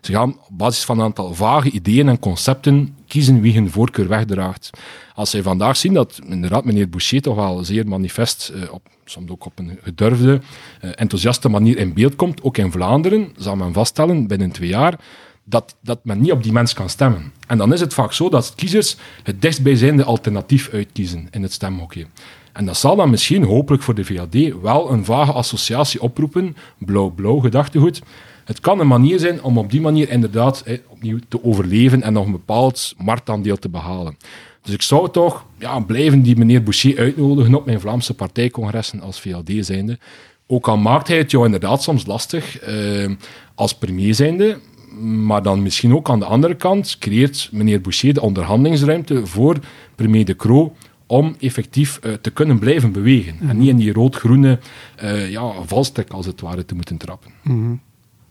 Ze 0.00 0.12
gaan 0.12 0.30
op 0.30 0.58
basis 0.58 0.84
van 0.84 0.98
een 0.98 1.04
aantal 1.04 1.34
vage 1.34 1.70
ideeën 1.70 2.08
en 2.08 2.18
concepten 2.18 2.96
kiezen 3.06 3.40
wie 3.40 3.54
hun 3.54 3.70
voorkeur 3.70 4.08
wegdraagt. 4.08 4.70
Als 5.14 5.30
zij 5.30 5.42
vandaag 5.42 5.76
zien 5.76 5.94
dat 5.94 6.20
inderdaad 6.26 6.64
meneer 6.64 6.88
Boucher 6.88 7.22
toch 7.22 7.34
wel 7.34 7.64
zeer 7.64 7.88
manifest, 7.88 8.52
eh, 8.54 8.72
op, 8.72 8.88
soms 9.04 9.30
ook 9.30 9.44
op 9.44 9.58
een 9.58 9.78
gedurfde, 9.82 10.40
eh, 10.80 10.90
enthousiaste 10.94 11.48
manier 11.48 11.78
in 11.78 11.94
beeld 11.94 12.16
komt, 12.16 12.42
ook 12.42 12.56
in 12.56 12.72
Vlaanderen, 12.72 13.32
zal 13.36 13.56
men 13.56 13.72
vaststellen 13.72 14.26
binnen 14.26 14.50
twee 14.50 14.68
jaar 14.68 14.98
dat, 15.44 15.76
dat 15.82 16.04
men 16.04 16.20
niet 16.20 16.32
op 16.32 16.42
die 16.42 16.52
mens 16.52 16.74
kan 16.74 16.88
stemmen. 16.88 17.32
En 17.46 17.58
dan 17.58 17.72
is 17.72 17.80
het 17.80 17.94
vaak 17.94 18.12
zo 18.12 18.28
dat 18.28 18.52
kiezers 18.56 18.96
het 19.22 19.42
dichtstbijzijnde 19.42 20.04
alternatief 20.04 20.68
uitkiezen 20.72 21.28
in 21.30 21.42
het 21.42 21.52
stemhokje. 21.52 22.06
En 22.52 22.66
dat 22.66 22.76
zal 22.76 22.96
dan 22.96 23.10
misschien, 23.10 23.44
hopelijk 23.44 23.82
voor 23.82 23.94
de 23.94 24.04
VLD, 24.04 24.60
wel 24.62 24.90
een 24.90 25.04
vage 25.04 25.32
associatie 25.32 26.02
oproepen, 26.02 26.56
blauw-blauw 26.78 27.38
gedachtegoed. 27.38 28.02
Het 28.44 28.60
kan 28.60 28.80
een 28.80 28.86
manier 28.86 29.18
zijn 29.18 29.42
om 29.42 29.58
op 29.58 29.70
die 29.70 29.80
manier 29.80 30.08
inderdaad 30.10 30.64
opnieuw 30.88 31.18
te 31.28 31.44
overleven 31.44 32.02
en 32.02 32.12
nog 32.12 32.26
een 32.26 32.32
bepaald 32.32 32.94
marktaandeel 32.98 33.56
te 33.56 33.68
behalen. 33.68 34.16
Dus 34.62 34.74
ik 34.74 34.82
zou 34.82 35.10
toch 35.10 35.44
ja, 35.58 35.80
blijven 35.80 36.22
die 36.22 36.36
meneer 36.36 36.62
Boucher 36.62 36.98
uitnodigen 36.98 37.54
op 37.54 37.66
mijn 37.66 37.80
Vlaamse 37.80 38.14
partijcongressen 38.14 39.00
als 39.00 39.20
VLD 39.20 39.66
zijnde. 39.66 39.98
Ook 40.46 40.68
al 40.68 40.76
maakt 40.76 41.08
hij 41.08 41.18
het 41.18 41.30
jou 41.30 41.44
inderdaad 41.44 41.82
soms 41.82 42.06
lastig 42.06 42.58
eh, 42.58 43.10
als 43.54 43.74
premier 43.74 44.14
zijnde, 44.14 44.58
maar 45.00 45.42
dan 45.42 45.62
misschien 45.62 45.94
ook 45.94 46.10
aan 46.10 46.18
de 46.18 46.24
andere 46.24 46.54
kant 46.54 46.96
creëert 46.98 47.48
meneer 47.52 47.80
Boucher 47.80 48.14
de 48.14 48.20
onderhandelingsruimte 48.20 49.26
voor 49.26 49.58
premier 49.94 50.24
De 50.24 50.36
Croo 50.36 50.74
om 51.06 51.36
effectief 51.38 52.00
uh, 52.02 52.12
te 52.12 52.30
kunnen 52.30 52.58
blijven 52.58 52.92
bewegen. 52.92 53.36
En 53.40 53.58
niet 53.58 53.68
in 53.68 53.76
die 53.76 53.92
rood-groene 53.92 54.58
uh, 55.02 55.30
ja, 55.30 55.52
valstek 55.66 56.10
als 56.10 56.26
het 56.26 56.40
ware 56.40 56.64
te 56.64 56.74
moeten 56.74 56.96
trappen. 56.96 57.30
-hmm. 57.42 57.80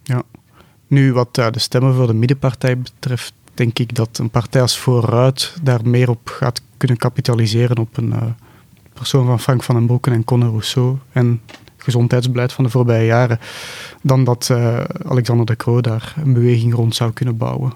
Ja. 0.03 0.23
Nu, 0.87 1.13
wat 1.13 1.37
uh, 1.37 1.51
de 1.51 1.59
stemmen 1.59 1.93
voor 1.93 2.07
de 2.07 2.13
middenpartij 2.13 2.77
betreft, 2.77 3.33
denk 3.53 3.79
ik 3.79 3.95
dat 3.95 4.17
een 4.17 4.29
partij 4.29 4.61
als 4.61 4.77
Vooruit 4.77 5.55
daar 5.63 5.79
meer 5.83 6.09
op 6.09 6.27
gaat 6.29 6.61
kunnen 6.77 6.97
kapitaliseren 6.97 7.77
op 7.77 7.97
een 7.97 8.13
persoon 8.93 9.25
van 9.25 9.39
Frank 9.39 9.63
van 9.63 9.75
den 9.75 9.85
Broeken 9.85 10.13
en 10.13 10.23
Conor 10.23 10.49
Rousseau. 10.49 10.97
En 11.11 11.41
gezondheidsbeleid 11.83 12.53
van 12.53 12.63
de 12.63 12.69
voorbije 12.69 13.05
jaren, 13.05 13.39
dan 14.01 14.23
dat 14.23 14.49
uh, 14.51 14.83
Alexander 15.05 15.45
de 15.45 15.55
Croo 15.55 15.81
daar 15.81 16.13
een 16.23 16.33
beweging 16.33 16.73
rond 16.73 16.95
zou 16.95 17.11
kunnen 17.11 17.37
bouwen. 17.37 17.73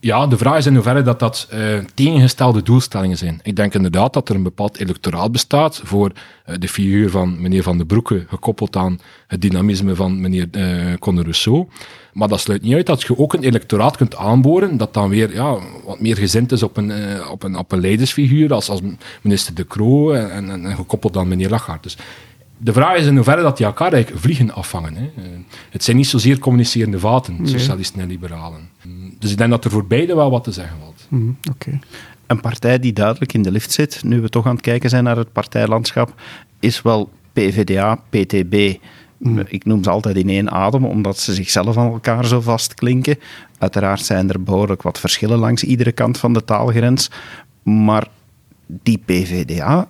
Ja, 0.00 0.26
de 0.26 0.36
vraag 0.36 0.56
is 0.56 0.66
in 0.66 0.74
hoeverre 0.74 1.02
dat 1.02 1.20
dat 1.20 1.48
uh, 1.54 1.78
tegengestelde 1.94 2.62
doelstellingen 2.62 3.16
zijn. 3.16 3.40
Ik 3.42 3.56
denk 3.56 3.74
inderdaad 3.74 4.12
dat 4.12 4.28
er 4.28 4.34
een 4.34 4.42
bepaald 4.42 4.78
electoraat 4.78 5.32
bestaat 5.32 5.80
voor 5.84 6.12
uh, 6.48 6.54
de 6.58 6.68
figuur 6.68 7.10
van 7.10 7.40
meneer 7.40 7.62
Van 7.62 7.76
den 7.76 7.86
Broeke, 7.86 8.24
gekoppeld 8.28 8.76
aan 8.76 9.00
het 9.26 9.42
dynamisme 9.42 9.94
van 9.94 10.20
meneer 10.20 10.48
uh, 10.52 10.94
Conor 10.98 11.22
Rousseau. 11.22 11.68
Maar 12.12 12.28
dat 12.28 12.40
sluit 12.40 12.62
niet 12.62 12.74
uit 12.74 12.86
dat 12.86 13.02
je 13.02 13.18
ook 13.18 13.32
een 13.32 13.42
electoraat 13.42 13.96
kunt 13.96 14.16
aanboren 14.16 14.76
dat 14.76 14.94
dan 14.94 15.08
weer 15.08 15.34
ja, 15.34 15.56
wat 15.84 16.00
meer 16.00 16.16
gezind 16.16 16.52
is 16.52 16.62
op 16.62 16.76
een, 16.76 16.92
op 17.56 17.72
een, 17.72 17.80
leidersfiguur 17.80 18.52
als, 18.52 18.70
als 18.70 18.80
minister 19.22 19.54
De 19.54 19.66
Croo 19.66 20.12
en, 20.12 20.50
en, 20.50 20.76
gekoppeld 20.76 21.16
aan 21.16 21.28
meneer 21.28 21.50
Lagarde. 21.50 21.82
Dus 21.82 21.96
de 22.58 22.72
vraag 22.72 22.96
is 22.96 23.06
in 23.06 23.14
hoeverre 23.14 23.42
dat 23.42 23.56
die 23.56 23.66
elkaar 23.66 23.92
eigenlijk 23.92 24.22
vliegen 24.22 24.54
afvangen. 24.54 24.94
Hè. 24.94 25.02
Eh, 25.02 25.28
het 25.70 25.84
zijn 25.84 25.96
niet 25.96 26.06
zozeer 26.06 26.38
communicerende 26.38 26.98
vaten, 26.98 27.48
socialisten 27.48 28.00
en 28.00 28.08
liberalen. 28.08 28.68
Dus 29.18 29.30
ik 29.30 29.38
denk 29.38 29.50
dat 29.50 29.64
er 29.64 29.70
voor 29.70 29.86
beide 29.86 30.14
wel 30.14 30.30
wat 30.30 30.44
te 30.44 30.52
zeggen 30.52 30.76
valt. 30.82 31.06
Mm, 31.08 31.36
Een 32.26 32.40
partij 32.40 32.78
die 32.78 32.92
duidelijk 32.92 33.32
in 33.32 33.42
de 33.42 33.50
lift 33.50 33.72
zit, 33.72 34.04
nu 34.04 34.20
we 34.20 34.28
toch 34.28 34.46
aan 34.46 34.52
het 34.52 34.60
kijken 34.60 34.90
zijn 34.90 35.04
naar 35.04 35.16
het 35.16 35.32
partijlandschap, 35.32 36.20
is 36.60 36.82
wel 36.82 37.10
PVDA, 37.32 37.94
PTB. 37.94 38.78
Mhm. 39.18 39.42
Ik 39.46 39.64
noem 39.64 39.84
ze 39.84 39.90
altijd 39.90 40.16
in 40.16 40.28
één 40.28 40.50
adem, 40.50 40.84
omdat 40.84 41.18
ze 41.18 41.34
zichzelf 41.34 41.76
aan 41.76 41.92
elkaar 41.92 42.26
zo 42.26 42.40
vastklinken. 42.40 43.18
Uiteraard 43.58 44.04
zijn 44.04 44.30
er 44.30 44.42
behoorlijk 44.42 44.82
wat 44.82 45.00
verschillen 45.00 45.38
langs 45.38 45.64
iedere 45.64 45.92
kant 45.92 46.18
van 46.18 46.32
de 46.32 46.44
taalgrens. 46.44 47.10
Maar 47.62 48.06
die 48.66 48.98
PVDA 49.04 49.88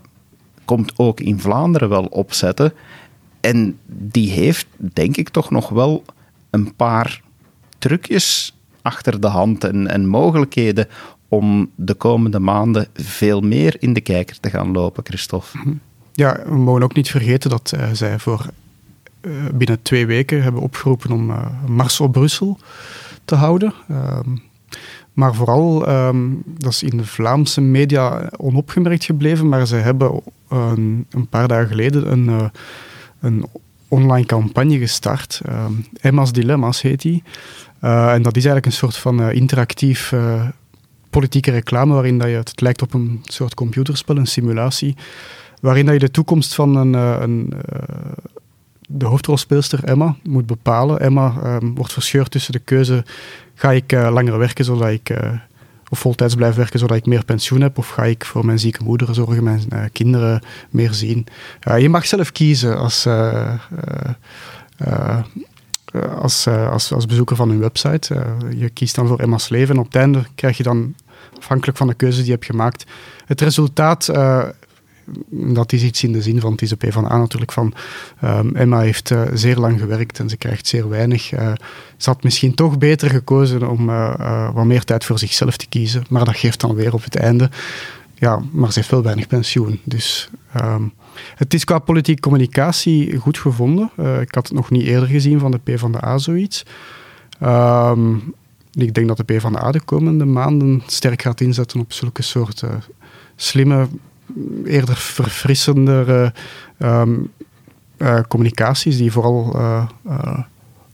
komt 0.68 0.92
ook 0.96 1.20
in 1.20 1.40
Vlaanderen 1.40 1.88
wel 1.88 2.04
opzetten. 2.04 2.72
En 3.40 3.78
die 3.87 4.31
heeft, 4.31 4.66
denk 4.76 5.16
ik, 5.16 5.28
toch 5.28 5.50
nog 5.50 5.68
wel 5.68 6.04
een 6.50 6.74
paar 6.74 7.22
trucjes 7.78 8.57
achter 8.83 9.20
de 9.20 9.26
hand 9.26 9.64
en, 9.64 9.87
en 9.87 10.07
mogelijkheden 10.07 10.88
om 11.28 11.70
de 11.74 11.94
komende 11.94 12.38
maanden 12.38 12.87
veel 12.94 13.40
meer 13.40 13.76
in 13.78 13.92
de 13.92 14.00
kijker 14.00 14.40
te 14.40 14.50
gaan 14.50 14.72
lopen, 14.72 15.04
Christophe. 15.04 15.59
Mhm. 15.59 15.74
Ja, 16.12 16.40
we 16.46 16.57
mogen 16.57 16.83
ook 16.83 16.94
niet 16.94 17.11
vergeten 17.11 17.50
dat 17.50 17.72
uh, 17.76 17.88
zij 17.92 18.18
voor 18.18 18.46
uh, 19.20 19.33
binnen 19.54 19.83
twee 19.83 20.07
weken 20.07 20.42
hebben 20.42 20.62
opgeroepen 20.62 21.11
om 21.11 21.31
uh, 21.31 21.46
Mars 21.66 22.00
op 22.00 22.12
Brussel 22.12 22.59
te 23.24 23.35
houden. 23.35 23.72
Ehm, 25.18 25.26
maar 25.26 25.35
vooral, 25.35 25.88
um, 25.88 26.42
dat 26.46 26.72
is 26.72 26.83
in 26.83 26.96
de 26.96 27.07
Vlaamse 27.07 27.61
media 27.61 28.31
onopgemerkt 28.37 29.04
gebleven, 29.04 29.48
maar 29.48 29.66
ze 29.66 29.76
hebben 29.76 30.20
een, 30.48 31.07
een 31.11 31.26
paar 31.26 31.48
dagen 31.48 31.68
geleden 31.68 32.12
een, 32.12 32.24
uh, 32.24 32.48
een 33.20 33.46
online 33.88 34.26
campagne 34.26 34.78
gestart. 34.78 35.40
Uh, 35.48 35.64
Emma's 36.00 36.33
Dilemma's 36.33 36.83
heet 36.83 37.02
die. 37.02 37.22
Uh, 37.83 38.12
en 38.12 38.22
dat 38.22 38.37
is 38.37 38.44
eigenlijk 38.44 38.66
een 38.66 38.72
soort 38.72 38.96
van 38.96 39.20
uh, 39.20 39.33
interactief 39.33 40.14
politieke 41.11 41.50
reclame 41.50 41.92
waarin 41.92 42.18
dat 42.18 42.28
je, 42.28 42.35
het 42.35 42.61
lijkt 42.61 42.83
op 42.83 42.94
een 42.94 43.20
soort 43.24 43.54
computerspel, 43.54 44.16
een 44.16 44.26
simulatie, 44.26 44.96
waarin 45.61 45.85
dat 45.85 45.94
je 45.94 46.00
de 46.00 46.11
toekomst 46.11 46.54
van 46.54 46.76
een, 46.76 46.92
een 47.22 47.52
de 48.90 49.07
hoofdrolspeelster 49.07 49.85
Emma 49.85 50.16
moet 50.22 50.46
bepalen. 50.46 51.01
Emma 51.01 51.35
ehm, 51.42 51.74
wordt 51.74 51.92
verscheurd 51.92 52.31
tussen 52.31 52.53
de 52.53 52.59
keuze: 52.59 53.05
ga 53.55 53.72
ik 53.72 53.92
uh, 53.92 54.09
langer 54.12 54.38
werken 54.38 54.64
zodat 54.64 54.88
ik. 54.88 55.11
Uh, 55.11 55.33
of 55.90 55.98
voltijds 55.98 56.35
blijf 56.35 56.55
werken 56.55 56.79
zodat 56.79 56.96
ik 56.96 57.07
meer 57.07 57.24
pensioen 57.24 57.61
heb, 57.61 57.79
of 57.79 57.88
ga 57.88 58.05
ik 58.05 58.24
voor 58.24 58.46
mijn 58.46 58.59
zieke 58.59 58.83
moeder 58.83 59.14
zorgen, 59.14 59.44
mijn 59.44 59.62
uh, 59.72 59.85
kinderen 59.92 60.42
meer 60.70 60.92
zien. 60.92 61.27
je 61.79 61.88
mag 61.88 62.07
zelf 62.07 62.33
kiezen 62.33 62.79
als, 62.79 63.07
als, 66.20 66.46
als, 66.46 66.92
als 66.92 67.07
bezoeker 67.07 67.37
van 67.37 67.48
hun 67.48 67.59
website. 67.59 68.24
je 68.57 68.68
kiest 68.68 68.94
dan 68.94 69.07
voor 69.07 69.18
Emma's 69.18 69.48
leven 69.48 69.74
en 69.74 69.81
op 69.81 69.87
het 69.87 69.96
einde 69.96 70.22
krijg 70.35 70.57
je 70.57 70.62
dan, 70.62 70.94
afhankelijk 71.38 71.79
van 71.79 71.87
de 71.87 71.94
keuze 71.94 72.16
die 72.16 72.27
je 72.27 72.33
hebt 72.33 72.44
gemaakt, 72.44 72.87
het 73.27 73.40
resultaat 73.40 74.09
dat 75.31 75.73
is 75.73 75.83
iets 75.83 76.03
in 76.03 76.12
de 76.12 76.23
zin 76.23 76.40
van, 76.40 76.53
het 76.53 76.62
is 76.62 76.68
de 76.68 76.77
PvdA 76.77 77.18
natuurlijk, 77.18 77.53
van 77.53 77.73
um, 78.25 78.57
Emma 78.57 78.81
heeft 78.81 79.11
uh, 79.11 79.23
zeer 79.33 79.57
lang 79.57 79.81
gewerkt 79.81 80.18
en 80.18 80.29
ze 80.29 80.37
krijgt 80.37 80.66
zeer 80.66 80.88
weinig. 80.88 81.33
Uh, 81.33 81.53
ze 81.97 82.11
had 82.11 82.23
misschien 82.23 82.55
toch 82.55 82.79
beter 82.79 83.11
gekozen 83.11 83.68
om 83.71 83.88
uh, 83.88 84.55
wat 84.55 84.64
meer 84.64 84.85
tijd 84.85 85.05
voor 85.05 85.18
zichzelf 85.18 85.57
te 85.57 85.68
kiezen, 85.68 86.05
maar 86.09 86.25
dat 86.25 86.37
geeft 86.37 86.61
dan 86.61 86.75
weer 86.75 86.94
op 86.94 87.05
het 87.05 87.16
einde. 87.16 87.51
Ja, 88.14 88.42
maar 88.51 88.73
ze 88.73 88.79
heeft 88.79 88.90
wel 88.90 89.03
weinig 89.03 89.27
pensioen. 89.27 89.81
Dus 89.85 90.31
um, 90.57 90.92
het 91.35 91.55
is 91.55 91.64
qua 91.64 91.79
politieke 91.79 92.21
communicatie 92.21 93.16
goed 93.16 93.38
gevonden. 93.38 93.90
ik 93.97 94.35
had 94.35 94.49
het 94.49 94.57
nog 94.57 94.71
niet 94.71 94.87
eerder 94.87 95.09
gezien 95.09 95.38
van 95.38 95.51
de 95.51 95.59
PvdA 95.59 96.18
zoiets. 96.18 96.64
Um, 97.42 98.35
ik 98.73 98.94
denk 98.94 99.09
dat 99.09 99.16
de 99.16 99.25
PvdA 99.25 99.71
de 99.71 99.81
komende 99.81 100.25
maanden 100.25 100.83
sterk 100.87 101.23
gaat 101.23 101.40
inzetten 101.40 101.81
op 101.81 101.92
zulke 101.92 102.23
soort 102.23 102.62
slimme 103.37 103.88
eerder 104.64 104.97
verfrissendere 104.97 106.33
um, 106.79 107.31
communicaties 108.29 108.97
die 108.97 109.12
vooral 109.12 109.57
uh, 109.57 110.38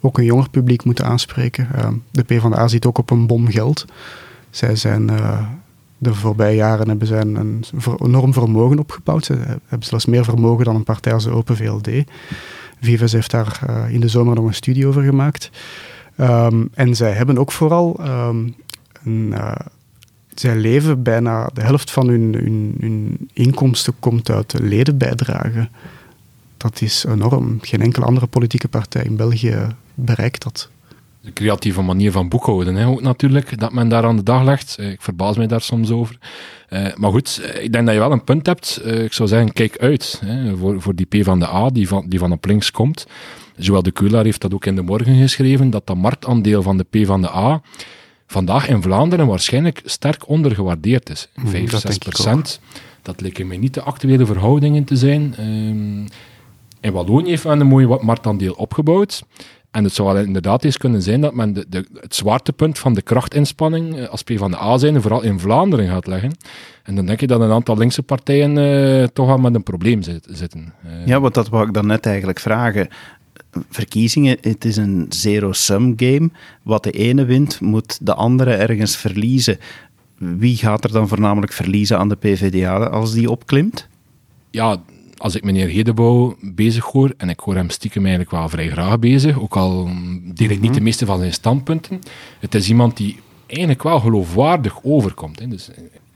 ook 0.00 0.18
een 0.18 0.24
jonger 0.24 0.50
publiek 0.50 0.84
moeten 0.84 1.04
aanspreken. 1.04 1.68
Uh, 1.76 1.88
de 2.10 2.22
PvdA 2.22 2.68
zit 2.68 2.86
ook 2.86 2.98
op 2.98 3.10
een 3.10 3.26
bom 3.26 3.50
geld. 3.50 3.84
Zij 4.50 4.76
zijn 4.76 5.10
de 5.98 6.14
voorbije 6.14 6.56
jaren 6.56 6.88
hebben 6.88 7.06
zij 7.06 7.20
een 7.20 7.64
enorm 8.02 8.32
vermogen 8.32 8.78
opgebouwd. 8.78 9.24
Ze 9.24 9.34
hebben 9.66 9.88
zelfs 9.88 10.06
meer 10.06 10.24
vermogen 10.24 10.64
dan 10.64 10.74
een 10.74 10.84
partij 10.84 11.12
als 11.12 11.24
de 11.24 11.30
Open 11.30 11.56
VLD. 11.56 11.88
Vives 12.80 13.12
heeft 13.12 13.30
daar 13.30 13.60
in 13.88 14.00
de 14.00 14.08
zomer 14.08 14.34
nog 14.34 14.44
een 14.44 14.54
studie 14.54 14.86
over 14.86 15.02
gemaakt. 15.02 15.50
Um, 16.20 16.68
en 16.74 16.96
zij 16.96 17.12
hebben 17.12 17.38
ook 17.38 17.52
vooral 17.52 18.00
een, 19.04 19.34
zij 20.34 20.56
leven 20.56 21.02
bijna, 21.02 21.50
de 21.54 21.60
helft 21.60 21.90
van 21.90 22.08
hun, 22.08 22.34
hun, 22.34 22.76
hun 22.80 23.28
inkomsten 23.32 23.94
komt 23.98 24.30
uit 24.30 24.54
ledenbijdragen. 24.60 25.70
Dat 26.56 26.80
is 26.80 27.04
enorm. 27.08 27.58
Geen 27.60 27.80
enkele 27.80 28.06
andere 28.06 28.26
politieke 28.26 28.68
partij 28.68 29.04
in 29.04 29.16
België 29.16 29.66
bereikt 29.94 30.42
dat. 30.42 30.70
De 31.20 31.32
creatieve 31.32 31.82
manier 31.82 32.12
van 32.12 32.28
boekhouden, 32.28 32.74
hè, 32.74 32.86
ook 32.86 33.02
natuurlijk, 33.02 33.58
dat 33.58 33.72
men 33.72 33.88
daar 33.88 34.04
aan 34.04 34.16
de 34.16 34.22
dag 34.22 34.44
legt. 34.44 34.76
Eh, 34.78 34.90
ik 34.90 35.02
verbaas 35.02 35.36
mij 35.36 35.46
daar 35.46 35.60
soms 35.60 35.90
over. 35.90 36.18
Uh, 36.70 36.94
maar 36.94 37.10
goed, 37.10 37.40
eh, 37.42 37.64
ik 37.64 37.72
denk 37.72 37.84
dat 37.84 37.94
je 37.94 38.00
wel 38.00 38.12
een 38.12 38.24
punt 38.24 38.46
hebt. 38.46 38.80
Ik 38.84 39.12
zou 39.12 39.28
zeggen, 39.28 39.52
kijk 39.52 39.78
uit 39.78 40.20
hè, 40.24 40.56
voor, 40.56 40.82
voor 40.82 40.94
die 40.94 41.06
P 41.06 41.24
van 41.24 41.38
de 41.38 41.48
A, 41.48 41.68
die 41.70 41.88
van, 41.88 42.04
die 42.08 42.18
van 42.18 42.32
op 42.32 42.44
links 42.44 42.70
komt. 42.70 43.06
Zowel 43.56 43.82
de 43.82 43.90
Keulaar 43.90 44.24
heeft 44.24 44.40
dat 44.40 44.54
ook 44.54 44.66
in 44.66 44.76
de 44.76 44.82
morgen 44.82 45.16
geschreven, 45.16 45.70
dat 45.70 45.86
dat 45.86 45.96
marktaandeel 45.96 46.62
van 46.62 46.76
de 46.76 46.84
P 46.90 47.06
van 47.06 47.22
de 47.22 47.30
A 47.30 47.62
vandaag 48.26 48.68
in 48.68 48.82
Vlaanderen 48.82 49.26
waarschijnlijk 49.26 49.82
sterk 49.84 50.28
ondergewaardeerd 50.28 51.10
is. 51.10 51.28
5, 51.34 51.72
mm, 51.72 51.78
6 51.78 51.98
procent. 51.98 52.60
Dat 53.02 53.20
lijken 53.20 53.46
mij 53.46 53.56
niet 53.56 53.74
de 53.74 53.82
actuele 53.82 54.26
verhoudingen 54.26 54.84
te 54.84 54.96
zijn. 54.96 55.34
Um, 55.40 56.06
in 56.80 56.92
Wallonië 56.92 57.28
heeft 57.28 57.44
men 57.44 57.60
een 57.60 57.66
mooi 57.66 57.86
marktaandeel 57.86 58.52
opgebouwd. 58.52 59.22
En 59.70 59.84
het 59.84 59.92
zou 59.92 60.18
inderdaad 60.18 60.64
eens 60.64 60.76
kunnen 60.76 61.02
zijn 61.02 61.20
dat 61.20 61.34
men 61.34 61.52
de, 61.52 61.66
de, 61.68 61.86
het 62.00 62.14
zwaartepunt 62.14 62.78
van 62.78 62.94
de 62.94 63.02
krachtinspanning 63.02 63.96
eh, 63.96 64.08
als 64.08 64.22
P 64.22 64.30
van 64.36 64.50
de 64.50 64.60
A 64.60 64.78
zijn, 64.78 65.02
vooral 65.02 65.22
in 65.22 65.40
Vlaanderen 65.40 65.88
gaat 65.88 66.06
leggen. 66.06 66.36
En 66.82 66.94
dan 66.94 67.06
denk 67.06 67.20
je 67.20 67.26
dat 67.26 67.40
een 67.40 67.50
aantal 67.50 67.76
linkse 67.76 68.02
partijen 68.02 68.56
uh, 68.56 69.06
toch 69.06 69.28
al 69.28 69.38
met 69.38 69.54
een 69.54 69.62
probleem 69.62 70.02
zitten. 70.02 70.72
Uh, 70.86 71.06
ja, 71.06 71.20
want 71.20 71.34
dat 71.34 71.48
wou 71.48 71.66
ik 71.66 71.74
dan 71.74 71.86
net 71.86 72.06
eigenlijk 72.06 72.40
vragen 72.40 72.88
verkiezingen, 73.70 74.36
het 74.40 74.64
is 74.64 74.76
een 74.76 75.06
zero-sum 75.08 75.92
game. 75.96 76.30
Wat 76.62 76.82
de 76.82 76.90
ene 76.90 77.24
wint, 77.24 77.60
moet 77.60 78.06
de 78.06 78.14
andere 78.14 78.54
ergens 78.54 78.96
verliezen. 78.96 79.58
Wie 80.16 80.56
gaat 80.56 80.84
er 80.84 80.92
dan 80.92 81.08
voornamelijk 81.08 81.52
verliezen 81.52 81.98
aan 81.98 82.08
de 82.08 82.16
PvdA 82.16 82.76
als 82.76 83.12
die 83.12 83.30
opklimt? 83.30 83.88
Ja, 84.50 84.82
als 85.16 85.34
ik 85.34 85.44
meneer 85.44 85.68
Hedebouw 85.68 86.36
bezig 86.40 86.84
hoor, 86.84 87.14
en 87.16 87.28
ik 87.28 87.40
hoor 87.40 87.54
hem 87.54 87.70
stiekem 87.70 88.02
eigenlijk 88.02 88.30
wel 88.30 88.48
vrij 88.48 88.68
graag 88.68 88.98
bezig, 88.98 89.40
ook 89.40 89.56
al 89.56 89.88
deel 90.22 90.50
ik 90.50 90.60
niet 90.60 90.70
mhm. 90.70 90.72
de 90.72 90.80
meeste 90.80 91.06
van 91.06 91.18
zijn 91.18 91.32
standpunten, 91.32 92.00
het 92.40 92.54
is 92.54 92.68
iemand 92.68 92.96
die 92.96 93.20
eigenlijk 93.46 93.82
wel 93.82 94.00
geloofwaardig 94.00 94.78
overkomt. 94.82 95.38
Hè. 95.38 95.48
Dus 95.48 95.70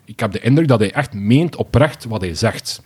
ik 0.04 0.20
heb 0.20 0.32
de 0.32 0.40
indruk 0.40 0.68
dat 0.68 0.78
hij 0.78 0.92
echt 0.92 1.12
meent 1.12 1.56
oprecht 1.56 2.04
wat 2.04 2.20
hij 2.20 2.34
zegt. 2.34 2.82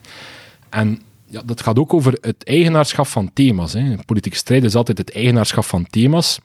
En 0.69 1.01
ja, 1.33 1.43
dat 1.45 1.63
gaat 1.63 1.79
ook 1.79 1.95
over 1.95 2.19
het 2.21 2.45
eigenaarschap 2.45 3.07
van 3.07 3.31
thema's. 3.33 3.73
Hè. 3.73 3.97
Politieke 4.07 4.37
strijd 4.37 4.65
is 4.65 4.75
altijd 4.75 4.99
het 4.99 5.13
eigenaarschap 5.13 5.65
van 5.65 5.87
thema's. 5.87 6.41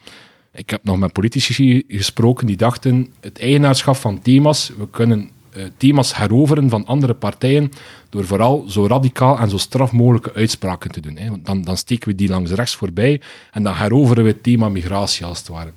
Ik 0.53 0.69
heb 0.69 0.83
nog 0.83 0.97
met 0.97 1.13
politici 1.13 1.83
gesproken 1.87 2.47
die 2.47 2.57
dachten, 2.57 3.13
het 3.19 3.39
eigenaarschap 3.39 3.95
van 3.95 4.21
thema's, 4.21 4.71
we 4.77 4.89
kunnen 4.89 5.29
uh, 5.57 5.63
thema's 5.77 6.15
heroveren 6.15 6.69
van 6.69 6.85
andere 6.85 7.13
partijen 7.13 7.71
door 8.09 8.25
vooral 8.25 8.65
zo 8.67 8.87
radicaal 8.87 9.39
en 9.39 9.49
zo 9.49 9.57
straf 9.57 9.91
mogelijke 9.91 10.33
uitspraken 10.33 10.91
te 10.91 10.99
doen. 10.99 11.17
Hè. 11.17 11.29
Dan, 11.41 11.61
dan 11.61 11.77
steken 11.77 12.09
we 12.09 12.15
die 12.15 12.29
langs 12.29 12.51
rechts 12.51 12.75
voorbij 12.75 13.21
en 13.51 13.63
dan 13.63 13.73
heroveren 13.73 14.23
we 14.23 14.29
het 14.29 14.43
thema 14.43 14.69
migratie 14.69 15.25
als 15.25 15.37
het 15.37 15.47
ware. 15.47 15.71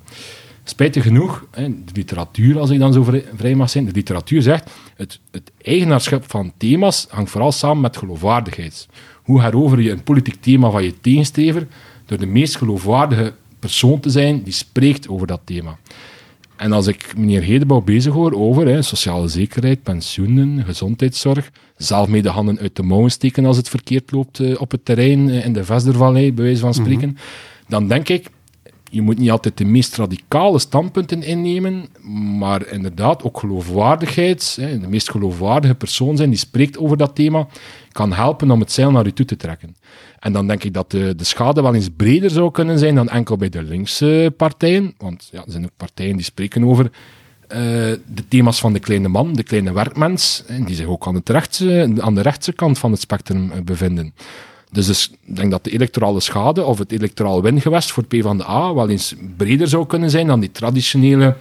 Spijtig 0.63 1.03
genoeg, 1.03 1.45
de 1.55 1.73
literatuur, 1.93 2.59
als 2.59 2.69
ik 2.69 2.79
dan 2.79 2.93
zo 2.93 3.03
vrij 3.35 3.55
mag 3.55 3.69
zijn, 3.69 3.85
de 3.85 3.91
literatuur 3.91 4.41
zegt, 4.41 4.71
het, 4.95 5.19
het 5.31 5.51
eigenaarschap 5.61 6.23
van 6.27 6.53
thema's 6.57 7.07
hangt 7.09 7.31
vooral 7.31 7.51
samen 7.51 7.81
met 7.81 7.97
geloofwaardigheid. 7.97 8.87
Hoe 9.23 9.41
herover 9.41 9.81
je 9.81 9.91
een 9.91 10.03
politiek 10.03 10.41
thema 10.41 10.69
van 10.69 10.83
je 10.83 10.99
tegenstrever 11.01 11.67
door 12.05 12.17
de 12.17 12.25
meest 12.25 12.55
geloofwaardige 12.55 13.33
persoon 13.59 13.99
te 13.99 14.09
zijn 14.09 14.43
die 14.43 14.53
spreekt 14.53 15.09
over 15.09 15.27
dat 15.27 15.41
thema. 15.43 15.77
En 16.55 16.71
als 16.71 16.87
ik 16.87 17.17
meneer 17.17 17.41
Hedebouw 17.41 17.81
bezig 17.81 18.13
hoor 18.13 18.33
over 18.33 18.67
hè, 18.67 18.81
sociale 18.81 19.27
zekerheid, 19.27 19.83
pensioenen, 19.83 20.63
gezondheidszorg, 20.65 21.51
zelf 21.77 22.07
mee 22.07 22.21
de 22.21 22.29
handen 22.29 22.59
uit 22.59 22.75
de 22.75 22.83
mouwen 22.83 23.11
steken 23.11 23.45
als 23.45 23.57
het 23.57 23.69
verkeerd 23.69 24.11
loopt 24.11 24.39
eh, 24.39 24.61
op 24.61 24.71
het 24.71 24.85
terrein 24.85 25.29
eh, 25.29 25.45
in 25.45 25.53
de 25.53 25.63
Vestervallei, 25.63 26.33
bij 26.33 26.43
wijze 26.43 26.61
van 26.61 26.73
spreken, 26.73 27.09
mhm. 27.09 27.19
dan 27.67 27.87
denk 27.87 28.09
ik, 28.09 28.29
je 28.91 29.01
moet 29.01 29.17
niet 29.17 29.31
altijd 29.31 29.57
de 29.57 29.65
meest 29.65 29.95
radicale 29.95 30.59
standpunten 30.59 31.23
innemen, 31.23 31.85
maar 32.37 32.67
inderdaad 32.67 33.23
ook 33.23 33.39
geloofwaardigheid, 33.39 34.55
de 34.55 34.87
meest 34.87 35.11
geloofwaardige 35.11 35.75
persoon 35.75 36.17
zijn 36.17 36.29
die 36.29 36.39
spreekt 36.39 36.77
over 36.77 36.97
dat 36.97 37.15
thema, 37.15 37.47
kan 37.91 38.13
helpen 38.13 38.51
om 38.51 38.59
het 38.59 38.71
zeil 38.71 38.91
naar 38.91 39.05
je 39.05 39.13
toe 39.13 39.25
te 39.25 39.37
trekken. 39.37 39.75
En 40.19 40.33
dan 40.33 40.47
denk 40.47 40.63
ik 40.63 40.73
dat 40.73 40.91
de, 40.91 41.15
de 41.15 41.23
schade 41.23 41.61
wel 41.61 41.75
eens 41.75 41.89
breder 41.95 42.29
zou 42.29 42.51
kunnen 42.51 42.79
zijn 42.79 42.95
dan 42.95 43.09
enkel 43.09 43.37
bij 43.37 43.49
de 43.49 43.63
linkse 43.63 44.33
partijen, 44.37 44.93
want 44.97 45.29
ja, 45.31 45.43
er 45.45 45.51
zijn 45.51 45.63
ook 45.63 45.77
partijen 45.77 46.15
die 46.15 46.25
spreken 46.25 46.63
over 46.63 46.85
uh, 46.85 47.57
de 48.05 48.27
thema's 48.27 48.59
van 48.59 48.73
de 48.73 48.79
kleine 48.79 49.07
man, 49.07 49.33
de 49.33 49.43
kleine 49.43 49.73
werkmens, 49.73 50.43
die 50.65 50.75
zich 50.75 50.85
ook 50.85 51.07
aan, 51.07 51.15
het 51.15 51.29
rechtse, 51.29 51.93
aan 51.97 52.15
de 52.15 52.21
rechtse 52.21 52.53
kant 52.53 52.79
van 52.79 52.91
het 52.91 52.99
spectrum 52.99 53.51
eh, 53.51 53.61
bevinden. 53.61 54.13
Dus, 54.71 54.85
dus 54.85 55.11
ik 55.25 55.35
denk 55.35 55.51
dat 55.51 55.63
de 55.63 55.71
electorale 55.71 56.19
schade 56.19 56.63
of 56.63 56.77
het 56.77 56.91
electoraal 56.91 57.41
wingewest 57.41 57.91
voor 57.91 58.03
PvdA 58.03 58.73
wel 58.73 58.89
eens 58.89 59.15
breder 59.37 59.67
zou 59.67 59.85
kunnen 59.85 60.09
zijn 60.09 60.27
dan 60.27 60.39
die 60.39 60.51
traditionele 60.51 61.35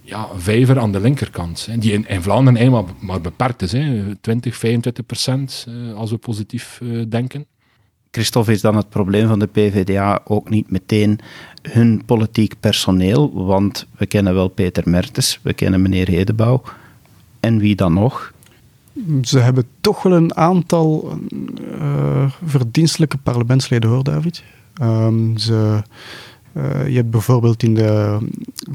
ja, 0.00 0.28
vijver 0.36 0.78
aan 0.78 0.92
de 0.92 1.00
linkerkant. 1.00 1.66
Hè, 1.66 1.78
die 1.78 2.04
in, 2.06 2.22
Vlaanderen 2.22 2.60
eenmaal 2.60 2.88
maar 3.00 3.20
beperkt 3.20 3.62
is. 3.62 3.72
Hè, 3.72 4.14
20, 4.20 4.56
25 4.56 5.06
procent 5.06 5.66
eh, 5.68 5.94
als 5.94 6.10
we 6.10 6.16
positief 6.16 6.80
uh, 6.82 7.04
denken. 7.08 7.46
Christophe, 8.10 8.52
is 8.52 8.60
dan 8.60 8.76
het 8.76 8.88
probleem 8.88 9.28
van 9.28 9.38
de 9.38 9.46
PvdA 9.46 10.20
ook 10.24 10.50
niet 10.50 10.70
meteen 10.70 11.18
hun 11.62 12.02
politiek 12.04 12.54
personeel? 12.60 13.44
Want 13.44 13.86
we 13.96 14.06
kennen 14.06 14.34
wel 14.34 14.48
Peter 14.48 14.88
Mertens, 14.88 15.38
we 15.42 15.52
kennen 15.52 15.82
meneer 15.82 16.08
Hedebouw. 16.08 16.62
En 17.40 17.58
wie 17.58 17.74
dan 17.74 17.92
nog? 17.92 18.32
Ze 19.22 19.38
hebben 19.38 19.64
toch 19.80 20.02
wel 20.02 20.12
een 20.12 20.36
aantal 20.36 21.18
uh, 21.80 22.32
verdienstelijke 22.44 23.16
parlementsleden, 23.16 23.90
hoor, 23.90 24.04
David. 24.04 24.42
Um, 24.82 25.38
ze, 25.38 25.82
uh, 26.52 26.88
je 26.88 26.96
hebt 26.96 27.10
bijvoorbeeld 27.10 27.62
in 27.62 27.74
de 27.74 28.18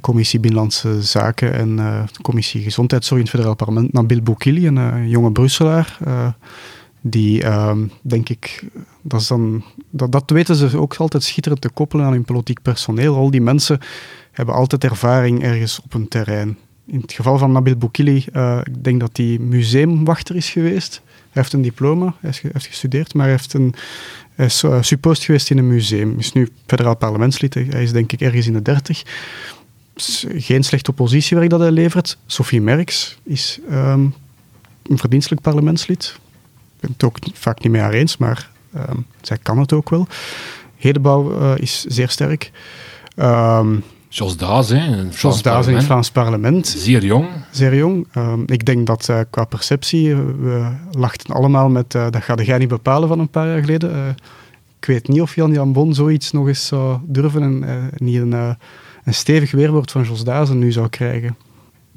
Commissie 0.01 0.39
Binnenlandse 0.39 1.01
Zaken 1.01 1.53
en 1.53 1.70
uh, 1.70 2.03
de 2.13 2.22
Commissie 2.22 2.61
Gezondheidszorg 2.61 3.20
in 3.20 3.26
het 3.26 3.36
Federaal 3.36 3.55
Parlement 3.55 3.93
Nabil 3.93 4.22
Boukili, 4.22 4.67
een 4.67 5.09
jonge 5.09 5.32
Brusselaar. 5.32 5.97
die, 7.01 7.43
ehm, 7.43 7.88
denk 8.01 8.30
ik, 8.30 8.63
dat, 9.01 9.22
is 9.22 9.28
dan, 9.28 9.63
dat, 9.89 10.11
dat 10.11 10.30
weten 10.30 10.55
ze 10.55 10.78
ook 10.78 10.95
altijd 10.95 11.24
schitterend 11.24 11.61
te 11.61 11.70
koppelen 11.70 12.05
aan 12.05 12.11
hun 12.11 12.26
politiek 12.26 12.61
personeel. 12.61 13.15
Al 13.15 13.32
die 13.32 13.41
mensen 13.41 13.80
hebben 14.32 14.55
altijd 14.55 14.84
ervaring 14.84 15.43
ergens 15.43 15.82
op 15.84 15.93
een 15.93 16.07
terrein 16.07 16.57
in 16.92 17.00
het 17.00 17.14
geval 17.14 17.38
van 17.38 17.52
Nabil 17.52 17.76
Boukili, 17.76 18.26
uh, 18.34 18.60
ik 18.64 18.84
denk 18.84 19.00
dat 19.00 19.18
hij 19.18 19.38
museumwachter 19.40 20.36
is 20.36 20.50
geweest. 20.50 21.02
Hij 21.06 21.42
heeft 21.42 21.54
een 21.54 21.62
diploma, 21.62 22.14
hij 22.20 22.34
heeft 22.42 22.68
gestudeerd, 22.68 23.14
maar 23.14 23.24
hij 23.24 23.36
heeft 23.36 23.54
een, 23.54 23.74
Hij 24.36 24.46
is 24.46 24.64
uh, 24.64 24.82
suppost 24.82 25.24
geweest 25.24 25.50
in 25.50 25.58
een 25.58 25.68
museum. 25.68 26.20
Is 26.20 26.34
nu 26.34 26.50
federaal 26.66 26.96
parlementslid. 26.96 27.54
Hij 27.54 27.84
is 27.84 27.92
denk 27.92 28.12
ik 28.12 28.22
ergens 28.22 28.48
in 28.48 28.54
de 28.54 28.62
dertig. 28.62 29.04
Geen 30.36 30.64
slecht 30.64 30.90
oppositiewerk 30.90 31.50
dat 31.50 31.60
hij 31.60 31.72
levert. 31.72 32.18
Sophie 32.26 32.62
Merks 32.62 33.18
is 33.24 33.60
um, 33.72 34.14
een 34.84 34.98
verdienstelijk 34.98 35.42
parlementslid. 35.42 36.14
Ik 36.16 36.80
ben 36.80 36.92
het 36.92 37.04
ook 37.04 37.18
vaak 37.34 37.64
niet 37.64 37.72
mee 37.72 37.82
haar 37.82 37.94
eens, 37.94 38.18
maar 38.18 38.50
um, 38.76 39.06
zij 39.22 39.38
kan 39.38 39.60
het 39.60 39.74
ook 39.74 39.90
wel. 39.90 40.08
Hedebouw 40.76 41.42
uh, 41.42 41.52
is 41.58 41.84
zeer 41.84 42.10
sterk. 42.10 42.52
Um, 43.16 43.84
Jos 44.12 44.38
Daas, 44.38 44.70
hè? 44.70 45.10
Jos 45.12 45.41
Daas 45.41 45.68
in 45.68 45.76
het 45.76 45.84
Vlaams 45.84 46.12
parlement. 46.12 46.68
Zeer 46.68 47.05
jong. 47.05 47.28
Zeer 47.51 47.76
jong. 47.76 48.07
Um, 48.16 48.43
ik 48.45 48.66
denk 48.66 48.88
dat 48.88 49.07
uh, 49.10 49.20
qua 49.30 49.45
perceptie, 49.45 50.16
we 50.16 50.72
lachten 50.91 51.36
allemaal 51.36 51.70
met 51.70 51.93
uh, 51.93 52.10
dat 52.10 52.24
ga 52.24 52.36
jij 52.36 52.57
niet 52.57 52.68
bepalen 52.68 53.07
van 53.07 53.20
een 53.20 53.30
paar 53.30 53.47
jaar 53.47 53.60
geleden. 53.60 54.16
Ik 54.80 54.86
weet 54.86 55.07
niet 55.07 55.22
of 55.22 55.36
Jan 55.36 55.51
Jan 55.51 55.74
Bon 55.74 55.93
zoiets 55.93 56.32
nog 56.32 56.47
eens 56.47 56.68
zou 56.68 56.99
durven 57.03 57.64
en 57.64 57.89
niet 57.97 58.16
een, 58.16 58.32
een 59.03 59.14
stevig 59.14 59.51
weerwoord 59.51 59.91
van 59.91 60.03
Jos 60.03 60.24
Dazen 60.24 60.60
nu 60.60 60.72
zou 60.72 60.89
krijgen. 60.89 61.38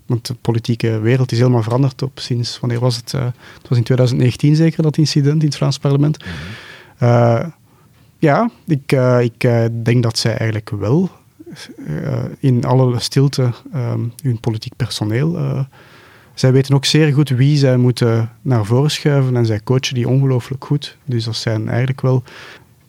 Want 0.06 0.26
de 0.26 0.34
politieke 0.34 1.00
wereld 1.00 1.32
is 1.32 1.38
helemaal 1.38 1.62
veranderd 1.62 2.02
op 2.02 2.18
sinds, 2.20 2.60
wanneer 2.60 2.80
was 2.80 2.96
het? 2.96 3.12
het 3.12 3.68
was 3.68 3.78
in 3.78 3.84
2019 3.84 4.56
zeker, 4.56 4.82
dat 4.82 4.96
incident 4.96 5.40
in 5.40 5.48
het 5.48 5.56
Vlaams 5.56 5.78
parlement. 5.78 6.24
Mm 6.24 6.30
-hmm. 6.98 7.52
ja, 8.18 8.50
ik, 8.66 8.92
ik 9.20 9.40
denk 9.84 10.02
dat 10.02 10.18
zij 10.18 10.36
eigenlijk 10.36 10.70
wel 10.70 11.10
in 12.38 12.64
alle 12.64 13.00
stilte 13.00 13.50
um, 13.74 14.12
hun 14.22 14.40
politiek 14.40 14.76
personeel. 14.76 15.38
Uh, 15.38 15.60
zij 16.34 16.52
weten 16.52 16.74
ook 16.74 16.84
zeer 16.84 17.12
goed 17.12 17.28
wie 17.28 17.56
zij 17.56 17.76
moeten 17.76 18.30
naar 18.42 18.64
voren 18.64 18.90
schuiven 18.90 19.36
en 19.36 19.46
zij 19.46 19.60
coachen 19.64 19.94
die 19.94 20.08
ongelooflijk 20.08 20.64
goed. 20.64 20.96
Dus 21.04 21.24
dat 21.24 21.36
zijn 21.36 21.68
eigenlijk 21.68 22.00
wel 22.00 22.22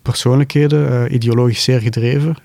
persoonlijkheden, 0.01 0.91
uh, 0.91 1.13
ideologisch 1.13 1.63
zeer 1.63 1.79
gedreven, 1.79 2.35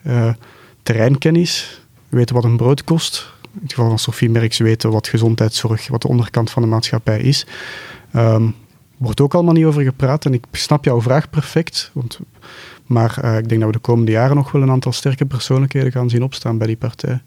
terreinkennis, 0.82 1.82
weten 2.08 2.34
wat 2.34 2.44
een 2.44 2.56
brood 2.56 2.84
kost. 2.84 3.32
In 3.54 3.60
het 3.62 3.72
geval 3.72 3.88
van 3.88 3.98
Sophie 3.98 4.30
Merks 4.30 4.58
weten 4.58 4.90
wat 4.90 5.08
gezondheidszorg, 5.08 5.88
wat 5.88 6.02
de 6.02 6.08
onderkant 6.08 6.50
van 6.50 6.62
de 6.62 6.68
maatschappij 6.68 7.20
is. 7.20 7.46
Um, 8.16 8.54
wordt 8.98 9.20
ook 9.20 9.34
allemaal 9.34 9.54
niet 9.54 9.64
over 9.64 9.82
gepraat 9.82 10.24
en 10.24 10.34
ik 10.34 10.44
snap 10.52 10.84
jouw 10.84 11.00
vraag 11.00 11.30
perfect, 11.30 11.90
want 11.94 12.20
maar 12.88 13.18
uh, 13.24 13.38
ik 13.38 13.48
denk 13.48 13.60
dat 13.60 13.70
we 13.70 13.76
de 13.76 13.82
komende 13.82 14.10
jaren 14.10 14.36
nog 14.36 14.52
wel 14.52 14.62
een 14.62 14.70
aantal 14.70 14.92
sterke 14.92 15.26
persoonlijkheden 15.26 15.92
gaan 15.92 16.10
zien 16.10 16.22
opstaan 16.22 16.58
bij 16.58 16.66
die 16.66 16.76
partij. 16.76 17.22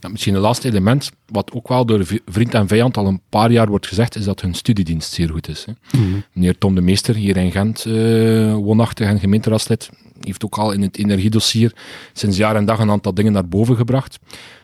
Ja, 0.00 0.08
misschien 0.08 0.34
een 0.34 0.40
laatste 0.40 0.68
element, 0.68 1.10
wat 1.26 1.52
ook 1.52 1.68
wel 1.68 1.86
door 1.86 2.06
vriend 2.26 2.54
en 2.54 2.68
vijand 2.68 2.96
al 2.96 3.06
een 3.06 3.20
paar 3.28 3.50
jaar 3.50 3.68
wordt 3.68 3.86
gezegd, 3.86 4.16
is 4.16 4.24
dat 4.24 4.40
hun 4.40 4.54
studiedienst 4.54 5.12
zeer 5.12 5.28
goed 5.28 5.48
is. 5.48 5.64
Hè. 5.64 5.98
Mm. 5.98 6.22
Meneer 6.32 6.58
Tom 6.58 6.74
de 6.74 6.80
Meester, 6.80 7.14
hier 7.14 7.36
in 7.36 7.50
Gent, 7.50 7.84
uh, 7.84 8.54
woonachtig 8.54 9.06
en 9.06 9.18
gemeenteraadslid, 9.18 9.90
heeft 10.20 10.44
ook 10.44 10.58
al 10.58 10.72
in 10.72 10.82
het 10.82 10.98
energiedossier 10.98 11.72
sinds 12.12 12.36
jaar 12.36 12.56
en 12.56 12.64
dag 12.64 12.78
een 12.78 12.90
aantal 12.90 13.14
dingen 13.14 13.32
naar 13.32 13.48
boven 13.48 13.76
gebracht. 13.76 14.18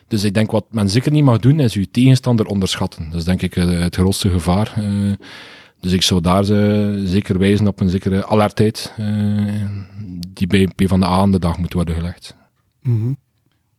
Dus 0.07 0.23
ik 0.23 0.33
denk 0.33 0.51
wat 0.51 0.65
men 0.71 0.89
zeker 0.89 1.11
niet 1.11 1.23
mag 1.23 1.39
doen, 1.39 1.59
is 1.59 1.73
uw 1.73 1.85
tegenstander 1.91 2.45
onderschatten. 2.45 3.09
Dat 3.09 3.19
is 3.19 3.25
denk 3.25 3.41
ik 3.41 3.55
uh, 3.55 3.79
het 3.79 3.95
grootste 3.95 4.29
gevaar. 4.29 4.73
Dus 5.85 5.93
ik 5.93 6.01
zou 6.01 6.21
daar 6.21 6.49
uh, 6.49 7.01
zeker 7.07 7.37
wijzen 7.37 7.67
op 7.67 7.79
een 7.79 7.89
zekere 7.89 8.25
alertheid 8.25 8.93
uh, 8.99 9.65
die 10.29 10.47
bij 10.47 10.67
P 10.67 10.87
van 10.87 10.99
de 10.99 11.05
A 11.05 11.09
aan 11.09 11.31
de 11.31 11.39
dag 11.39 11.57
moet 11.57 11.73
worden 11.73 11.95
gelegd. 11.95 12.35
Mm 12.81 13.01
-hmm. 13.01 13.17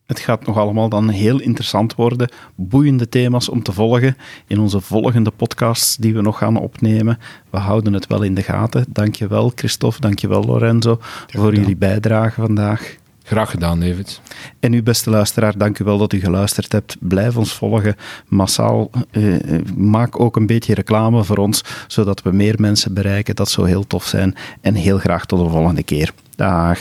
Het 0.07 0.19
gaat 0.19 0.47
nog 0.47 0.57
allemaal 0.57 0.89
dan 0.89 1.09
heel 1.09 1.41
interessant 1.41 1.95
worden. 1.95 2.31
Boeiende 2.55 3.09
thema's 3.09 3.49
om 3.49 3.63
te 3.63 3.73
volgen 3.73 4.17
in 4.47 4.59
onze 4.59 4.81
volgende 4.81 5.31
podcasts 5.31 5.97
die 5.97 6.15
we 6.15 6.21
nog 6.21 6.39
gaan 6.39 6.57
opnemen. 6.57 7.19
We 7.51 7.59
houden 7.59 7.93
het 7.93 8.07
wel 8.07 8.23
in 8.23 8.35
de 8.35 8.43
gaten. 8.43 8.85
Dankjewel 8.89 9.53
Christophe, 9.55 10.01
dankjewel 10.01 10.45
Lorenzo 10.45 10.99
ja, 11.27 11.41
voor 11.41 11.55
jullie 11.55 11.77
bijdrage 11.77 12.41
vandaag. 12.41 12.97
Graag 13.27 13.51
gedaan, 13.51 13.81
David. 13.81 14.21
En 14.61 14.73
u, 14.73 14.83
beste 14.83 15.11
luisteraar, 15.11 15.59
dank 15.59 15.79
u 15.79 15.85
wel 15.85 15.99
dat 15.99 16.13
u 16.13 16.21
geluisterd 16.21 16.73
hebt. 16.73 16.97
Blijf 17.01 17.37
ons 17.37 17.53
volgen 17.53 17.97
massaal. 18.29 18.91
Uh, 19.13 19.37
maak 19.77 20.21
ook 20.21 20.37
een 20.37 20.47
beetje 20.47 20.75
reclame 20.75 21.25
voor 21.25 21.37
ons, 21.37 21.65
zodat 21.87 22.23
we 22.23 22.31
meer 22.33 22.55
mensen 22.59 22.95
bereiken. 22.95 23.37
Dat 23.37 23.51
zou 23.51 23.69
heel 23.69 23.87
tof 23.87 24.07
zijn. 24.07 24.35
En 24.61 24.75
heel 24.75 24.99
graag 24.99 25.27
tot 25.27 25.45
de 25.45 25.49
volgende 25.49 25.83
keer. 25.83 26.13
Dag. 26.37 26.79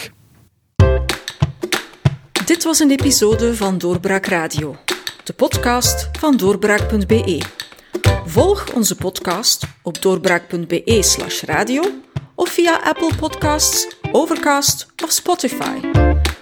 Dit 2.46 2.64
was 2.64 2.80
een 2.80 2.91
episode 2.91 3.56
van 3.56 3.78
Doorbraak 3.78 4.26
Radio, 4.26 4.76
de 5.24 5.34
podcast 5.34 6.10
van 6.20 6.38
doorbraak.be. 6.38 7.41
Volg 8.26 8.74
onze 8.74 8.96
podcast 8.96 9.68
op 9.82 10.02
doorbraak.be/slash 10.02 11.43
radio 11.43 11.84
of 12.36 12.50
via 12.50 12.80
Apple 12.84 13.16
Podcasts, 13.16 13.96
Overcast 14.12 14.88
of 15.04 15.12
Spotify. 15.12 16.05